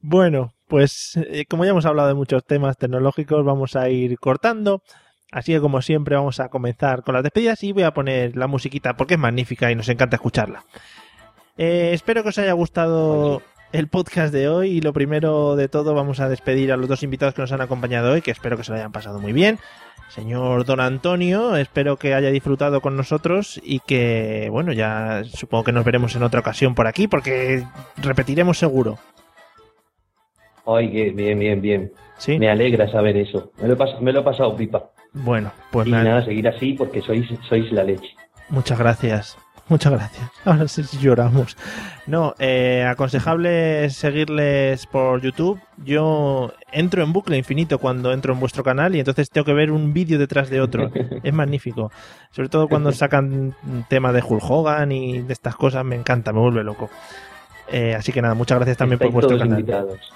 [0.01, 4.83] Bueno, pues eh, como ya hemos hablado de muchos temas tecnológicos, vamos a ir cortando.
[5.31, 8.47] Así que como siempre vamos a comenzar con las despedidas y voy a poner la
[8.47, 10.65] musiquita porque es magnífica y nos encanta escucharla.
[11.59, 13.43] Eh, espero que os haya gustado
[13.73, 17.03] el podcast de hoy y lo primero de todo vamos a despedir a los dos
[17.03, 19.59] invitados que nos han acompañado hoy, que espero que se lo hayan pasado muy bien.
[20.09, 25.73] Señor Don Antonio, espero que haya disfrutado con nosotros y que, bueno, ya supongo que
[25.73, 27.65] nos veremos en otra ocasión por aquí porque
[27.97, 28.99] repetiremos seguro.
[30.67, 31.93] Ay, bien, bien, bien.
[32.19, 32.39] Sí.
[32.39, 33.53] Me alegra saber eso.
[33.61, 34.91] Me lo he, pas- me lo he pasado pipa.
[35.15, 38.15] Bueno, pues y me- nada, seguir así porque sois, sois la leche.
[38.51, 39.39] muchas gracias.
[39.69, 40.31] Muchas gracias.
[40.45, 41.57] Ahora sí lloramos.
[42.07, 45.61] No, eh, aconsejable seguirles por YouTube.
[45.85, 49.71] Yo entro en bucle infinito cuando entro en vuestro canal y entonces tengo que ver
[49.71, 50.91] un vídeo detrás de otro.
[51.23, 51.93] Es magnífico.
[52.33, 53.55] Sobre todo cuando sacan
[53.89, 56.91] temas de Hulk Hogan y de estas cosas, me encanta, me vuelve loco.
[57.71, 59.61] Eh, así que nada, muchas gracias también por vuestro canal.
[59.61, 60.13] invitados.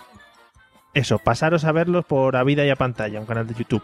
[0.92, 3.82] Eso, pasaros a verlos por A Vida y a Pantalla, un canal de YouTube.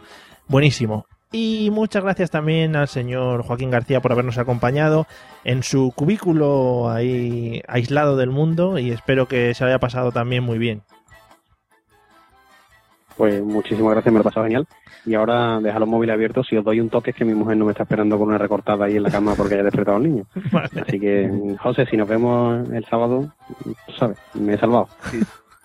[0.48, 1.06] Buenísimo.
[1.32, 5.06] Y muchas gracias también al señor Joaquín García por habernos acompañado
[5.44, 10.44] en su cubículo ahí aislado del mundo y espero que se lo haya pasado también
[10.44, 10.82] muy bien.
[13.16, 14.66] Pues muchísimas gracias, me lo he pasado genial.
[15.06, 16.46] Y ahora deja los móviles abiertos.
[16.46, 18.38] Si os doy un toque, es que mi mujer no me está esperando con una
[18.38, 20.26] recortada ahí en la cama porque haya despertado al niño.
[20.86, 23.32] Así que, José, si nos vemos el sábado,
[23.98, 24.88] sabes, me he salvado.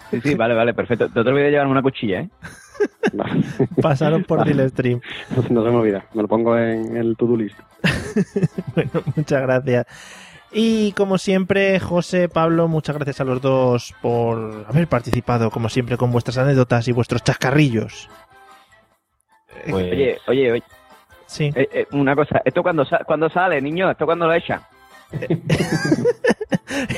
[0.09, 1.09] Sí, sí, vale, vale, perfecto.
[1.09, 2.29] Te otro olvides llevarme una cuchilla, ¿eh?
[3.81, 4.51] Pasaron por Vale.
[4.51, 5.01] Dilestream.
[5.49, 7.57] No se me olvida, me lo pongo en el to-do list.
[8.75, 9.85] Bueno, muchas gracias.
[10.51, 15.97] Y como siempre, José, Pablo, muchas gracias a los dos por haber participado, como siempre,
[15.97, 18.09] con vuestras anécdotas y vuestros chascarrillos.
[19.71, 20.63] Oye, oye, oye.
[21.25, 21.51] Sí.
[21.53, 23.91] Eh, eh, una cosa, ¿esto cuando, sa- cuando sale, niño?
[23.91, 24.61] ¿Esto cuando lo echan?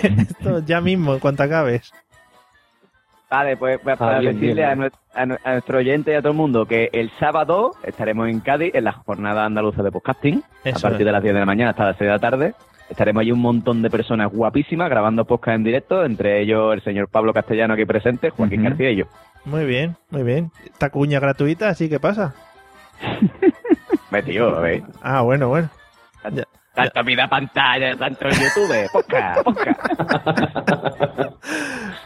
[0.03, 1.91] Esto ya mismo, en cuanto acabes.
[3.29, 4.69] Vale, pues, pues para Ah, bien, decirle bien.
[4.69, 7.71] A, nue- a nue- a nuestro oyente y a todo el mundo que el sábado
[7.83, 11.05] estaremos en Cádiz en la jornada andaluza de podcasting Eso a partir es.
[11.05, 12.53] de las 10 de la mañana hasta las 6 de la tarde.
[12.89, 17.07] Estaremos allí un montón de personas guapísimas grabando podcast en directo, entre ellos el señor
[17.07, 18.69] Pablo Castellano aquí presente, Joaquín Ujú.
[18.69, 19.05] García y yo.
[19.45, 20.51] Muy bien, muy bien.
[20.65, 22.33] Esta cuña gratuita, así que pasa.
[24.11, 24.57] Ve, tío.
[25.03, 25.69] Ah, bueno, bueno.
[26.73, 29.79] Tanto vida pantalla, tanto en YouTube, podcast, podcast.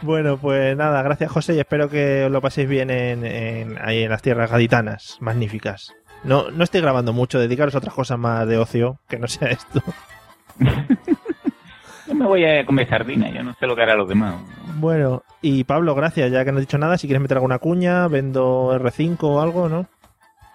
[0.04, 4.02] Bueno, pues nada, gracias José y espero que os lo paséis bien en, en- ahí
[4.02, 5.94] en las tierras gaditanas, magníficas.
[6.24, 9.48] No, no estoy grabando mucho, dedicaros a otras cosas más de ocio, que no sea
[9.48, 9.82] esto.
[12.06, 14.34] Yo me voy a comer sardina, yo no sé lo que hará los demás.
[14.76, 18.08] Bueno, y Pablo, gracias, ya que no has dicho nada, si quieres meter alguna cuña,
[18.08, 19.86] vendo R5 o algo, ¿no?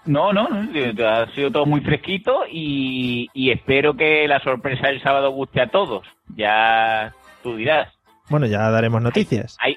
[0.05, 5.01] No, no, no, ha sido todo muy fresquito y, y espero que la sorpresa del
[5.01, 6.05] sábado guste a todos.
[6.35, 7.91] Ya tú dirás.
[8.30, 9.57] Bueno, ya daremos noticias.
[9.60, 9.76] Hay,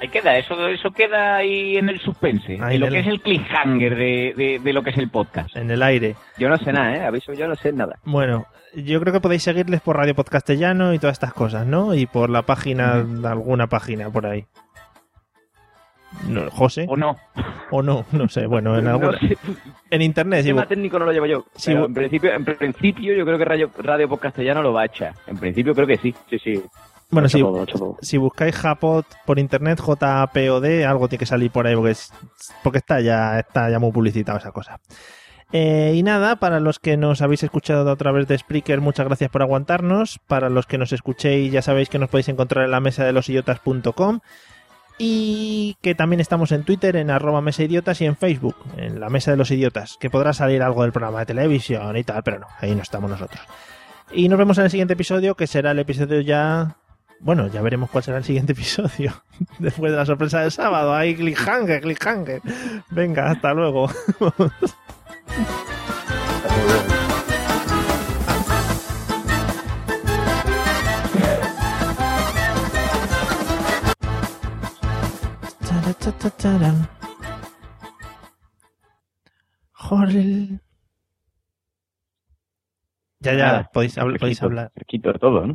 [0.00, 3.20] hay queda, eso, eso queda ahí en el suspense, Ahí en lo que es el
[3.20, 5.54] cliffhanger de, de, de lo que es el podcast.
[5.56, 6.14] En el aire.
[6.38, 7.04] Yo no sé nada, ¿eh?
[7.04, 7.98] Aviso, yo no sé nada.
[8.04, 11.94] Bueno, yo creo que podéis seguirles por Radio Podcastellano y todas estas cosas, ¿no?
[11.94, 14.44] Y por la página, alguna página por ahí.
[16.26, 16.86] No, José.
[16.88, 17.16] O no.
[17.70, 18.46] O no, no sé.
[18.46, 19.18] Bueno, en No alguna.
[19.18, 19.36] sé.
[19.90, 21.44] En internet, El tema técnico no lo llevo yo.
[21.54, 24.82] Sí, pero bu- en principio, en principio yo creo que Radio, Radio Castellano lo va
[24.82, 25.12] a echar.
[25.26, 26.14] En principio creo que sí.
[26.30, 26.62] Sí, sí.
[27.10, 27.96] Bueno, si, todo.
[28.02, 32.12] si buscáis Japod por internet, J-P-O-D, algo tiene que salir por ahí porque, es-
[32.62, 34.78] porque está, ya, está ya muy publicitado esa cosa.
[35.50, 39.30] Eh, y nada, para los que nos habéis escuchado a través de Spreaker, muchas gracias
[39.30, 40.20] por aguantarnos.
[40.26, 43.12] Para los que nos escuchéis, ya sabéis que nos podéis encontrar en la mesa de
[43.14, 44.20] los idiotas.com.
[44.98, 49.08] Y que también estamos en Twitter, en arroba mesa idiotas y en Facebook, en la
[49.08, 52.40] mesa de los idiotas, que podrá salir algo del programa de televisión y tal, pero
[52.40, 53.40] no, ahí no estamos nosotros.
[54.10, 56.76] Y nos vemos en el siguiente episodio, que será el episodio ya...
[57.20, 59.12] Bueno, ya veremos cuál será el siguiente episodio.
[59.58, 60.94] Después de la sorpresa del sábado.
[60.94, 62.40] Ahí, cliffhanger, cliffhanger.
[62.90, 63.88] Venga, hasta luego.
[79.72, 80.60] Jorge.
[83.20, 84.72] Ya, ya, podéis, habl- podéis hablar.
[85.20, 85.54] Todo, ¿no?